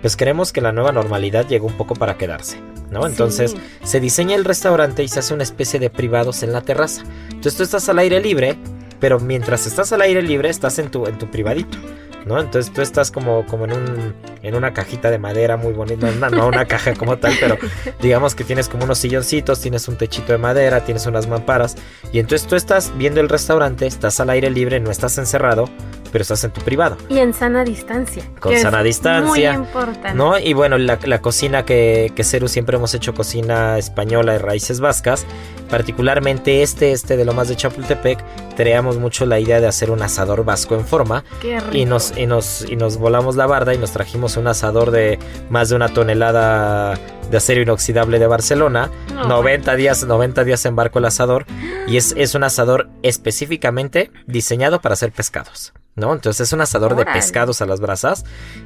pues 0.01 0.15
queremos 0.15 0.53
que 0.53 0.61
la 0.61 0.71
nueva 0.71 0.91
normalidad 0.91 1.47
llegue 1.47 1.65
un 1.65 1.77
poco 1.77 1.95
para 1.95 2.17
quedarse, 2.17 2.61
¿no? 2.91 3.07
Entonces 3.07 3.55
se 3.83 3.99
diseña 3.99 4.35
el 4.35 4.45
restaurante 4.45 5.03
y 5.03 5.07
se 5.07 5.19
hace 5.19 5.33
una 5.33 5.43
especie 5.43 5.79
de 5.79 5.89
privados 5.89 6.43
en 6.43 6.53
la 6.53 6.61
terraza. 6.61 7.03
Entonces 7.25 7.55
tú 7.55 7.63
estás 7.63 7.89
al 7.89 7.99
aire 7.99 8.21
libre, 8.21 8.55
pero 8.99 9.19
mientras 9.19 9.65
estás 9.65 9.91
al 9.93 10.01
aire 10.01 10.21
libre 10.21 10.49
estás 10.49 10.77
en 10.79 10.91
tu, 10.91 11.07
en 11.07 11.17
tu 11.17 11.27
privadito. 11.27 11.77
¿No? 12.25 12.39
Entonces 12.39 12.73
tú 12.73 12.81
estás 12.81 13.11
como, 13.11 13.45
como 13.45 13.65
en, 13.65 13.73
un, 13.73 14.15
en 14.43 14.55
una 14.55 14.73
cajita 14.73 15.09
de 15.11 15.17
madera 15.17 15.57
muy 15.57 15.73
bonita, 15.73 16.09
no, 16.11 16.47
una 16.47 16.65
caja 16.65 16.93
como 16.93 17.17
tal, 17.17 17.33
pero 17.39 17.57
digamos 18.01 18.35
que 18.35 18.43
tienes 18.43 18.69
como 18.69 18.85
unos 18.85 18.97
silloncitos, 18.97 19.61
tienes 19.61 19.87
un 19.87 19.97
techito 19.97 20.31
de 20.31 20.37
madera, 20.37 20.81
tienes 20.81 21.05
unas 21.05 21.27
mamparas, 21.27 21.75
y 22.11 22.19
entonces 22.19 22.47
tú 22.47 22.55
estás 22.55 22.91
viendo 22.97 23.21
el 23.21 23.29
restaurante, 23.29 23.87
estás 23.87 24.19
al 24.19 24.29
aire 24.29 24.49
libre, 24.49 24.79
no 24.79 24.91
estás 24.91 25.17
encerrado, 25.17 25.69
pero 26.11 26.21
estás 26.21 26.43
en 26.43 26.51
tu 26.51 26.61
privado. 26.61 26.97
Y 27.09 27.19
en 27.19 27.33
sana 27.33 27.63
distancia. 27.63 28.23
Con 28.39 28.57
sana 28.57 28.83
distancia. 28.83 29.53
Muy 29.53 29.65
importante. 29.65 30.13
¿no? 30.13 30.37
Y 30.39 30.53
bueno, 30.53 30.77
la, 30.77 31.21
cocina 31.21 31.65
que, 31.65 32.11
que 32.15 32.23
Ceru 32.23 32.47
siempre 32.47 32.77
hemos 32.77 32.93
hecho 32.93 33.13
cocina 33.13 33.77
española 33.77 34.33
de 34.33 34.39
raíces 34.39 34.79
vascas, 34.79 35.25
particularmente 35.69 36.61
este, 36.63 36.91
este 36.91 37.17
de 37.17 37.25
Lomas 37.25 37.47
de 37.49 37.55
Chapultepec, 37.55 38.23
creamos 38.55 38.97
mucho 38.97 39.25
la 39.25 39.39
idea 39.39 39.59
de 39.59 39.67
hacer 39.67 39.91
un 39.91 40.01
asador 40.01 40.45
vasco 40.45 40.75
en 40.75 40.85
forma. 40.85 41.23
Qué 41.41 41.59
rico. 41.59 41.77
Y 41.77 41.85
nos, 41.85 42.17
y 42.17 42.25
nos, 42.25 42.65
y 42.69 42.75
nos 42.75 42.97
volamos 42.97 43.35
la 43.35 43.45
barda 43.45 43.73
y 43.73 43.77
nos 43.77 43.91
trajimos 43.91 44.37
un 44.37 44.47
asador 44.47 44.91
de 44.91 45.19
más 45.49 45.69
de 45.69 45.75
una 45.75 45.89
tonelada 45.89 46.97
de 47.29 47.37
acero 47.37 47.61
inoxidable 47.61 48.19
de 48.19 48.27
Barcelona. 48.27 48.89
90 49.27 49.75
días, 49.75 50.05
90 50.05 50.43
días 50.43 50.65
en 50.65 50.75
barco 50.75 50.99
el 50.99 51.05
asador. 51.05 51.45
Y 51.87 51.97
es, 51.97 52.13
es 52.17 52.35
un 52.35 52.43
asador 52.43 52.89
específicamente 53.03 54.11
diseñado 54.25 54.81
para 54.81 54.93
hacer 54.93 55.11
pescados. 55.11 55.73
¿no? 55.97 56.13
Entonces 56.13 56.47
es 56.47 56.53
un 56.53 56.61
asador 56.61 56.95
de 56.95 57.05
pescados 57.05 57.61
a 57.61 57.65
las 57.65 57.81
brasas 57.81 58.23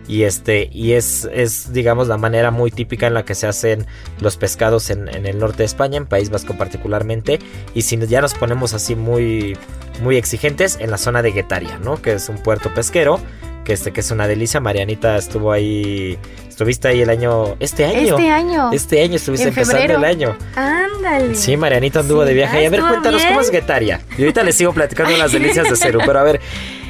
y 0.08 0.24
este 0.24 0.70
y 0.72 0.94
es, 0.94 1.28
es 1.32 1.72
digamos 1.72 2.10
la 2.10 2.18
manera 2.18 2.52
muy 2.52 2.72
típica 2.72 3.08
en 3.08 3.14
la 3.14 3.24
que 3.24 3.36
se 3.36 3.48
hacen 3.48 3.88
los 4.20 4.36
pescados 4.36 4.90
en, 4.90 5.08
el 5.08 5.40
norte 5.40 5.60
de 5.60 5.64
España, 5.64 5.98
en 5.98 6.06
País 6.06 6.30
Vasco 6.30 6.58
particularmente 6.58 7.40
y 7.74 7.84
si 7.84 7.98
ya 8.06 8.22
nos 8.22 8.34
ponemos 8.34 8.74
así 8.74 8.96
muy 8.96 9.58
muy 10.02 10.18
exigentes 10.18 10.78
en 10.82 10.92
la 10.92 10.98
zona 10.98 11.22
de 11.22 11.32
Guetaria, 11.32 11.80
¿no? 11.80 12.02
Que 12.02 12.14
es 12.14 12.28
un 12.28 12.38
puerto 12.38 12.74
pesquero 12.74 13.20
que 13.64 13.74
este 13.74 13.92
que 13.92 14.02
es 14.02 14.12
una 14.12 14.28
delicia. 14.28 14.60
Marianita 14.60 15.18
estuvo 15.18 15.52
ahí, 15.52 16.18
estuviste 16.48 16.88
ahí 16.88 17.02
el 17.02 17.10
año, 17.10 17.56
este 17.60 17.86
año. 17.86 18.18
Este 18.18 18.30
año. 18.30 18.72
Este 18.72 19.04
año 19.04 19.16
estuviste 19.16 19.50
empezando 19.50 19.96
el 19.96 20.04
año. 20.04 20.36
Ándale. 20.56 21.36
Sí, 21.36 21.58
Marianita 21.58 22.00
anduvo 22.00 22.26
de 22.26 22.34
viaje. 22.34 22.64
y 22.64 22.66
a 22.66 22.70
ver, 22.70 22.82
cuéntanos 22.82 23.24
cómo 23.26 23.42
es 23.42 23.52
Guetaria. 23.52 24.02
Y 24.18 24.22
ahorita 24.22 24.44
les 24.44 24.56
sigo 24.56 24.74
platicando 24.74 25.18
las 25.18 25.32
delicias 25.32 25.70
de 25.70 25.76
Ceru, 25.76 26.00
pero 26.06 26.20
a 26.20 26.24
ver, 26.24 26.40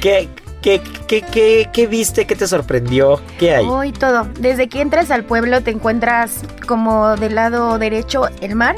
¿qué, 0.00 0.28
¿Qué, 0.62 0.80
qué, 1.08 1.22
qué, 1.22 1.68
qué 1.72 1.86
viste? 1.88 2.24
¿Qué 2.24 2.36
te 2.36 2.46
sorprendió? 2.46 3.20
¿Qué 3.36 3.52
hay? 3.56 3.66
Hoy 3.66 3.90
todo. 3.90 4.28
Desde 4.38 4.68
que 4.68 4.80
entras 4.80 5.10
al 5.10 5.24
pueblo 5.24 5.60
te 5.60 5.72
encuentras 5.72 6.44
como 6.68 7.16
del 7.16 7.34
lado 7.34 7.80
derecho 7.80 8.28
el 8.40 8.54
mar 8.54 8.76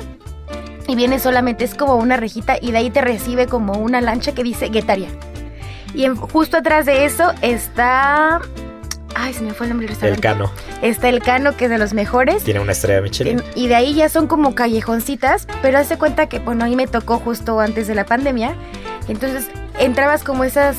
y 0.87 0.97
viene 0.97 1.19
solamente, 1.19 1.65
es 1.65 1.75
como 1.75 1.97
una 1.97 2.17
rejita 2.17 2.57
y 2.61 2.73
de 2.73 2.79
ahí 2.79 2.91
te 2.91 3.01
recibe 3.01 3.47
como 3.47 3.75
una 3.75 4.01
lancha 4.01 4.33
que 4.33 4.43
dice 4.43 4.69
Guetaria. 4.69 5.09
Y 5.95 6.05
en- 6.05 6.17
justo 6.17 6.57
atrás 6.59 6.87
de 6.87 7.05
eso 7.05 7.33
está... 7.43 8.41
Ay, 9.17 9.33
se 9.33 9.43
me 9.43 9.53
fue 9.55 9.67
el 9.67 9.71
nombre 9.71 9.87
del 9.87 9.95
El 9.95 10.17
restaurante. 10.17 10.23
Cano 10.23 10.51
Está 10.83 11.09
el 11.09 11.23
Cano, 11.23 11.57
que 11.57 11.67
es 11.67 11.71
de 11.71 11.79
los 11.79 11.95
mejores. 11.95 12.43
tiene 12.43 12.59
una 12.59 12.73
estrella 12.73 13.01
Michelin. 13.01 13.43
Y 13.55 13.69
de 13.69 13.77
ahí 13.77 13.95
ya 13.95 14.09
son 14.09 14.27
como 14.27 14.57
callejoncitas, 14.57 15.47
pero 15.63 15.79
hace 15.79 15.97
cuenta 15.99 16.29
que, 16.29 16.41
bueno, 16.41 16.65
ahí 16.65 16.75
me 16.75 16.89
tocó 16.89 17.19
justo 17.19 17.61
antes 17.61 17.87
de 17.87 17.95
la 17.95 18.05
pandemia. 18.05 18.55
Entonces 19.07 19.47
entrabas 19.79 20.25
como 20.25 20.43
esas 20.43 20.77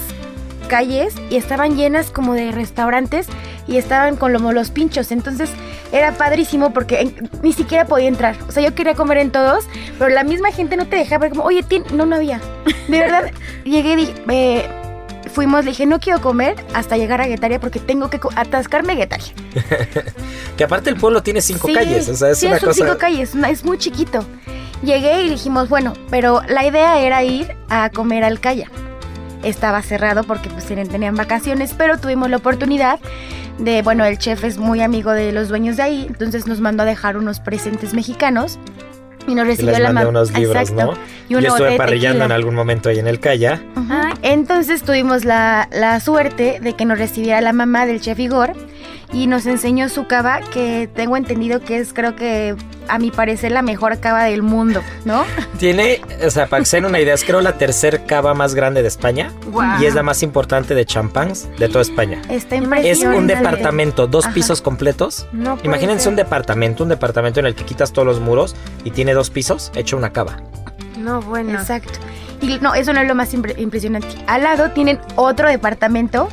calles 0.68 1.16
y 1.30 1.38
estaban 1.38 1.78
llenas 1.78 2.12
como 2.12 2.34
de 2.34 2.52
restaurantes 2.52 3.28
y 3.68 3.78
estaban 3.78 4.18
con 4.18 4.34
como 4.34 4.52
los 4.52 4.70
pinchos. 4.70 5.12
Entonces 5.14 5.50
era 5.94 6.12
padrísimo 6.12 6.74
porque 6.74 7.00
en- 7.02 7.30
ni 7.42 7.54
siquiera 7.54 7.86
podía 7.86 8.10
entrar. 8.10 8.36
O 8.50 8.52
sea, 8.52 8.62
yo 8.64 8.76
quería 8.76 8.96
comer 8.96 9.20
en 9.20 9.32
todos, 9.32 9.66
pero 9.98 10.10
la 10.10 10.26
misma 10.26 10.52
gente 10.52 10.76
no 10.76 10.88
te 10.88 10.98
dejaba. 10.98 11.30
Como, 11.30 11.44
oye, 11.44 11.64
tien-". 11.64 11.90
no, 11.92 12.06
no 12.06 12.18
había. 12.18 12.42
De 12.90 13.00
verdad, 13.00 13.32
llegué 13.64 13.94
y 13.94 13.96
dije, 13.96 14.14
eh, 14.30 14.70
fuimos, 15.36 15.66
le 15.66 15.72
dije, 15.72 15.86
no 15.86 16.00
quiero 16.00 16.22
comer 16.22 16.56
hasta 16.74 16.96
llegar 16.96 17.22
a 17.22 17.28
Guetaria 17.28 17.60
porque 17.60 17.80
tengo 17.80 18.10
que 18.10 18.20
atascarme 18.36 18.94
a 18.94 18.96
Guetaria. 18.96 19.34
Que 20.56 20.64
aparte 20.64 20.90
el 20.90 20.96
pueblo 20.96 21.22
tiene 21.22 21.42
cinco 21.42 21.68
Sí, 21.68 21.74
calles, 21.74 22.08
o 22.08 22.16
sea, 22.16 22.30
es 22.30 22.40
sí, 22.40 22.46
una 22.46 22.60
son 22.60 22.70
cosa... 22.70 22.86
cinco 22.86 22.98
calles, 22.98 23.36
es 23.36 23.66
muy 23.66 23.78
chiquito. 23.78 24.26
Llegué 24.82 25.24
y 25.24 25.30
dijimos, 25.30 25.68
bueno, 25.68 25.92
pero 26.10 26.42
la 26.48 26.66
idea 26.66 26.98
era 27.02 27.24
ir 27.26 27.54
a 27.68 27.90
comer 27.90 28.24
al 28.24 28.40
Calla. 28.40 28.72
Estaba 29.44 29.82
cerrado 29.82 30.24
porque 30.24 30.50
pues 30.50 30.66
tenían 30.66 31.16
vacaciones, 31.16 31.74
pero 31.78 31.98
tuvimos 31.98 32.30
la 32.30 32.38
oportunidad 32.38 33.02
de, 33.58 33.82
bueno, 33.82 34.06
el 34.06 34.18
chef 34.18 34.46
es 34.46 34.58
muy 34.58 34.82
amigo 34.82 35.12
de 35.12 35.34
los 35.34 35.50
dueños 35.50 35.76
de 35.76 35.84
ahí, 35.84 36.06
entonces 36.08 36.48
nos 36.48 36.62
mandó 36.62 36.84
a 36.84 36.86
dejar 36.86 37.18
unos 37.18 37.42
presentes 37.42 37.94
mexicanos 37.94 38.58
y 39.28 39.36
nos 39.36 39.46
Y 39.46 39.50
recibió 39.50 39.72
les 39.72 39.80
la 39.80 39.88
mandé 39.92 40.04
ma- 40.04 40.10
unos 40.10 40.32
libros, 40.34 40.70
Exacto. 40.70 40.94
¿no? 40.94 40.98
Yo 41.30 41.40
estuve 41.40 41.78
parrillando 41.78 42.24
en 42.26 42.32
algún 42.32 42.54
momento 42.56 42.90
ahí 42.90 43.00
en 43.00 43.08
el 43.08 43.20
Calla. 43.20 43.62
Ujú. 43.76 43.88
Ay. 43.92 44.14
Entonces 44.22 44.84
tuvimos 44.84 45.26
la, 45.26 45.68
la 45.72 46.00
suerte 46.00 46.60
de 46.62 46.74
que 46.74 46.86
nos 46.86 46.98
recibiera 47.00 47.42
la 47.42 47.54
mamá 47.54 47.86
del 47.86 48.00
chef 48.02 48.20
Igor 48.20 48.54
y 49.14 49.28
nos 49.28 49.46
enseñó 49.46 49.88
su 49.90 50.08
cava, 50.08 50.42
que 50.42 50.90
tengo 50.94 51.16
entendido 51.18 51.60
que 51.62 51.78
es, 51.78 51.94
creo 51.94 52.16
que 52.16 52.56
a 52.88 53.00
mi 53.00 53.12
parecer, 53.12 53.52
la 53.52 53.62
mejor 53.62 54.00
cava 54.00 54.24
del 54.26 54.44
mundo, 54.44 54.82
¿no? 55.06 55.24
Tiene, 55.60 56.02
o 56.26 56.30
sea, 56.30 56.48
para 56.48 56.62
que 56.62 56.66
se 56.68 56.78
den 56.78 56.86
una 56.86 57.00
idea, 57.00 57.14
es 57.14 57.24
creo 57.24 57.42
la 57.42 57.54
tercer 57.58 58.06
cava 58.06 58.34
más 58.34 58.54
grande 58.56 58.82
de 58.82 58.88
España 58.88 59.32
y 59.80 59.86
es 59.86 59.96
la 59.96 60.04
más 60.04 60.22
importante 60.24 60.76
de 60.76 60.86
champans 60.86 61.48
de 61.58 61.68
toda 61.70 61.82
España. 61.82 62.22
Está 62.30 62.56
Es 62.56 62.62
impresionante. 62.64 63.18
un 63.18 63.28
departamento, 63.28 64.08
dos 64.08 64.26
Ajá. 64.26 64.34
pisos 64.34 64.62
completos. 64.62 65.28
No 65.32 65.58
Imagínense 65.64 66.04
ser. 66.04 66.10
un 66.10 66.16
departamento, 66.16 66.84
un 66.84 66.90
departamento 66.90 67.40
en 67.40 67.46
el 67.48 67.56
que 67.56 67.64
quitas 67.64 67.92
todos 67.94 68.06
los 68.08 68.20
muros 68.20 68.56
y 68.84 68.92
tiene 68.92 69.14
dos 69.14 69.30
pisos, 69.30 69.72
hecho 69.76 69.98
una 69.98 70.12
cava. 70.12 70.38
No, 71.00 71.22
bueno. 71.22 71.60
Exacto. 71.60 72.00
Y 72.42 72.60
no, 72.60 72.74
eso 72.76 72.94
no 72.94 73.02
es 73.02 73.08
lo 73.08 73.16
más 73.16 73.34
impre- 73.34 73.58
impresionante. 73.58 74.08
Al 74.28 74.44
lado 74.44 74.72
tienen 74.72 75.00
otro 75.16 75.48
departamento, 75.48 76.28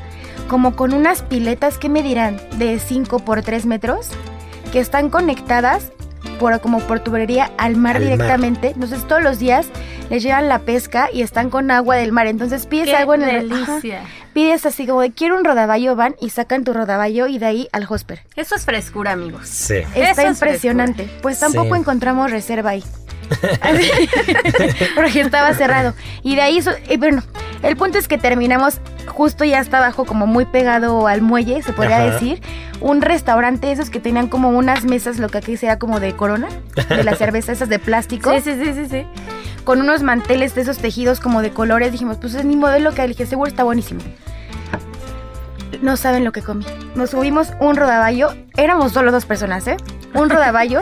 como 0.53 0.77
con 0.77 0.93
unas 0.93 1.23
piletas, 1.23 1.79
¿qué 1.79 1.89
me 1.89 2.03
dirán? 2.03 2.39
De 2.59 2.79
5 2.79 3.21
por 3.21 3.41
3 3.43 3.65
metros, 3.65 4.09
que 4.71 4.81
están 4.81 5.09
conectadas 5.09 5.91
por, 6.39 6.61
como 6.61 6.79
por 6.81 7.01
tubería 7.01 7.51
al 7.57 7.77
mar 7.77 7.97
Al 7.97 8.03
mar. 8.05 8.13
directamente. 8.13 8.69
Entonces 8.69 9.09
todos 9.09 9.23
los 9.23 9.39
días 9.39 9.67
les 10.11 10.23
llevan 10.23 10.51
la 10.51 10.59
pesca 10.59 11.09
y 11.11 11.23
están 11.23 11.49
con 11.49 11.71
agua 11.71 11.97
del 11.97 12.13
mar. 12.13 12.27
Entonces 12.27 12.67
pides 12.67 12.91
Qué 12.91 12.97
algo 12.97 13.15
en 13.15 13.23
el... 13.23 13.51
Ajá. 13.51 13.73
delicia. 13.77 14.01
pides 14.35 14.67
así 14.67 14.87
como 14.87 15.01
de 15.01 15.11
quiero 15.11 15.37
un 15.39 15.45
rodaballo, 15.45 15.97
van 15.97 16.17
y 16.21 16.29
sacan 16.29 16.65
tu 16.65 16.75
rodaballo 16.75 17.27
y 17.29 17.39
de 17.39 17.47
ahí 17.47 17.69
al 17.73 17.87
hosper. 17.89 18.21
Eso 18.37 18.55
es 18.55 18.65
frescura, 18.67 19.13
amigos. 19.13 19.49
Sí. 19.49 19.77
Está 19.95 20.11
Eso 20.11 20.21
es 20.21 20.29
impresionante. 20.29 21.09
Pues 21.23 21.41
tampoco 21.41 21.75
Sí. 21.75 21.81
encontramos 21.81 22.31
reserva 22.31 22.71
ahí. 22.71 22.85
Porque 24.95 25.21
estaba 25.23 25.55
cerrado. 25.55 25.95
Y 26.23 26.37
de 26.37 26.43
ahí, 26.43 26.61
so- 26.63 26.73
y 26.91 26.97
bueno, 26.99 27.23
el 27.63 27.77
punto 27.77 27.99
es 27.99 28.09
que 28.09 28.19
terminamos 28.19 28.81
justo 29.07 29.45
ya 29.45 29.61
hasta 29.61 29.79
abajo, 29.79 30.05
como 30.05 30.27
muy 30.27 30.45
pegado 30.45 31.07
al 31.07 31.23
muelle, 31.23 31.63
se 31.63 31.73
podría 31.73 31.97
Ajá. 31.97 32.13
decir. 32.15 32.41
Un 32.81 33.01
restaurante, 33.01 33.71
esos 33.71 33.91
que 33.91 34.01
tenían 34.01 34.27
como 34.29 34.51
unas 34.51 34.85
mesas, 34.85 35.19
lo 35.19 35.29
que 35.29 35.39
aquí 35.39 35.57
sería 35.57 35.79
como 35.79 36.01
de 36.01 36.15
corona, 36.17 36.49
de 36.89 37.05
la 37.05 37.15
cerveza, 37.17 37.53
esas 37.53 37.69
de 37.69 37.79
plástico, 37.79 38.33
Sí, 38.35 38.41
sí, 38.41 38.55
sí, 38.65 38.73
sí, 38.75 38.87
sí. 38.91 39.07
con 39.65 39.81
unos 39.81 40.03
manteles 40.03 40.55
de 40.57 40.63
esos 40.63 40.79
tejidos 40.79 41.21
como 41.21 41.43
de 41.43 41.51
colores. 41.51 41.93
Dijimos, 41.93 42.17
pues 42.19 42.35
es 42.35 42.45
mi 42.45 42.57
modelo 42.57 42.93
que 42.93 43.07
dije, 43.07 43.25
seguro 43.27 43.49
está 43.49 43.63
buenísimo. 43.63 44.01
No 45.81 45.97
saben 45.97 46.25
lo 46.25 46.33
que 46.33 46.43
comí. 46.43 46.65
Nos 46.95 47.11
subimos 47.11 47.49
un 47.61 47.77
rodaballo. 47.77 48.35
Éramos 48.57 48.93
solo 48.93 49.11
dos 49.11 49.25
personas, 49.25 49.67
¿eh? 49.67 49.77
Un 50.15 50.29
rodaballo, 50.31 50.81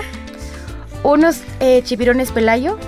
unos 1.02 1.42
eh, 1.60 1.82
chipirones 1.84 2.32
pelayo. 2.32 2.78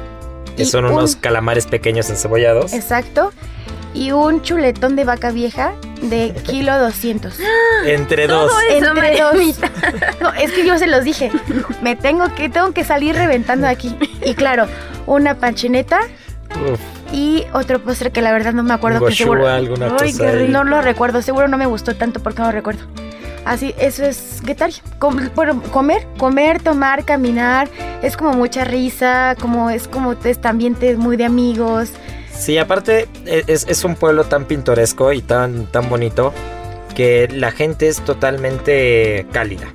Que 0.56 0.62
y 0.64 0.66
son 0.66 0.84
un- 0.86 0.92
unos 0.92 1.16
calamares 1.16 1.66
pequeños 1.66 2.10
encebollados. 2.10 2.72
Exacto. 2.72 3.32
Y 3.94 4.12
un 4.12 4.40
chuletón 4.42 4.96
de 4.96 5.04
vaca 5.04 5.30
vieja 5.30 5.72
de 6.02 6.32
kilo 6.46 6.78
200. 6.78 7.38
Entre 7.86 8.26
dos. 8.26 8.50
Entre 8.70 9.20
dos. 9.20 9.34
No, 10.20 10.32
es 10.34 10.52
que 10.52 10.64
yo 10.66 10.78
se 10.78 10.86
los 10.86 11.04
dije. 11.04 11.30
Me 11.82 11.96
tengo 11.96 12.32
que, 12.34 12.48
tengo 12.48 12.72
que 12.72 12.84
salir 12.84 13.14
reventando 13.16 13.66
aquí. 13.66 13.96
Y 14.24 14.34
claro, 14.34 14.66
una 15.06 15.34
panchineta 15.34 16.00
Uf, 16.70 16.80
y 17.12 17.44
otro 17.52 17.82
postre 17.82 18.10
que 18.12 18.22
la 18.22 18.32
verdad 18.32 18.52
no 18.52 18.62
me 18.62 18.72
acuerdo 18.72 19.04
que 19.04 19.14
seguro. 19.14 19.40
goshua, 19.40 19.56
alguna 19.56 19.86
Ay, 20.00 20.12
cosa 20.12 20.22
qué 20.24 20.28
ahí. 20.30 20.36
rico. 20.46 20.52
No 20.52 20.64
lo 20.64 20.80
recuerdo, 20.80 21.20
seguro 21.22 21.48
no 21.48 21.58
me 21.58 21.66
gustó 21.66 21.94
tanto 21.96 22.20
porque 22.22 22.40
no 22.40 22.46
lo 22.46 22.52
recuerdo. 22.52 22.84
Así, 23.44 23.74
eso 23.78 24.04
es 24.04 24.40
Guetaria. 24.44 24.76
Com- 25.00 25.28
bueno, 25.34 25.60
comer, 25.72 26.06
comer, 26.16 26.62
tomar, 26.62 27.04
caminar, 27.04 27.68
es 28.02 28.16
como 28.16 28.32
mucha 28.34 28.62
risa, 28.64 29.34
como 29.40 29.68
es 29.70 29.88
como 29.88 30.12
este 30.12 30.46
ambiente 30.48 30.96
muy 30.96 31.16
de 31.16 31.24
amigos. 31.24 31.90
Sí, 32.36 32.58
aparte 32.58 33.08
e- 33.26 33.44
es, 33.46 33.66
es 33.68 33.84
un 33.84 33.94
pueblo 33.94 34.24
tan 34.24 34.46
pintoresco 34.46 35.12
y 35.12 35.22
tan, 35.22 35.66
tan 35.66 35.88
bonito 35.88 36.32
que 36.94 37.28
la 37.28 37.52
gente 37.52 37.88
es 37.88 38.00
totalmente 38.00 39.26
cálida, 39.32 39.74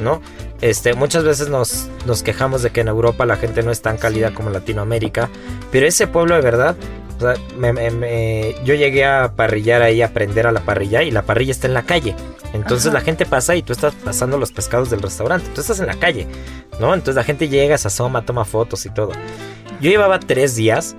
¿no? 0.00 0.20
Este, 0.62 0.94
muchas 0.94 1.22
veces 1.24 1.48
nos, 1.48 1.88
nos 2.06 2.22
quejamos 2.22 2.62
de 2.62 2.70
que 2.70 2.80
en 2.80 2.88
Europa 2.88 3.26
la 3.26 3.36
gente 3.36 3.62
no 3.62 3.70
es 3.70 3.82
tan 3.82 3.98
cálida 3.98 4.32
como 4.32 4.50
Latinoamérica, 4.50 5.28
pero 5.70 5.86
ese 5.86 6.06
pueblo 6.06 6.34
de 6.34 6.40
verdad, 6.40 6.74
o 7.18 7.20
sea, 7.20 7.34
me- 7.58 7.72
me- 7.74 7.90
me- 7.90 8.54
yo 8.64 8.74
llegué 8.74 9.04
a 9.04 9.32
parrillar 9.36 9.82
ahí, 9.82 10.00
a 10.00 10.06
aprender 10.06 10.46
a 10.46 10.52
la 10.52 10.60
parrilla 10.60 11.02
y 11.02 11.10
la 11.10 11.22
parrilla 11.22 11.52
está 11.52 11.66
en 11.66 11.74
la 11.74 11.82
calle. 11.82 12.14
Entonces 12.54 12.86
Ajá. 12.86 12.94
la 12.98 13.00
gente 13.02 13.26
pasa 13.26 13.54
y 13.54 13.62
tú 13.62 13.74
estás 13.74 13.94
pasando 13.94 14.38
los 14.38 14.50
pescados 14.50 14.88
del 14.88 15.02
restaurante, 15.02 15.46
tú 15.54 15.60
estás 15.60 15.78
en 15.80 15.86
la 15.86 15.94
calle, 15.94 16.26
¿no? 16.80 16.94
Entonces 16.94 17.16
la 17.16 17.24
gente 17.24 17.48
llega, 17.48 17.76
se 17.76 17.88
asoma, 17.88 18.24
toma 18.24 18.44
fotos 18.46 18.86
y 18.86 18.90
todo. 18.90 19.12
Yo 19.80 19.90
llevaba 19.90 20.18
tres 20.20 20.56
días 20.56 20.96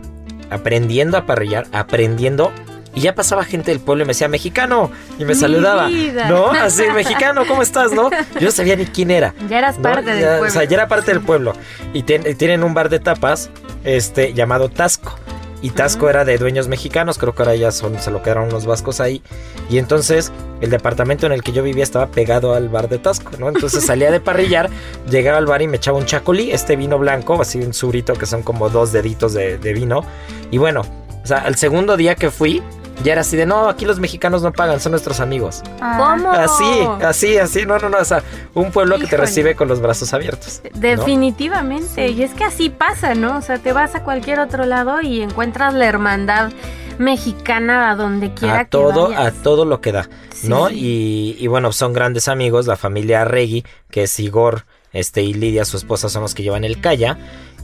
aprendiendo 0.50 1.18
a 1.18 1.26
parrillar, 1.26 1.68
aprendiendo. 1.72 2.52
Y 2.96 3.02
ya 3.02 3.14
pasaba 3.14 3.44
gente 3.44 3.70
del 3.70 3.80
pueblo 3.80 4.04
y 4.04 4.08
me 4.08 4.12
decía, 4.14 4.28
mexicano. 4.28 4.90
Y 5.20 5.26
me 5.26 5.34
Mi 5.34 5.40
saludaba. 5.40 5.86
vida. 5.88 6.28
¿No? 6.30 6.48
Así, 6.48 6.82
mexicano, 6.96 7.46
¿cómo 7.48 7.62
estás? 7.62 7.92
¿No? 7.92 8.10
Yo 8.10 8.42
no 8.42 8.52
sabía 8.52 8.76
ni 8.76 8.86
quién 8.88 9.12
era. 9.12 9.36
Ya 9.50 9.60
eras 9.60 9.78
¿no? 9.78 9.84
parte 9.84 10.14
del 10.16 10.26
pueblo. 10.26 10.48
O 10.48 10.50
sea, 10.50 10.64
ya 10.64 10.78
era 10.78 10.88
parte 10.88 11.12
del 11.12 11.22
pueblo. 11.22 11.54
Y, 11.94 12.02
ten- 12.04 12.26
y 12.28 12.34
tienen 12.34 12.64
un 12.64 12.74
bar 12.74 12.90
de 12.90 13.00
tapas 13.00 13.52
este, 13.84 14.34
llamado 14.34 14.70
Tasco. 14.70 15.16
Y 15.62 15.72
Tasco 15.72 16.10
era 16.10 16.24
de 16.24 16.38
dueños 16.38 16.68
mexicanos, 16.68 17.18
creo 17.18 17.34
que 17.34 17.42
ahora 17.42 17.56
ya 17.56 17.72
son, 17.72 18.00
se 18.00 18.12
lo 18.12 18.22
quedaron 18.22 18.50
unos 18.50 18.66
vascos 18.66 19.00
ahí. 19.00 19.22
Y 19.70 19.80
entonces 19.80 20.32
el 20.62 20.70
departamento 20.70 21.26
en 21.26 21.32
el 21.32 21.44
que 21.44 21.52
yo 21.52 21.64
vivía 21.64 21.84
estaba 21.84 22.08
pegado 22.08 22.54
al 22.54 22.70
bar 22.70 22.90
de 22.90 23.00
Tasco, 23.00 23.32
¿no? 23.40 23.50
Entonces 23.50 23.84
salía 23.86 24.12
de 24.12 24.20
parrillar, 24.20 24.70
llegaba 25.10 25.38
al 25.38 25.48
bar 25.48 25.62
y 25.62 25.68
me 25.68 25.78
echaba 25.78 25.98
un 25.98 26.06
chacolí, 26.06 26.52
este 26.52 26.76
vino 26.76 27.00
blanco, 27.00 27.42
así 27.42 27.60
un 27.60 27.74
surito 27.74 28.14
que 28.14 28.26
son 28.26 28.44
como 28.44 28.70
dos 28.70 28.92
deditos 28.92 29.34
de, 29.34 29.58
de 29.58 29.74
vino. 29.74 30.04
Y 30.52 30.60
bueno, 30.60 30.84
o 31.28 31.36
sea, 31.36 31.40
al 31.40 31.58
segundo 31.58 31.98
día 31.98 32.16
que 32.16 32.32
fui, 32.32 32.64
ya 33.04 33.12
era 33.12 33.22
así 33.22 33.36
de, 33.36 33.46
no, 33.46 33.68
aquí 33.68 33.84
los 33.84 34.00
mexicanos 34.00 34.42
no 34.44 34.54
pagan, 34.54 34.80
son 34.80 34.92
nuestros 34.92 35.20
amigos. 35.20 35.62
¿Cómo? 35.78 36.32
Así, 36.32 36.88
así, 37.04 37.38
así, 37.38 37.66
no, 37.66 37.78
no, 37.80 37.90
no, 37.90 37.98
o 37.98 38.06
sea, 38.06 38.24
un 38.54 38.72
pueblo 38.72 38.98
que 38.98 39.08
te 39.08 39.18
recibe 39.18 39.56
con 39.56 39.68
los 39.68 39.82
brazos 39.82 40.14
abiertos. 40.14 40.62
¿no? 40.74 40.80
Definitivamente. 40.80 42.08
Y 42.08 42.24
es 42.24 42.34
que 42.34 42.46
así 42.46 42.70
pasa, 42.70 43.14
¿no? 43.14 43.38
O 43.38 43.42
sea, 43.42 43.58
te 43.60 43.74
vas 43.74 43.94
a 43.96 44.04
cualquier 44.04 44.40
otro 44.40 44.66
lado 44.66 45.02
y 45.02 45.22
encuentras 45.22 45.74
la 45.74 45.86
hermandad 45.86 46.52
mexicana 46.98 47.92
a 47.92 47.96
donde 47.96 48.34
quiera 48.34 48.60
a 48.60 48.64
que 48.64 48.70
todo, 48.70 49.10
vayas. 49.10 49.28
a 49.28 49.44
todo 49.44 49.66
lo 49.66 49.82
que 49.82 49.92
da, 49.92 50.10
Sí. 50.34 50.48
¿no? 50.48 50.70
Y, 50.70 51.36
y 51.40 51.48
bueno, 51.48 51.74
son 51.74 51.92
grandes 51.94 52.30
amigos, 52.30 52.68
la 52.68 52.78
familia 52.78 53.26
Regui, 53.26 53.66
que 53.92 54.04
es 54.04 54.20
Igor, 54.20 54.66
este 54.94 55.22
y 55.22 55.34
Lidia, 55.34 55.66
su 55.66 55.78
esposa, 55.78 56.10
son 56.10 56.24
los 56.24 56.34
que 56.34 56.44
llevan 56.44 56.64
el 56.64 56.80
Calla, 56.80 57.18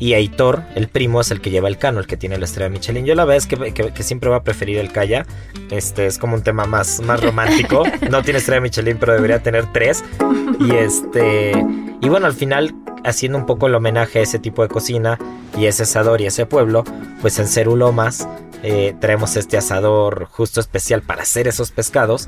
y 0.03 0.15
Aitor, 0.15 0.63
el 0.75 0.89
primo, 0.89 1.21
es 1.21 1.31
el 1.31 1.39
que 1.39 1.49
lleva 1.49 1.69
el 1.69 1.77
Cano, 1.77 1.99
el 2.01 2.07
que 2.07 2.17
tiene 2.17 2.37
la 2.37 2.43
estrella 2.45 2.69
Michelin. 2.69 3.05
Yo 3.05 3.15
la 3.15 3.23
verdad 3.23 3.37
es 3.37 3.47
que, 3.47 3.73
que- 3.73 3.93
que 3.93 4.03
siempre 4.03 4.29
va 4.29 4.37
a 4.37 4.43
preferir 4.43 4.77
el 4.79 4.91
Calla, 4.91 5.25
este 5.71 6.07
es 6.07 6.17
como 6.17 6.35
un 6.35 6.43
tema 6.43 6.65
más, 6.65 6.99
más 7.01 7.21
romántico, 7.23 7.83
no 8.09 8.21
tiene 8.21 8.39
estrella 8.39 8.59
Michelin, 8.61 8.97
pero 8.97 9.13
debería 9.13 9.41
tener 9.41 9.71
tres, 9.71 10.03
y 10.59 10.71
este, 10.75 11.53
y 12.01 12.09
bueno, 12.09 12.25
al 12.25 12.33
final, 12.33 12.75
haciendo 13.05 13.37
un 13.37 13.45
poco 13.45 13.67
el 13.67 13.75
homenaje 13.75 14.19
a 14.19 14.21
ese 14.23 14.39
tipo 14.39 14.61
de 14.61 14.67
cocina, 14.67 15.17
y 15.57 15.67
ese 15.67 15.83
asador 15.83 16.19
y 16.19 16.25
ese 16.25 16.45
pueblo, 16.45 16.83
pues 17.21 17.39
en 17.39 17.47
Cerulomas 17.47 18.27
eh, 18.63 18.95
traemos 18.99 19.35
este 19.37 19.55
asador 19.57 20.25
justo 20.25 20.59
especial 20.59 21.01
para 21.01 21.21
hacer 21.21 21.47
esos 21.47 21.71
pescados. 21.71 22.27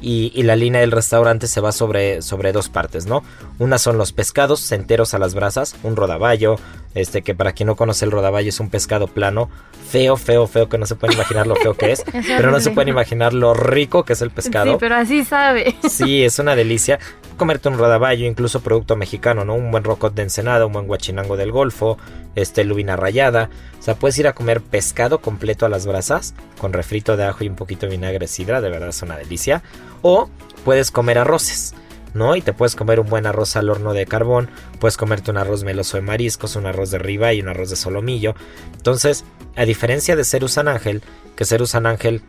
y, 0.00 0.42
la 0.42 0.56
línea 0.56 0.82
del 0.82 0.90
restaurante 0.90 1.46
se 1.46 1.62
va 1.62 1.72
sobre, 1.72 2.20
sobre 2.20 2.52
dos 2.52 2.68
partes, 2.68 3.06
¿no? 3.06 3.22
Una 3.58 3.78
son 3.78 3.96
los 3.96 4.12
pescados 4.12 4.70
enteros 4.72 5.14
a 5.14 5.18
las 5.18 5.34
brasas, 5.34 5.76
un 5.82 5.96
rodaballo, 5.96 6.56
este 6.94 7.22
que 7.22 7.34
para 7.34 7.52
quien 7.52 7.66
no 7.66 7.76
conoce 7.76 8.04
el 8.04 8.10
rodaballo 8.10 8.48
es 8.48 8.60
un 8.60 8.70
pescado 8.70 9.08
plano, 9.08 9.50
feo, 9.88 10.16
feo, 10.16 10.46
feo, 10.46 10.68
que 10.68 10.78
no 10.78 10.86
se 10.86 10.94
puede 10.94 11.14
imaginar 11.14 11.46
lo 11.46 11.56
feo 11.56 11.74
que 11.74 11.92
es, 11.92 12.04
pero 12.26 12.50
no 12.50 12.60
se 12.60 12.70
puede 12.70 12.90
imaginar 12.90 13.34
lo 13.34 13.54
rico 13.54 14.04
que 14.04 14.14
es 14.14 14.22
el 14.22 14.30
pescado. 14.30 14.72
Sí, 14.72 14.76
pero 14.80 14.96
así 14.96 15.24
sabe. 15.24 15.74
Sí, 15.88 16.24
es 16.24 16.38
una 16.38 16.56
delicia. 16.56 16.98
Comerte 17.36 17.68
un 17.68 17.78
rodaballo, 17.78 18.26
incluso 18.26 18.60
producto 18.60 18.96
mexicano, 18.96 19.44
¿no? 19.44 19.54
Un 19.54 19.70
buen 19.70 19.84
rocot 19.84 20.14
de 20.14 20.22
ensenada, 20.22 20.66
un 20.66 20.72
buen 20.72 20.86
guachinango 20.86 21.36
del 21.36 21.52
Golfo, 21.52 21.98
este 22.34 22.64
lubina 22.64 22.96
rayada. 22.96 23.50
O 23.78 23.82
sea, 23.82 23.94
puedes 23.96 24.18
ir 24.18 24.26
a 24.26 24.34
comer 24.34 24.60
pescado 24.60 25.20
completo 25.20 25.66
a 25.66 25.68
las 25.68 25.86
brasas, 25.86 26.34
con 26.58 26.72
refrito 26.72 27.16
de 27.16 27.24
ajo 27.24 27.44
y 27.44 27.48
un 27.48 27.56
poquito 27.56 27.86
de 27.86 27.92
vinagre 27.92 28.26
sidra, 28.28 28.60
de 28.60 28.70
verdad 28.70 28.88
es 28.88 29.02
una 29.02 29.16
delicia. 29.16 29.62
O 30.02 30.28
puedes 30.64 30.90
comer 30.90 31.18
arroces. 31.18 31.74
¿No? 32.14 32.36
Y 32.36 32.40
te 32.40 32.52
puedes 32.52 32.76
comer 32.76 33.00
un 33.00 33.08
buen 33.08 33.26
arroz 33.26 33.56
al 33.56 33.68
horno 33.68 33.92
de 33.92 34.06
carbón, 34.06 34.48
puedes 34.80 34.96
comerte 34.96 35.30
un 35.30 35.36
arroz 35.36 35.64
meloso 35.64 35.96
de 35.96 36.02
mariscos, 36.02 36.56
un 36.56 36.66
arroz 36.66 36.90
de 36.90 36.98
riba 36.98 37.32
y 37.32 37.40
un 37.40 37.48
arroz 37.48 37.70
de 37.70 37.76
solomillo. 37.76 38.34
Entonces, 38.74 39.24
a 39.56 39.64
diferencia 39.64 40.16
de 40.16 40.24
Ceru 40.24 40.48
San 40.48 40.68
Ángel, 40.68 41.02
que 41.36 41.44
Ceru 41.44 41.66
San 41.66 41.86
Ángel 41.86 42.22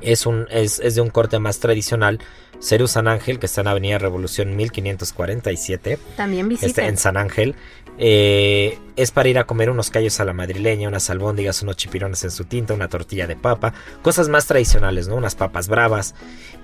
es, 0.00 0.26
un, 0.26 0.46
es, 0.50 0.78
de 0.78 1.00
un 1.00 1.10
corte 1.10 1.38
más 1.38 1.58
tradicional, 1.58 2.20
Ceru 2.60 2.86
San 2.86 3.08
Ángel, 3.08 3.38
que 3.38 3.46
está 3.46 3.60
en 3.60 3.68
Avenida 3.68 3.98
Revolución 3.98 4.56
1547. 4.56 5.98
También 6.16 6.48
visita. 6.48 6.66
Este, 6.66 6.86
en 6.86 6.96
San 6.96 7.16
Ángel. 7.16 7.54
Eh, 7.96 8.78
es 8.96 9.12
para 9.12 9.28
ir 9.28 9.38
a 9.38 9.44
comer 9.44 9.70
unos 9.70 9.90
callos 9.90 10.18
a 10.18 10.24
la 10.24 10.32
madrileña, 10.32 10.88
unas 10.88 11.10
albóndigas, 11.10 11.62
unos 11.62 11.76
chipirones 11.76 12.24
en 12.24 12.30
su 12.30 12.44
tinta, 12.44 12.74
una 12.74 12.88
tortilla 12.88 13.26
de 13.26 13.36
papa, 13.36 13.72
cosas 14.02 14.28
más 14.28 14.46
tradicionales, 14.46 15.06
¿no? 15.08 15.16
Unas 15.16 15.34
papas 15.36 15.68
bravas. 15.68 16.14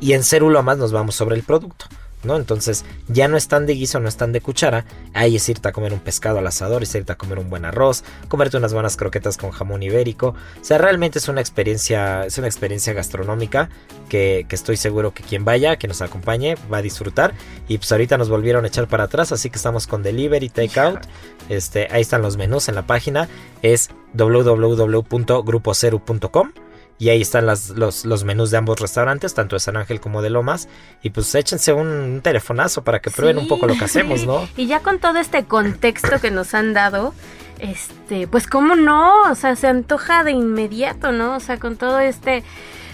Y 0.01 0.15
en 0.15 0.25
Ceru 0.25 0.51
más 0.63 0.79
nos 0.79 0.93
vamos 0.93 1.15
sobre 1.15 1.37
el 1.37 1.43
producto. 1.43 1.87
¿No? 2.23 2.37
Entonces 2.37 2.85
ya 3.09 3.29
no 3.29 3.37
están 3.37 3.67
de 3.67 3.75
guiso, 3.75 4.01
no 4.01 4.09
están 4.09 4.33
de 4.33 4.41
cuchara. 4.41 4.85
Ahí 5.15 5.37
es 5.37 5.49
irte 5.49 5.69
a 5.69 5.73
comer 5.73 5.93
un 5.93 6.01
pescado 6.01 6.39
al 6.39 6.47
asador, 6.47 6.83
es 6.83 6.95
irte 6.95 7.13
a 7.13 7.17
comer 7.17 7.39
un 7.39 7.51
buen 7.51 7.65
arroz, 7.65 8.05
comerte 8.29 8.57
unas 8.57 8.73
buenas 8.73 8.97
croquetas 8.97 9.37
con 9.37 9.51
jamón 9.51 9.83
ibérico. 9.83 10.29
O 10.29 10.65
sea, 10.65 10.79
realmente 10.79 11.19
es 11.19 11.29
una 11.29 11.41
experiencia, 11.41 12.27
es 12.27 12.39
una 12.39 12.47
experiencia 12.47 12.93
gastronómica 12.93 13.69
que, 14.09 14.47
estoy 14.51 14.77
seguro 14.77 15.15
que 15.15 15.23
quien 15.23 15.45
vaya, 15.45 15.77
que 15.77 15.89
nos 15.89 16.03
acompañe, 16.03 16.57
va 16.73 16.79
a 16.79 16.83
disfrutar. 16.83 17.35
Y 17.69 17.79
pues 17.79 17.91
ahorita 17.93 18.19
nos 18.19 18.29
volvieron 18.29 18.65
a 18.65 18.69
echar 18.69 18.89
para 18.89 19.05
atrás, 19.05 19.33
así 19.33 19.51
que 19.51 19.57
estamos 19.57 19.87
con 19.87 20.03
delivery, 20.03 20.49
takeout. 20.49 21.01
Este, 21.49 21.89
ahí 21.91 22.03
están 22.03 22.23
los 22.23 22.37
menús 22.37 22.69
en 22.69 22.75
la 22.75 22.87
página. 22.87 23.29
Es 23.63 23.91
www.grupoceru.com 24.15 26.53
y 27.01 27.09
ahí 27.09 27.23
están 27.23 27.47
las, 27.47 27.71
los, 27.71 28.05
los, 28.05 28.25
menús 28.25 28.51
de 28.51 28.59
ambos 28.59 28.79
restaurantes, 28.79 29.33
tanto 29.33 29.57
de 29.57 29.61
San 29.61 29.79
Ángel 29.79 30.01
como 30.01 30.21
de 30.21 30.29
Lomas. 30.29 30.69
Y 31.03 31.09
pues 31.09 31.35
échense 31.35 31.73
un, 31.73 32.21
telefonazo 32.23 32.85
para 32.85 33.01
que 33.01 33.11
prueben 33.11 33.39
un 33.39 33.49
poco 33.49 33.67
lo 33.67 33.75
que 33.75 33.87
hacemos, 33.87 34.27
¿no? 34.27 34.47
Y 34.59 34.67
ya 34.67 34.81
con 34.81 34.99
todo 34.99 35.19
este 35.19 35.45
contexto 35.47 36.21
que 36.21 36.31
nos 36.31 36.53
han 36.53 36.75
dado, 36.75 37.15
este, 37.59 38.29
pues 38.29 38.47
cómo 38.47 38.77
no, 38.77 39.23
o 39.31 39.35
sea, 39.35 39.57
se 39.57 39.67
antoja 39.67 40.25
de 40.25 40.33
inmediato, 40.33 41.11
¿no? 41.11 41.37
O 41.37 41.41
sea, 41.41 41.59
con 41.59 41.77
todo 41.77 42.01
este 42.01 42.45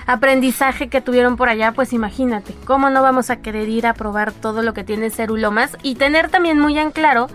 aprendizaje 0.06 0.88
que 0.88 1.00
tuvieron 1.00 1.36
por 1.36 1.48
allá, 1.48 1.72
pues 1.72 1.92
imagínate, 1.92 2.54
cómo 2.64 2.90
no 2.90 3.02
vamos 3.02 3.30
a 3.30 3.42
querer 3.42 3.68
ir 3.68 3.88
a 3.88 3.94
probar 3.94 4.30
todo 4.30 4.62
lo 4.62 4.72
que 4.72 4.84
tiene 4.84 5.10
Cerulomas 5.10 5.76
y 5.82 5.96
tener 5.96 6.30
también 6.30 6.60
muy 6.60 6.78
en 6.78 6.92
claro 6.92 7.26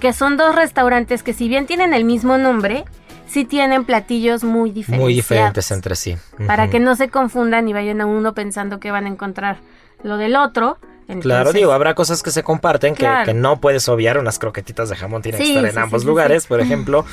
que 0.00 0.12
son 0.12 0.36
dos 0.36 0.54
restaurantes 0.54 1.22
que 1.22 1.32
si 1.32 1.48
bien 1.48 1.66
tienen 1.66 1.94
el 1.94 2.04
mismo 2.04 2.36
nombre, 2.36 2.84
sí 3.30 3.44
tienen 3.44 3.84
platillos 3.84 4.44
muy 4.44 4.70
diferentes. 4.70 5.00
Muy 5.00 5.14
diferentes 5.14 5.70
entre 5.70 5.94
sí. 5.94 6.16
Para 6.46 6.68
que 6.68 6.80
no 6.80 6.96
se 6.96 7.08
confundan 7.08 7.68
y 7.68 7.72
vayan 7.72 8.00
a 8.00 8.06
uno 8.06 8.34
pensando 8.34 8.80
que 8.80 8.90
van 8.90 9.06
a 9.06 9.08
encontrar 9.08 9.58
lo 10.02 10.16
del 10.16 10.36
otro. 10.36 10.78
claro, 11.20 11.52
digo, 11.52 11.72
habrá 11.72 11.94
cosas 11.94 12.22
que 12.22 12.30
se 12.30 12.42
comparten 12.42 12.94
que, 12.94 13.34
no 13.34 13.60
puedes 13.60 13.88
obviar. 13.88 14.18
Unas 14.18 14.38
croquetitas 14.38 14.88
de 14.88 14.96
jamón 14.96 15.22
tienen 15.22 15.40
que 15.40 15.48
estar 15.48 15.64
en 15.64 15.78
ambos 15.78 16.04
lugares, 16.04 16.46
por 16.46 16.60
ejemplo. 16.60 17.04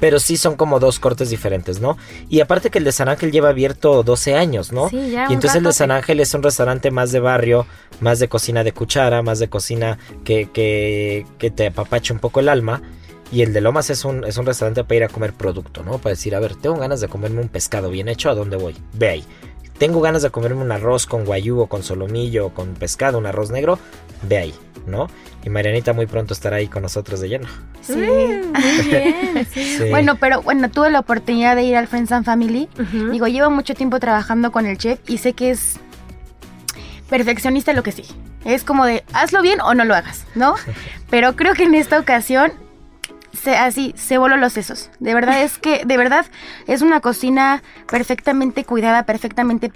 Pero 0.00 0.18
sí 0.18 0.36
son 0.36 0.56
como 0.56 0.80
dos 0.80 0.98
cortes 0.98 1.30
diferentes, 1.30 1.80
¿no? 1.80 1.96
Y 2.28 2.40
aparte 2.40 2.68
que 2.68 2.78
el 2.78 2.84
de 2.84 2.90
San 2.90 3.08
Ángel 3.08 3.30
lleva 3.30 3.50
abierto 3.50 4.02
12 4.02 4.34
años, 4.34 4.72
¿no? 4.72 4.88
Sí, 4.88 5.12
ya, 5.12 5.26
y 5.30 5.34
entonces 5.34 5.58
el 5.58 5.64
de 5.64 5.72
San 5.72 5.92
Ángel 5.92 6.18
es 6.18 6.34
un 6.34 6.42
restaurante 6.42 6.90
más 6.90 7.12
de 7.12 7.20
barrio, 7.20 7.64
más 8.00 8.18
de 8.18 8.28
cocina 8.28 8.64
de 8.64 8.72
cuchara, 8.72 9.22
más 9.22 9.38
de 9.38 9.48
cocina 9.48 9.98
que, 10.24 10.50
que, 10.50 11.24
que 11.38 11.50
te 11.52 11.68
apapache 11.68 12.12
un 12.12 12.18
poco 12.18 12.40
el 12.40 12.48
alma. 12.48 12.82
Y 13.32 13.42
el 13.42 13.52
de 13.52 13.60
Lomas 13.60 13.90
es 13.90 14.04
un, 14.04 14.24
es 14.24 14.38
un 14.38 14.46
restaurante 14.46 14.84
para 14.84 14.96
ir 14.96 15.04
a 15.04 15.08
comer 15.08 15.32
producto, 15.32 15.82
¿no? 15.82 15.98
Para 15.98 16.10
decir, 16.10 16.34
a 16.34 16.40
ver, 16.40 16.54
tengo 16.54 16.76
ganas 16.76 17.00
de 17.00 17.08
comerme 17.08 17.40
un 17.40 17.48
pescado 17.48 17.90
bien 17.90 18.08
hecho, 18.08 18.30
¿a 18.30 18.34
dónde 18.34 18.56
voy? 18.56 18.76
Ve 18.92 19.08
ahí. 19.08 19.24
Tengo 19.78 20.00
ganas 20.00 20.22
de 20.22 20.30
comerme 20.30 20.62
un 20.62 20.70
arroz 20.70 21.06
con 21.06 21.24
guayú 21.24 21.60
o 21.60 21.66
con 21.66 21.82
solomillo 21.82 22.46
o 22.46 22.54
con 22.54 22.74
pescado, 22.74 23.18
un 23.18 23.26
arroz 23.26 23.50
negro, 23.50 23.78
ve 24.22 24.38
ahí, 24.38 24.54
¿no? 24.86 25.08
Y 25.44 25.50
Marianita 25.50 25.92
muy 25.92 26.06
pronto 26.06 26.32
estará 26.32 26.56
ahí 26.56 26.68
con 26.68 26.82
nosotros 26.82 27.20
de 27.20 27.28
lleno. 27.28 27.48
Sí, 27.82 27.94
muy 27.94 28.84
bien. 28.88 29.46
Bueno, 29.90 30.16
pero 30.16 30.42
bueno, 30.42 30.70
tuve 30.70 30.90
la 30.90 31.00
oportunidad 31.00 31.56
de 31.56 31.64
ir 31.64 31.76
al 31.76 31.88
Friends 31.88 32.12
and 32.12 32.24
Family. 32.24 32.68
Digo, 33.10 33.26
llevo 33.26 33.50
mucho 33.50 33.74
tiempo 33.74 33.98
trabajando 33.98 34.52
con 34.52 34.64
el 34.64 34.78
chef 34.78 35.00
y 35.08 35.18
sé 35.18 35.32
que 35.32 35.50
es 35.50 35.76
perfeccionista 37.10 37.72
lo 37.72 37.82
que 37.82 37.92
sí. 37.92 38.04
Es 38.44 38.62
como 38.62 38.84
de, 38.84 39.04
hazlo 39.12 39.42
bien 39.42 39.60
o 39.60 39.74
no 39.74 39.84
lo 39.84 39.94
hagas, 39.94 40.24
¿no? 40.34 40.54
Pero 41.10 41.34
creo 41.34 41.54
que 41.54 41.64
en 41.64 41.74
esta 41.74 41.98
ocasión 41.98 42.52
así, 43.46 43.94
se 43.96 44.18
voló 44.18 44.36
los 44.36 44.52
sesos. 44.52 44.90
De 45.00 45.14
verdad 45.14 45.42
es 45.42 45.58
que, 45.58 45.84
de 45.84 45.96
verdad, 45.96 46.26
es 46.66 46.82
una 46.82 47.00
cocina 47.00 47.62
perfectamente 47.86 48.64
cuidada, 48.64 49.04
perfectamente 49.04 49.68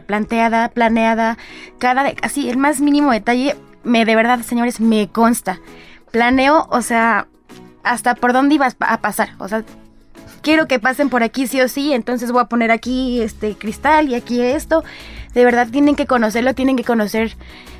planteada, 0.00 0.68
planeada. 0.68 1.38
Cada, 1.78 2.12
así, 2.22 2.48
el 2.48 2.56
más 2.56 2.80
mínimo 2.80 3.12
detalle, 3.12 3.56
me, 3.84 4.04
de 4.04 4.16
verdad, 4.16 4.40
señores, 4.42 4.80
me 4.80 5.08
consta. 5.08 5.60
Planeo, 6.10 6.66
o 6.70 6.82
sea, 6.82 7.26
hasta 7.82 8.14
por 8.14 8.32
dónde 8.32 8.54
ibas 8.54 8.76
a 8.80 9.00
pasar. 9.00 9.30
O 9.38 9.48
sea, 9.48 9.64
quiero 10.42 10.66
que 10.66 10.78
pasen 10.78 11.08
por 11.08 11.22
aquí 11.22 11.46
sí 11.46 11.60
o 11.60 11.68
sí, 11.68 11.92
entonces 11.92 12.32
voy 12.32 12.42
a 12.42 12.44
poner 12.44 12.70
aquí 12.70 13.20
este 13.22 13.54
cristal 13.54 14.08
y 14.08 14.14
aquí 14.14 14.40
esto. 14.40 14.84
De 15.34 15.44
verdad 15.44 15.68
tienen 15.70 15.94
que 15.94 16.06
conocerlo, 16.06 16.54
tienen 16.54 16.76
que 16.76 16.84
conocer 16.84 17.36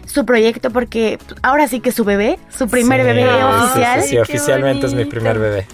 su 0.07 0.25
proyecto 0.25 0.71
porque 0.71 1.19
ahora 1.43 1.69
sí 1.69 1.81
que 1.81 1.93
su 1.93 2.05
bebé, 2.05 2.39
su 2.57 2.69
primer 2.69 3.05
bebé 3.05 3.27
oficial. 3.45 4.03
Sí, 4.03 4.19
oficialmente 4.19 4.87
es 4.87 4.95
mi 4.95 5.05
primer 5.05 5.39
bebé. 5.39 5.67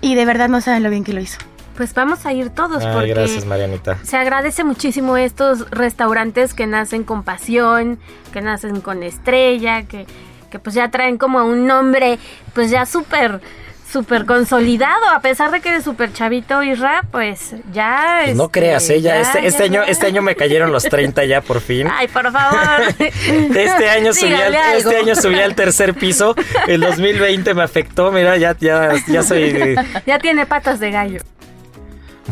Y 0.00 0.14
de 0.14 0.24
verdad 0.24 0.48
no 0.48 0.60
saben 0.60 0.82
lo 0.82 0.90
bien 0.90 1.04
que 1.04 1.12
lo 1.12 1.20
hizo. 1.20 1.38
Pues 1.76 1.94
vamos 1.94 2.26
a 2.26 2.32
ir 2.32 2.50
todos 2.50 2.84
porque 2.84 3.08
gracias 3.08 3.46
Marianita. 3.46 3.98
Se 4.02 4.16
agradece 4.16 4.64
muchísimo 4.64 5.16
estos 5.16 5.70
restaurantes 5.70 6.52
que 6.52 6.66
nacen 6.66 7.04
con 7.04 7.22
pasión, 7.22 7.98
que 8.32 8.42
nacen 8.42 8.80
con 8.80 9.02
estrella, 9.02 9.84
que, 9.84 10.06
que 10.50 10.58
pues 10.58 10.74
ya 10.74 10.90
traen 10.90 11.16
como 11.16 11.44
un 11.44 11.66
nombre 11.66 12.18
pues 12.54 12.70
ya 12.70 12.84
súper 12.84 13.40
súper 13.90 14.24
consolidado, 14.24 15.08
a 15.14 15.20
pesar 15.20 15.50
de 15.50 15.60
que 15.60 15.70
eres 15.70 15.84
súper 15.84 16.12
chavito, 16.12 16.62
Isra, 16.62 17.02
pues 17.10 17.54
ya... 17.72 18.20
Pues 18.24 18.36
no 18.36 18.44
este, 18.44 18.60
creas, 18.60 18.90
¿eh? 18.90 19.00
ya, 19.00 19.20
este, 19.20 19.46
este 19.46 19.64
año, 19.64 19.82
este 19.82 20.06
año 20.06 20.22
me 20.22 20.36
cayeron 20.36 20.72
los 20.72 20.84
30 20.84 21.24
ya 21.24 21.40
por 21.40 21.60
fin. 21.60 21.88
Ay, 21.90 22.08
por 22.08 22.30
favor. 22.30 22.94
este 22.98 23.88
año 23.88 24.12
subí 24.12 24.32
al, 24.32 24.54
este 24.76 24.96
año 24.96 25.14
subí 25.14 25.40
al 25.40 25.54
tercer 25.54 25.94
piso, 25.94 26.34
el 26.68 26.80
2020 26.80 27.54
me 27.54 27.62
afectó, 27.62 28.12
mira, 28.12 28.36
ya, 28.36 28.56
ya, 28.58 28.92
ya 29.06 29.22
soy... 29.22 29.74
Ya 30.06 30.18
tiene 30.18 30.46
patas 30.46 30.80
de 30.80 30.90
gallo. 30.90 31.20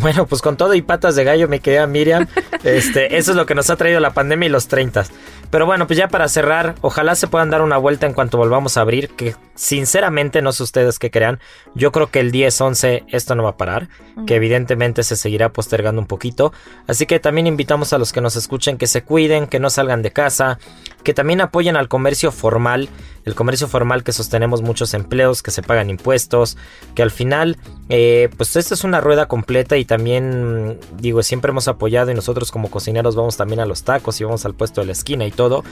Bueno, 0.00 0.26
pues 0.26 0.42
con 0.42 0.56
todo 0.56 0.74
y 0.74 0.82
patas 0.82 1.16
de 1.16 1.24
gallo, 1.24 1.48
me 1.48 1.60
quedé 1.60 1.80
a 1.80 1.86
Miriam. 1.86 2.26
Este, 2.62 3.16
eso 3.16 3.32
es 3.32 3.36
lo 3.36 3.46
que 3.46 3.54
nos 3.54 3.68
ha 3.70 3.76
traído 3.76 4.00
la 4.00 4.12
pandemia 4.12 4.46
y 4.46 4.50
los 4.50 4.68
30. 4.68 5.04
Pero 5.50 5.66
bueno, 5.66 5.86
pues 5.86 5.98
ya 5.98 6.08
para 6.08 6.28
cerrar, 6.28 6.74
ojalá 6.82 7.14
se 7.14 7.26
puedan 7.26 7.50
dar 7.50 7.62
una 7.62 7.78
vuelta 7.78 8.06
en 8.06 8.12
cuanto 8.12 8.36
volvamos 8.38 8.76
a 8.76 8.82
abrir, 8.82 9.08
que 9.10 9.34
sinceramente 9.58 10.40
no 10.40 10.52
sé 10.52 10.62
ustedes 10.62 11.00
qué 11.00 11.10
crean, 11.10 11.40
yo 11.74 11.90
creo 11.90 12.12
que 12.12 12.20
el 12.20 12.30
10-11 12.30 13.04
esto 13.08 13.34
no 13.34 13.42
va 13.42 13.50
a 13.50 13.56
parar, 13.56 13.88
que 14.24 14.36
evidentemente 14.36 15.02
se 15.02 15.16
seguirá 15.16 15.52
postergando 15.52 16.00
un 16.00 16.06
poquito, 16.06 16.52
así 16.86 17.06
que 17.06 17.18
también 17.18 17.48
invitamos 17.48 17.92
a 17.92 17.98
los 17.98 18.12
que 18.12 18.20
nos 18.20 18.36
escuchen 18.36 18.78
que 18.78 18.86
se 18.86 19.02
cuiden, 19.02 19.48
que 19.48 19.58
no 19.58 19.68
salgan 19.68 20.02
de 20.02 20.12
casa, 20.12 20.60
que 21.02 21.12
también 21.12 21.40
apoyen 21.40 21.76
al 21.76 21.88
comercio 21.88 22.30
formal, 22.30 22.88
el 23.24 23.34
comercio 23.34 23.66
formal 23.66 24.04
que 24.04 24.12
sostenemos 24.12 24.62
muchos 24.62 24.94
empleos, 24.94 25.42
que 25.42 25.50
se 25.50 25.62
pagan 25.62 25.90
impuestos, 25.90 26.56
que 26.94 27.02
al 27.02 27.10
final, 27.10 27.56
eh, 27.88 28.30
pues 28.36 28.54
esta 28.54 28.74
es 28.74 28.84
una 28.84 29.00
rueda 29.00 29.26
completa 29.26 29.76
y 29.76 29.84
también, 29.84 30.78
digo, 30.98 31.22
siempre 31.24 31.50
hemos 31.50 31.66
apoyado 31.66 32.12
y 32.12 32.14
nosotros 32.14 32.52
como 32.52 32.70
cocineros 32.70 33.16
vamos 33.16 33.36
también 33.36 33.60
a 33.60 33.66
los 33.66 33.82
tacos 33.82 34.20
y 34.20 34.24
vamos 34.24 34.46
al 34.46 34.54
puesto 34.54 34.82
de 34.82 34.86
la 34.86 34.92
esquina 34.92 35.26
y 35.26 35.32
todo, 35.32 35.64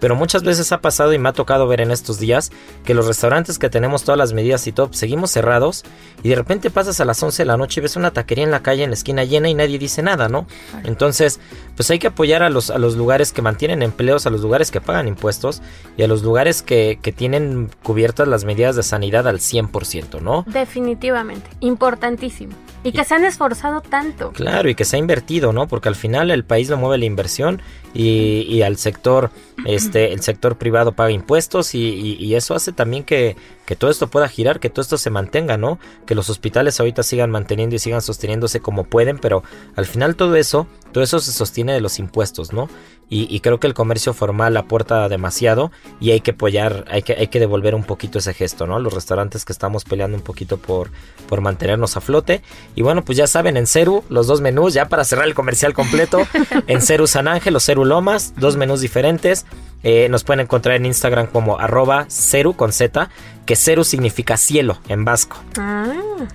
pero 0.00 0.16
muchas 0.16 0.44
veces 0.44 0.72
ha 0.72 0.80
pasado 0.80 1.12
y 1.12 1.18
me 1.18 1.28
ha 1.28 1.32
tocado 1.34 1.66
ver 1.66 1.82
en 1.82 1.90
estos 1.90 2.18
días 2.18 2.50
que 2.84 2.94
los 2.94 3.06
restaurantes 3.06 3.33
que 3.58 3.68
tenemos 3.68 4.04
todas 4.04 4.18
las 4.18 4.32
medidas 4.32 4.66
y 4.66 4.72
todo, 4.72 4.92
seguimos 4.92 5.30
cerrados 5.32 5.84
y 6.22 6.28
de 6.28 6.36
repente 6.36 6.70
pasas 6.70 7.00
a 7.00 7.04
las 7.04 7.22
11 7.22 7.42
de 7.42 7.46
la 7.46 7.56
noche 7.56 7.80
y 7.80 7.82
ves 7.82 7.96
una 7.96 8.12
taquería 8.12 8.44
en 8.44 8.50
la 8.50 8.62
calle 8.62 8.84
en 8.84 8.90
la 8.90 8.94
esquina 8.94 9.24
llena 9.24 9.48
y 9.48 9.54
nadie 9.54 9.78
dice 9.78 10.02
nada, 10.02 10.28
¿no? 10.28 10.46
Entonces, 10.84 11.40
pues 11.76 11.90
hay 11.90 11.98
que 11.98 12.06
apoyar 12.08 12.42
a 12.42 12.50
los, 12.50 12.70
a 12.70 12.78
los 12.78 12.96
lugares 12.96 13.32
que 13.32 13.42
mantienen 13.42 13.82
empleos, 13.82 14.26
a 14.26 14.30
los 14.30 14.40
lugares 14.40 14.70
que 14.70 14.80
pagan 14.80 15.08
impuestos 15.08 15.62
y 15.96 16.02
a 16.04 16.08
los 16.08 16.22
lugares 16.22 16.62
que, 16.62 16.98
que 17.02 17.12
tienen 17.12 17.70
cubiertas 17.82 18.28
las 18.28 18.44
medidas 18.44 18.76
de 18.76 18.82
sanidad 18.82 19.26
al 19.26 19.40
100%, 19.40 20.20
¿no? 20.20 20.44
Definitivamente, 20.46 21.50
importantísimo. 21.60 22.54
Y 22.84 22.92
que 22.92 23.02
se 23.02 23.14
han 23.14 23.24
esforzado 23.24 23.80
tanto. 23.80 24.30
Claro, 24.32 24.68
y 24.68 24.74
que 24.74 24.84
se 24.84 24.96
ha 24.96 24.98
invertido, 24.98 25.52
¿no? 25.54 25.66
Porque 25.66 25.88
al 25.88 25.96
final 25.96 26.30
el 26.30 26.44
país 26.44 26.68
lo 26.68 26.76
mueve 26.76 26.98
la 26.98 27.06
inversión 27.06 27.62
y, 27.94 28.46
y 28.48 28.60
al 28.60 28.76
sector, 28.76 29.30
este, 29.64 30.12
el 30.12 30.20
sector 30.20 30.58
privado 30.58 30.92
paga 30.92 31.10
impuestos 31.10 31.74
y, 31.74 32.16
y, 32.18 32.34
eso 32.34 32.54
hace 32.54 32.72
también 32.72 33.04
que, 33.04 33.36
que 33.64 33.74
todo 33.74 33.90
esto 33.90 34.08
pueda 34.08 34.28
girar, 34.28 34.60
que 34.60 34.68
todo 34.68 34.82
esto 34.82 34.98
se 34.98 35.08
mantenga, 35.08 35.56
¿no? 35.56 35.78
Que 36.04 36.14
los 36.14 36.28
hospitales 36.28 36.78
ahorita 36.78 37.02
sigan 37.02 37.30
manteniendo 37.30 37.74
y 37.74 37.78
sigan 37.78 38.02
sosteniéndose 38.02 38.60
como 38.60 38.84
pueden, 38.84 39.18
pero 39.18 39.42
al 39.76 39.86
final 39.86 40.14
todo 40.14 40.36
eso, 40.36 40.66
todo 40.92 41.02
eso 41.02 41.20
se 41.20 41.32
sostiene 41.32 41.72
de 41.72 41.80
los 41.80 41.98
impuestos, 41.98 42.52
¿no? 42.52 42.68
Y, 43.16 43.38
creo 43.38 43.60
que 43.60 43.68
el 43.68 43.74
comercio 43.74 44.12
formal 44.12 44.56
aporta 44.56 45.08
demasiado 45.08 45.70
y 46.00 46.10
hay 46.10 46.20
que 46.20 46.32
apoyar, 46.32 46.84
hay 46.90 47.02
que, 47.02 47.12
hay 47.12 47.28
que 47.28 47.38
devolver 47.38 47.76
un 47.76 47.84
poquito 47.84 48.18
ese 48.18 48.34
gesto, 48.34 48.66
¿no? 48.66 48.80
Los 48.80 48.92
restaurantes 48.92 49.44
que 49.44 49.52
estamos 49.52 49.84
peleando 49.84 50.16
un 50.16 50.22
poquito 50.24 50.56
por, 50.56 50.90
por 51.28 51.40
mantenernos 51.40 51.96
a 51.96 52.00
flote. 52.00 52.42
Y 52.74 52.82
bueno, 52.82 53.04
pues 53.04 53.16
ya 53.16 53.28
saben, 53.28 53.56
en 53.56 53.68
Ceru, 53.68 54.02
los 54.08 54.26
dos 54.26 54.40
menús, 54.40 54.74
ya 54.74 54.88
para 54.88 55.04
cerrar 55.04 55.28
el 55.28 55.34
comercial 55.34 55.74
completo, 55.74 56.26
en 56.66 56.82
Ceru 56.82 57.06
San 57.06 57.28
Ángel 57.28 57.54
o 57.54 57.60
Ceru 57.60 57.84
Lomas, 57.84 58.34
dos 58.36 58.56
menús 58.56 58.80
diferentes. 58.80 59.46
Eh, 59.84 60.08
nos 60.08 60.24
pueden 60.24 60.40
encontrar 60.40 60.74
en 60.74 60.84
Instagram 60.84 61.28
como 61.28 61.60
arroba 61.60 62.06
Ceru 62.08 62.54
con 62.56 62.72
Z, 62.72 63.10
que 63.46 63.54
Ceru 63.54 63.84
significa 63.84 64.36
cielo 64.36 64.78
en 64.88 65.04
vasco. 65.04 65.36
Ah. 65.56 65.92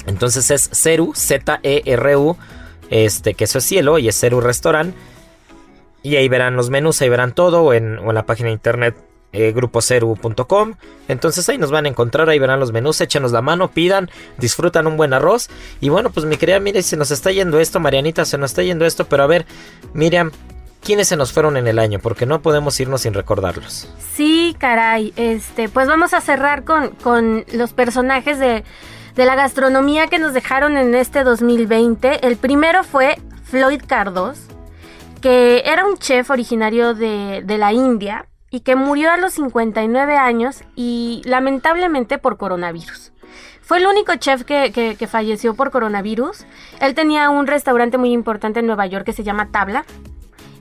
Entonces 0.08 0.50
es 0.50 0.70
Ceru, 0.72 1.12
Z-E-R-U, 1.14 2.38
este, 2.90 3.34
que 3.34 3.44
eso 3.44 3.58
es 3.58 3.66
cielo 3.66 4.00
y 4.00 4.08
es 4.08 4.18
Ceru 4.18 4.40
Restaurant. 4.40 4.96
Y 6.02 6.16
ahí 6.16 6.30
verán 6.30 6.56
los 6.56 6.70
menús, 6.70 7.02
ahí 7.02 7.10
verán 7.10 7.34
todo, 7.34 7.64
o 7.64 7.74
en, 7.74 8.00
la 8.14 8.26
página 8.26 8.48
de 8.48 8.54
internet 8.54 8.96
eh, 9.32 9.52
grupoceru.com. 9.52 10.76
Entonces 11.08 11.48
ahí 11.50 11.58
nos 11.58 11.72
van 11.72 11.86
a 11.86 11.90
encontrar, 11.90 12.30
ahí 12.30 12.40
verán 12.40 12.60
los 12.60 12.72
menús, 12.72 13.02
échenos 13.02 13.32
la 13.32 13.42
mano, 13.42 13.70
pidan, 13.70 14.10
disfrutan 14.38 14.88
un 14.88 14.98
buen 14.98 15.14
arroz. 15.14 15.50
Y 15.82 15.90
bueno, 15.90 16.10
pues 16.10 16.26
mi 16.26 16.38
querida, 16.38 16.60
mire, 16.60 16.82
se 16.84 16.98
nos 16.98 17.12
está 17.12 17.32
yendo 17.32 17.60
esto, 17.60 17.80
Marianita, 17.80 18.26
se 18.26 18.38
nos 18.38 18.52
está 18.52 18.64
yendo 18.64 18.86
esto, 18.86 19.06
pero 19.06 19.24
a 19.24 19.28
ver, 19.28 19.46
Miriam, 19.94 20.32
¿quiénes 20.84 21.10
se 21.10 21.18
nos 21.18 21.34
fueron 21.34 21.58
en 21.58 21.68
el 21.68 21.80
año? 21.80 22.00
Porque 22.00 22.26
no 22.26 22.42
podemos 22.42 22.80
irnos 22.80 23.02
sin 23.02 23.14
recordarlos. 23.14 23.94
Sí, 24.16 24.56
caray, 24.58 25.14
este, 25.18 25.68
pues 25.68 25.88
vamos 25.88 26.14
a 26.14 26.22
cerrar 26.22 26.64
con, 26.64 26.90
con 26.90 27.46
los 27.52 27.74
personajes 27.74 28.40
de, 28.40 28.64
de 29.16 29.26
la 29.26 29.36
gastronomía 29.36 30.08
que 30.08 30.18
nos 30.18 30.34
dejaron 30.34 30.78
en 30.78 30.96
este 30.96 31.24
2020. 31.24 32.26
El 32.26 32.38
primero 32.38 32.84
fue 32.84 33.18
Floyd 33.44 33.82
Cardos 33.86 34.40
que 35.22 35.64
era 35.66 35.86
un 35.86 35.98
chef 35.98 36.30
originario 36.30 36.94
de, 36.94 37.44
la 37.46 37.74
India 37.74 38.28
y 38.50 38.62
que 38.62 38.76
murió 38.76 39.12
a 39.12 39.18
los 39.18 39.34
59 39.34 40.16
años 40.16 40.64
y 40.76 41.22
lamentablemente 41.26 42.18
por 42.18 42.38
coronavirus. 42.38 43.12
Fue 43.62 43.78
el 43.78 43.86
único 43.86 44.16
chef 44.16 44.44
que, 44.44 45.08
falleció 45.08 45.54
por 45.54 45.70
coronavirus. 45.70 46.46
Él 46.82 46.96
tenía 46.96 47.30
un 47.30 47.46
restaurante 47.46 47.98
muy 47.98 48.12
importante 48.12 48.62
en 48.62 48.66
Nueva 48.66 48.88
York 48.88 49.06
que 49.06 49.14
se 49.14 49.24
llama 49.24 49.50
Tabla. 49.52 49.86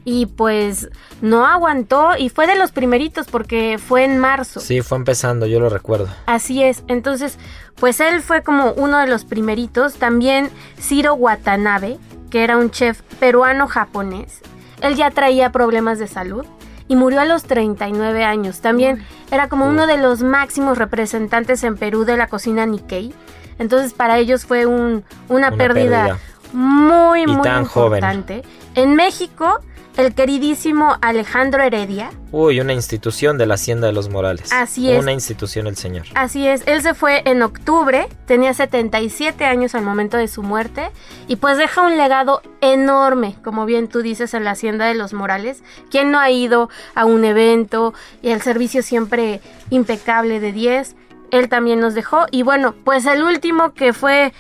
Y 0.05 0.27
pues 0.27 0.89
no 1.21 1.47
aguantó 1.47 2.17
y 2.19 2.31
fue 2.31 2.47
de 2.47 2.57
los 2.57 2.73
primeritos 2.73 3.27
porque 3.27 3.79
fue 3.79 4.05
en 4.05 4.19
marzo. 4.19 4.61
Sí, 4.61 4.81
fue 4.81 4.97
empezando, 4.97 5.47
yo 5.47 5.61
lo 5.61 5.69
recuerdo. 5.69 6.09
Así 6.25 6.63
es. 6.63 6.83
Entonces, 6.87 7.39
pues 7.77 8.01
él 8.01 8.23
fue 8.23 8.43
como 8.43 8.73
uno 8.73 8.99
de 8.99 9.07
los 9.07 9.25
primeritos. 9.25 9.95
También 9.95 10.51
Ciro 10.79 11.15
Watanabe, 11.15 11.99
que 12.31 12.45
era 12.45 12.57
un 12.57 12.71
chef 12.71 13.03
peruano-japonés. 13.21 14.41
Él 14.81 14.95
ya 14.95 15.11
traía 15.11 15.51
problemas 15.51 15.99
de 15.99 16.07
salud 16.07 16.45
y 16.87 16.97
murió 16.97 17.21
a 17.21 17.25
los 17.25 17.45
39 17.45 18.25
años. 18.25 18.61
También 18.61 19.05
era 19.31 19.49
como 19.49 19.67
uno 19.67 19.87
de 19.87 19.99
los 19.99 20.23
máximos 20.23 20.79
representantes 20.79 21.63
en 21.65 21.77
Perú 21.77 22.05
de 22.05 22.17
la 22.17 22.29
cocina 22.29 22.67
Nikkei. 22.67 23.15
Entonces 23.59 23.93
para 23.93 24.19
ellos 24.19 24.47
fue 24.47 24.67
un, 24.67 25.05
una, 25.29 25.51
pérdida, 25.51 26.19
muy, 26.53 27.27
muy 27.27 27.49
importante. 27.49 28.43
En 28.75 28.95
México 28.95 29.61
el 29.99 30.15
queridísimo 30.15 30.97
Alejandro 31.03 31.61
Heredia. 31.61 32.11
Uy, 32.31 32.61
una 32.61 32.73
institución 32.73 33.37
de 33.37 33.47
la 33.47 33.55
Hacienda 33.55 33.89
de 33.89 33.93
los 33.93 34.09
Morales. 34.09 34.53
Así 34.53 34.93
es. 34.93 35.03
Una 35.03 35.11
institución 35.11 35.67
el 35.67 35.77
señor. 35.77 36.07
Así 36.15 36.47
es. 36.47 36.63
Él 36.67 36.83
se 36.83 36.95
fue 36.95 37.23
en 37.25 37.43
octubre, 37.43 38.09
tenía 38.25 38.55
77 38.55 39.45
años 39.45 39.75
al 39.75 39.83
momento 39.83 40.17
de 40.17 40.29
su 40.29 40.45
muerte 40.45 40.91
y 41.27 41.35
pues 41.35 41.59
deja 41.59 41.83
un 41.83 41.97
legado 41.97 42.43
enorme, 42.61 43.35
como 43.43 43.67
bien 43.67 43.89
tú 43.89 44.01
dices, 44.01 44.35
en 44.35 44.45
la 44.45 44.53
Hacienda 44.53 44.87
de 44.87 44.95
los 44.95 45.15
Morales. 45.15 45.65
¿Quién 45.91 46.13
no 46.13 46.21
ha 46.21 46.31
ido 46.31 46.71
a 46.95 47.05
un 47.05 47.25
evento 47.25 47.93
y 48.23 48.31
el 48.31 48.41
servicio 48.41 48.85
siempre 48.85 49.41
impecable 49.71 50.39
de 50.39 50.53
10? 50.53 50.95
Él 51.33 51.49
también 51.49 51.81
nos 51.81 51.95
dejó 51.95 52.27
y 52.31 52.45
bueno, 52.45 52.73
pues 52.85 53.05
el 53.05 53.25
último 53.25 53.75
que 53.75 53.93
fue 53.93 54.33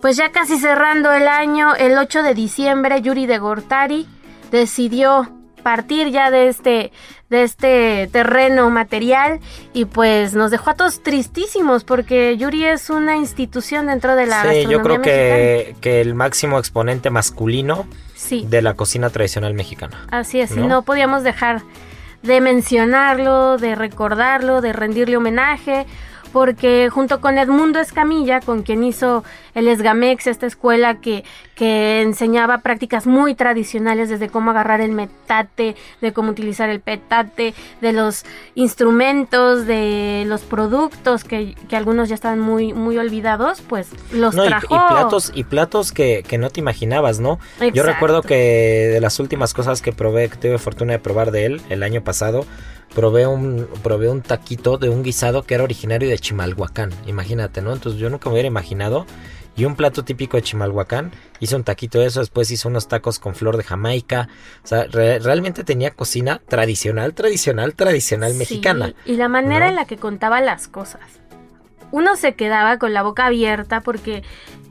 pues 0.00 0.16
ya 0.16 0.32
casi 0.32 0.58
cerrando 0.58 1.12
el 1.12 1.28
año, 1.28 1.74
el 1.74 1.98
8 1.98 2.22
de 2.22 2.32
diciembre, 2.32 3.02
Yuri 3.02 3.26
de 3.26 3.38
Gortari 3.38 4.08
decidió 4.52 5.28
partir 5.62 6.10
ya 6.10 6.30
de 6.30 6.48
este 6.48 6.92
de 7.30 7.44
este 7.44 8.10
terreno 8.12 8.68
material 8.68 9.40
y 9.72 9.86
pues 9.86 10.34
nos 10.34 10.50
dejó 10.50 10.70
a 10.70 10.74
todos 10.74 11.02
tristísimos 11.02 11.82
porque 11.84 12.36
Yuri 12.36 12.66
es 12.66 12.90
una 12.90 13.16
institución 13.16 13.86
dentro 13.86 14.14
de 14.16 14.26
la 14.26 14.42
sí, 14.42 14.66
yo 14.68 14.82
creo 14.82 15.00
que, 15.00 15.74
que, 15.80 16.00
el 16.02 16.14
máximo 16.14 16.58
exponente 16.58 17.10
masculino 17.10 17.86
de 18.30 18.62
la 18.62 18.74
cocina 18.74 19.10
tradicional 19.10 19.54
mexicana. 19.54 20.06
Así 20.10 20.40
es, 20.40 20.56
¿no? 20.56 20.64
y 20.64 20.66
no 20.66 20.82
podíamos 20.82 21.22
dejar 21.22 21.62
de 22.22 22.40
mencionarlo, 22.40 23.56
de 23.58 23.74
recordarlo, 23.74 24.60
de 24.60 24.72
rendirle 24.72 25.16
homenaje 25.16 25.86
porque 26.32 26.88
junto 26.90 27.20
con 27.20 27.38
Edmundo 27.38 27.78
Escamilla, 27.78 28.40
con 28.40 28.62
quien 28.62 28.84
hizo 28.84 29.24
el 29.54 29.68
Esgamex, 29.68 30.26
esta 30.26 30.46
escuela 30.46 31.00
que, 31.00 31.24
que 31.54 32.00
enseñaba 32.00 32.58
prácticas 32.58 33.06
muy 33.06 33.34
tradicionales 33.34 34.08
desde 34.08 34.28
cómo 34.28 34.50
agarrar 34.50 34.80
el 34.80 34.92
metate, 34.92 35.76
de 36.00 36.12
cómo 36.12 36.30
utilizar 36.30 36.70
el 36.70 36.80
petate, 36.80 37.54
de 37.80 37.92
los 37.92 38.24
instrumentos, 38.54 39.66
de 39.66 40.24
los 40.26 40.42
productos 40.42 41.24
que, 41.24 41.54
algunos 41.72 42.08
ya 42.08 42.14
estaban 42.14 42.40
muy, 42.40 42.72
muy 42.72 42.98
olvidados, 42.98 43.60
pues 43.60 43.88
los 44.12 44.34
trajo. 44.34 44.74
Y, 44.74 44.92
platos, 44.92 45.32
y 45.34 45.44
platos 45.44 45.92
que, 45.92 46.24
no 46.38 46.50
te 46.50 46.60
imaginabas, 46.60 47.20
¿no? 47.20 47.38
Yo 47.74 47.82
recuerdo 47.82 48.22
que 48.22 48.90
de 48.92 49.00
las 49.00 49.20
últimas 49.20 49.54
cosas 49.54 49.82
que 49.82 49.92
probé, 49.92 50.28
que 50.28 50.36
tuve 50.36 50.58
fortuna 50.58 50.92
de 50.92 50.98
probar 50.98 51.30
de 51.30 51.46
él 51.46 51.62
el 51.68 51.82
año 51.82 52.02
pasado, 52.02 52.46
probé 52.94 53.26
un, 53.26 53.68
probé 53.82 54.08
un 54.08 54.22
taquito 54.22 54.78
de 54.78 54.88
un 54.88 55.02
guisado 55.02 55.42
que 55.42 55.54
era 55.54 55.64
originario 55.64 56.08
de 56.08 56.18
Chimalhuacán, 56.18 56.90
imagínate, 57.06 57.62
¿no? 57.62 57.72
Entonces 57.72 58.00
yo 58.00 58.10
nunca 58.10 58.28
me 58.28 58.34
hubiera 58.34 58.48
imaginado. 58.48 59.06
Y 59.54 59.66
un 59.66 59.76
plato 59.76 60.02
típico 60.02 60.38
de 60.38 60.42
Chimalhuacán, 60.42 61.12
hizo 61.38 61.56
un 61.56 61.64
taquito 61.64 61.98
de 61.98 62.06
eso, 62.06 62.20
después 62.20 62.50
hizo 62.50 62.68
unos 62.68 62.88
tacos 62.88 63.18
con 63.18 63.34
flor 63.34 63.58
de 63.58 63.62
Jamaica. 63.62 64.28
O 64.64 64.66
sea, 64.66 64.84
realmente 64.84 65.62
tenía 65.62 65.90
cocina 65.90 66.40
tradicional, 66.48 67.12
tradicional, 67.12 67.74
tradicional 67.74 68.32
mexicana. 68.34 68.94
Y 69.04 69.16
la 69.16 69.28
manera 69.28 69.68
en 69.68 69.74
la 69.74 69.84
que 69.84 69.98
contaba 69.98 70.40
las 70.40 70.68
cosas. 70.68 71.02
Uno 71.90 72.16
se 72.16 72.34
quedaba 72.34 72.78
con 72.78 72.94
la 72.94 73.02
boca 73.02 73.26
abierta 73.26 73.82
porque 73.82 74.22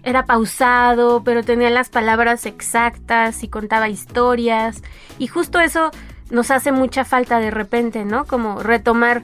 era 0.04 0.26
pausado, 0.26 1.24
pero 1.24 1.44
tenía 1.44 1.70
las 1.70 1.90
palabras 1.90 2.48
exactas 2.48 3.44
y 3.44 3.50
contaba 3.50 3.88
historias. 3.88 4.82
Y 5.20 5.28
justo 5.28 5.60
eso 5.60 5.92
nos 6.32 6.52
hace 6.52 6.72
mucha 6.72 7.06
falta 7.06 7.40
de 7.40 7.52
repente, 7.52 8.06
¿no? 8.06 8.26
Como 8.26 8.64
retomar 8.64 9.22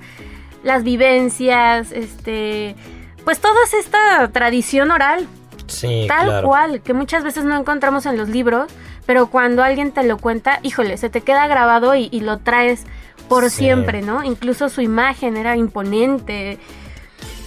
las 0.64 0.84
vivencias, 0.84 1.92
este, 1.92 2.76
pues 3.24 3.40
toda 3.40 3.56
esta 3.80 4.30
tradición 4.32 4.92
oral. 4.92 5.28
Sí, 5.68 6.06
tal 6.08 6.44
cual, 6.44 6.82
que 6.82 6.94
muchas 6.94 7.24
veces 7.24 7.44
no 7.44 7.58
encontramos 7.58 8.06
en 8.06 8.18
los 8.18 8.30
libros, 8.30 8.72
pero 9.06 9.28
cuando 9.28 9.64
alguien 9.64 9.92
te 9.92 10.04
lo 10.04 10.18
cuenta, 10.18 10.60
híjole, 10.64 10.98
se 10.98 11.10
te 11.10 11.22
queda 11.22 11.48
grabado 11.48 11.94
y, 11.96 12.10
lo 12.22 12.38
traes 12.38 12.84
por 13.28 13.50
siempre, 13.50 14.02
¿no? 14.02 14.24
Incluso 14.24 14.70
su 14.70 14.82
imagen 14.82 15.36
era 15.36 15.58
imponente. 15.58 16.58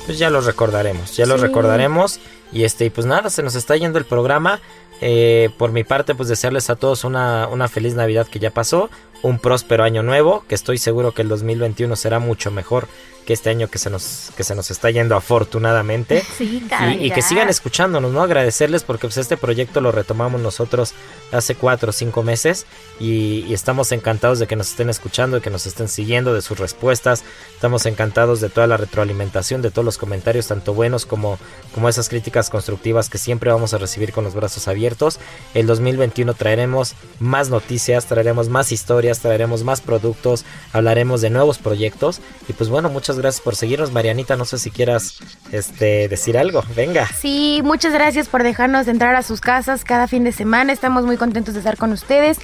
Pues 0.04 0.18
ya 0.18 0.28
lo 0.28 0.40
recordaremos, 0.42 1.16
ya 1.16 1.24
lo 1.24 1.38
recordaremos. 1.38 2.20
Y 2.52 2.64
este, 2.64 2.90
pues 2.90 3.06
nada, 3.06 3.30
se 3.30 3.42
nos 3.42 3.54
está 3.54 3.76
yendo 3.76 3.98
el 3.98 4.04
programa. 4.04 4.60
Eh, 5.00 5.48
por 5.56 5.72
mi 5.72 5.84
parte, 5.84 6.14
pues 6.14 6.28
desearles 6.28 6.68
a 6.68 6.76
todos 6.76 7.04
una, 7.04 7.48
una 7.48 7.68
feliz 7.68 7.94
Navidad 7.94 8.26
que 8.26 8.38
ya 8.38 8.50
pasó, 8.50 8.90
un 9.22 9.38
próspero 9.38 9.84
año 9.84 10.02
nuevo, 10.02 10.44
que 10.48 10.54
estoy 10.54 10.78
seguro 10.78 11.12
que 11.12 11.22
el 11.22 11.28
2021 11.28 11.94
será 11.96 12.18
mucho 12.18 12.50
mejor 12.50 12.88
que 13.26 13.32
este 13.32 13.50
año 13.50 13.68
que 13.68 13.78
se 13.78 13.90
nos, 13.90 14.30
que 14.36 14.44
se 14.44 14.54
nos 14.54 14.70
está 14.70 14.90
yendo 14.90 15.16
afortunadamente. 15.16 16.22
Sí, 16.40 16.66
y, 16.98 17.06
y, 17.06 17.10
que 17.10 17.20
sigan 17.20 17.50
escuchándonos, 17.50 18.12
¿no? 18.12 18.22
Agradecerles 18.22 18.82
porque 18.82 19.06
pues 19.06 19.18
este 19.18 19.36
proyecto 19.36 19.82
lo 19.82 19.92
retomamos 19.92 20.40
nosotros 20.40 20.94
hace 21.32 21.54
cuatro 21.54 21.90
o 21.90 21.92
cinco 21.92 22.22
meses 22.22 22.66
y, 22.98 23.52
estamos 23.52 23.92
encantados 23.92 24.38
de 24.38 24.46
que 24.46 24.56
nos 24.56 24.70
estén 24.70 24.88
escuchando, 24.88 25.36
de 25.36 25.42
que 25.42 25.50
nos 25.50 25.66
estén 25.66 25.88
siguiendo, 25.88 26.34
de 26.34 26.42
sus 26.42 26.58
respuestas. 26.58 27.24
Estamos 27.54 27.84
encantados 27.86 28.40
de 28.40 28.48
toda 28.48 28.66
la 28.66 28.76
retroalimentación, 28.76 29.60
de 29.60 29.70
todos 29.70 29.84
los 29.84 29.98
comentarios, 29.98 30.46
tanto 30.46 30.72
buenos 30.72 31.04
como, 31.04 31.38
como 31.74 31.88
esas 31.88 32.08
críticas 32.08 32.48
constructivas 32.48 33.10
que 33.10 33.18
siempre 33.18 33.50
vamos 33.50 33.74
a 33.74 33.78
recibir 33.78 34.12
con 34.12 34.24
los 34.24 34.34
brazos 34.34 34.68
abiertos. 34.68 35.18
El 35.54 35.66
2021 35.66 36.34
traeremos 36.34 36.94
más 37.18 37.50
noticias, 37.50 38.06
traeremos 38.06 38.48
más 38.48 38.72
historias, 38.72 39.20
traeremos 39.20 39.64
más 39.64 39.80
productos, 39.80 40.44
hablaremos 40.72 41.20
de 41.20 41.30
nuevos 41.30 41.58
proyectos 41.58 42.20
y 42.48 42.52
pues 42.52 42.70
bueno, 42.70 42.88
muchas 42.88 43.09
muchas 43.10 43.22
gracias 43.22 43.42
por 43.42 43.56
seguirnos. 43.56 43.90
Marianita, 43.90 44.36
no 44.36 44.44
sé 44.44 44.56
si 44.56 44.70
quieras 44.70 45.18
este, 45.50 46.06
decir 46.06 46.38
algo. 46.38 46.62
Venga. 46.76 47.08
Sí, 47.08 47.60
muchas 47.64 47.92
gracias 47.92 48.28
por 48.28 48.44
dejarnos 48.44 48.86
entrar 48.86 49.16
a 49.16 49.24
sus 49.24 49.40
casas 49.40 49.82
cada 49.82 50.06
fin 50.06 50.22
de 50.22 50.30
semana. 50.30 50.72
Estamos 50.72 51.04
muy 51.04 51.16
contentos 51.16 51.54
de 51.54 51.58
estar 51.58 51.76
con 51.76 51.90
ustedes. 51.90 52.38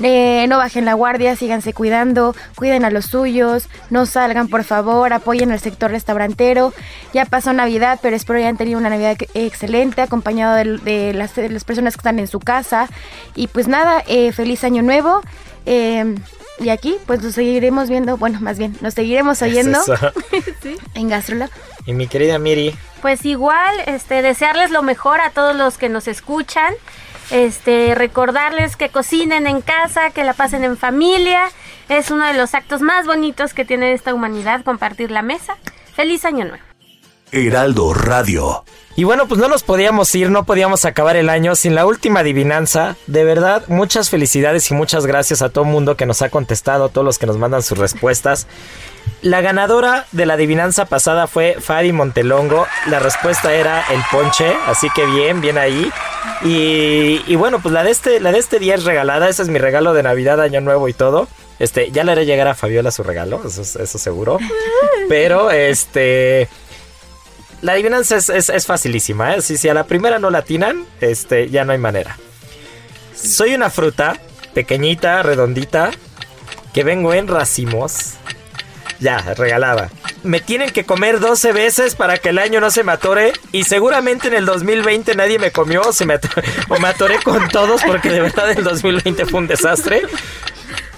Eh, 0.00 0.46
no 0.48 0.58
bajen 0.58 0.84
la 0.84 0.94
guardia, 0.94 1.34
síganse 1.34 1.72
cuidando, 1.72 2.36
cuiden 2.54 2.84
a 2.84 2.90
los 2.90 3.06
suyos, 3.06 3.68
no 3.90 4.06
salgan 4.06 4.46
por 4.46 4.62
favor, 4.62 5.12
apoyen 5.12 5.50
al 5.50 5.58
sector 5.58 5.90
restaurantero. 5.90 6.72
Ya 7.12 7.24
pasó 7.24 7.52
Navidad, 7.52 7.98
pero 8.00 8.14
espero 8.14 8.38
hayan 8.38 8.56
tenido 8.56 8.78
una 8.78 8.90
Navidad 8.90 9.16
excelente, 9.34 10.00
acompañado 10.00 10.54
de, 10.54 11.12
las, 11.12 11.32
personas 11.64 11.94
que 11.94 12.00
están 12.00 12.20
en 12.20 12.28
su 12.28 12.38
casa. 12.38 12.88
Y 13.34 13.48
pues 13.48 13.66
nada, 13.66 14.04
eh, 14.06 14.30
feliz 14.30 14.62
año 14.62 14.82
nuevo. 14.82 15.22
Eh, 15.66 16.14
y 16.58 16.68
aquí, 16.68 16.96
pues 17.06 17.22
nos 17.22 17.34
seguiremos 17.34 17.88
viendo, 17.88 18.16
bueno, 18.16 18.40
más 18.40 18.58
bien, 18.58 18.76
nos 18.80 18.94
seguiremos 18.94 19.42
oyendo 19.42 19.78
en 20.94 21.08
Gastrolab. 21.08 21.50
Y 21.86 21.92
mi 21.92 22.06
querida 22.06 22.38
Miri. 22.38 22.74
Pues 23.02 23.24
igual, 23.24 23.74
este, 23.86 24.22
desearles 24.22 24.70
lo 24.70 24.82
mejor 24.82 25.20
a 25.20 25.30
todos 25.30 25.54
los 25.54 25.78
que 25.78 25.88
nos 25.88 26.08
escuchan. 26.08 26.74
Este, 27.30 27.94
recordarles 27.94 28.76
que 28.76 28.90
cocinen 28.90 29.46
en 29.46 29.62
casa, 29.62 30.10
que 30.10 30.24
la 30.24 30.34
pasen 30.34 30.64
en 30.64 30.76
familia. 30.76 31.50
Es 31.88 32.10
uno 32.10 32.26
de 32.26 32.34
los 32.34 32.54
actos 32.54 32.80
más 32.80 33.06
bonitos 33.06 33.52
que 33.52 33.64
tiene 33.64 33.92
esta 33.92 34.14
humanidad, 34.14 34.64
compartir 34.64 35.10
la 35.10 35.22
mesa. 35.22 35.56
Feliz 35.94 36.24
año 36.24 36.44
nuevo. 36.44 36.73
Heraldo 37.34 37.92
Radio. 37.92 38.64
Y 38.96 39.02
bueno, 39.02 39.26
pues 39.26 39.40
no 39.40 39.48
nos 39.48 39.64
podíamos 39.64 40.14
ir, 40.14 40.30
no 40.30 40.44
podíamos 40.44 40.84
acabar 40.84 41.16
el 41.16 41.28
año 41.28 41.56
sin 41.56 41.74
la 41.74 41.84
última 41.84 42.20
adivinanza. 42.20 42.94
De 43.08 43.24
verdad, 43.24 43.64
muchas 43.66 44.08
felicidades 44.08 44.70
y 44.70 44.74
muchas 44.74 45.04
gracias 45.04 45.42
a 45.42 45.48
todo 45.48 45.64
el 45.64 45.70
mundo 45.70 45.96
que 45.96 46.06
nos 46.06 46.22
ha 46.22 46.30
contestado, 46.30 46.84
a 46.84 46.88
todos 46.90 47.04
los 47.04 47.18
que 47.18 47.26
nos 47.26 47.36
mandan 47.36 47.64
sus 47.64 47.76
respuestas. 47.76 48.46
La 49.20 49.40
ganadora 49.40 50.06
de 50.12 50.26
la 50.26 50.34
adivinanza 50.34 50.84
pasada 50.84 51.26
fue 51.26 51.56
Fadi 51.58 51.92
Montelongo. 51.92 52.68
La 52.86 53.00
respuesta 53.00 53.52
era 53.52 53.84
el 53.90 54.00
ponche, 54.12 54.54
así 54.68 54.86
que 54.94 55.04
bien, 55.06 55.40
bien 55.40 55.58
ahí. 55.58 55.90
Y, 56.44 57.34
bueno, 57.34 57.60
pues 57.60 57.74
la 57.74 57.82
de 57.82 57.90
este, 57.90 58.20
la 58.20 58.30
de 58.30 58.38
este 58.38 58.60
día 58.60 58.76
es 58.76 58.84
regalada. 58.84 59.28
Ese 59.28 59.42
es 59.42 59.48
mi 59.48 59.58
regalo 59.58 59.92
de 59.92 60.04
Navidad, 60.04 60.40
Año 60.40 60.60
Nuevo 60.60 60.88
y 60.88 60.92
todo. 60.92 61.26
Este, 61.58 61.90
ya 61.90 62.04
le 62.04 62.12
haré 62.12 62.26
llegar 62.26 62.46
a 62.46 62.54
Fabiola 62.54 62.90
su 62.90 63.02
regalo, 63.02 63.40
eso, 63.44 63.62
eso 63.62 63.98
seguro. 63.98 64.38
Pero 65.08 65.50
este 65.50 66.48
la 67.64 67.72
adivinanza 67.72 68.16
es, 68.16 68.66
facilísima, 68.66 69.34
¿eh? 69.34 69.40
Si, 69.40 69.68
a 69.70 69.72
la 69.72 69.84
primera 69.84 70.18
no 70.18 70.28
la 70.28 70.40
atinan, 70.40 70.84
este, 71.00 71.48
ya 71.48 71.64
no 71.64 71.72
hay 71.72 71.78
manera. 71.78 72.18
Soy 73.14 73.54
una 73.54 73.70
fruta 73.70 74.20
pequeñita, 74.52 75.22
redondita, 75.22 75.90
que 76.74 76.84
vengo 76.84 77.14
en 77.14 77.26
racimos. 77.26 78.16
Ya, 79.00 79.18
regalada. 79.34 79.90
Me 80.24 80.40
tienen 80.40 80.70
que 80.70 80.84
comer 80.84 81.20
12 81.20 81.52
veces 81.52 81.94
para 81.94 82.18
que 82.18 82.28
el 82.28 82.38
año 82.38 82.60
no 82.60 82.70
se 82.70 82.84
me 82.84 82.92
atore. 82.92 83.32
Y 83.50 83.64
seguramente 83.64 84.28
en 84.28 84.34
el 84.34 84.44
2020 84.44 85.14
nadie 85.14 85.38
me 85.38 85.50
comió 85.50 85.80
o, 85.80 85.92
se 85.94 86.04
me 86.04 86.16
o 86.68 86.78
me 86.78 86.88
atoré 86.88 87.18
con 87.22 87.48
todos 87.48 87.82
porque 87.82 88.10
de 88.10 88.20
verdad 88.20 88.50
el 88.50 88.62
2020 88.62 89.24
fue 89.24 89.40
un 89.40 89.46
desastre. 89.46 90.02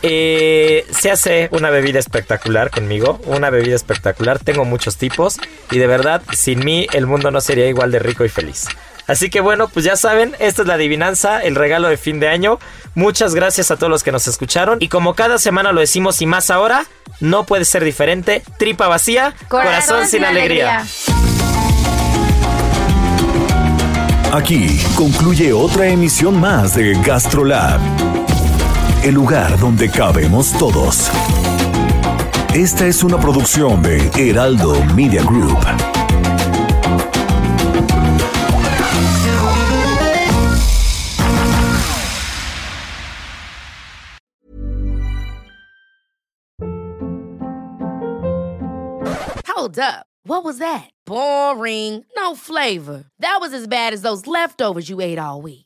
Eh, 0.03 0.87
se 0.91 1.11
hace 1.11 1.49
una 1.53 1.71
bebida 1.71 1.99
espectacular 1.99 2.71
conmigo, 2.71 3.21
una 3.25 3.51
bebida 3.51 3.75
espectacular, 3.75 4.39
tengo 4.39 4.65
muchos 4.65 4.97
tipos 4.97 5.39
y 5.71 5.79
de 5.79 5.87
verdad 5.87 6.23
sin 6.33 6.65
mí 6.65 6.87
el 6.93 7.07
mundo 7.07 7.31
no 7.31 7.41
sería 7.41 7.67
igual 7.67 7.91
de 7.91 7.99
rico 7.99 8.25
y 8.25 8.29
feliz. 8.29 8.67
Así 9.07 9.31
que 9.31 9.41
bueno, 9.41 9.69
pues 9.69 9.85
ya 9.85 9.97
saben, 9.97 10.35
esta 10.41 10.63
es 10.63 10.69
la 10.69 10.75
adivinanza, 10.75 11.41
el 11.41 11.55
regalo 11.55 11.89
de 11.89 11.97
fin 11.97 12.19
de 12.19 12.29
año. 12.29 12.59
Muchas 12.95 13.35
gracias 13.35 13.71
a 13.71 13.77
todos 13.77 13.91
los 13.91 14.03
que 14.03 14.11
nos 14.11 14.27
escucharon 14.27 14.79
y 14.81 14.89
como 14.89 15.15
cada 15.15 15.39
semana 15.39 15.73
lo 15.73 15.81
decimos 15.81 16.21
y 16.23 16.27
más 16.27 16.51
ahora, 16.51 16.87
no 17.21 17.45
puede 17.45 17.65
ser 17.65 17.85
diferente, 17.85 18.43
tripa 18.59 18.89
vacía, 18.89 19.35
corazón, 19.49 20.09
sin, 20.09 20.25
alegría. 20.25 20.85
Aquí 24.33 24.81
concluye 24.97 25.53
otra 25.53 25.87
emisión 25.87 26.41
más 26.41 26.75
de 26.75 26.95
GastroLab 27.03 28.26
el 29.07 29.15
lugar 29.15 29.57
donde 29.61 29.89
cabemos 29.89 30.53
todos. 30.59 31.11
Esta 32.53 32.87
es 32.87 33.05
una 33.05 33.21
producción 33.21 33.81
de 33.81 34.11
Heraldo 34.17 34.83
Media 34.97 35.23
Group. 35.23 35.59
Hold 49.47 49.79
up. 49.79 50.07
What 50.25 50.43
was 50.43 50.59
that? 50.59 50.91
Boring. 51.07 52.05
No 52.17 52.35
flavor. 52.35 53.05
That 53.21 53.39
was 53.41 53.53
as 53.53 53.69
bad 53.69 53.93
as 53.93 54.03
those 54.03 54.27
leftovers 54.27 54.89
you 54.89 55.01
ate 55.01 55.21
all 55.21 55.41
week. 55.41 55.66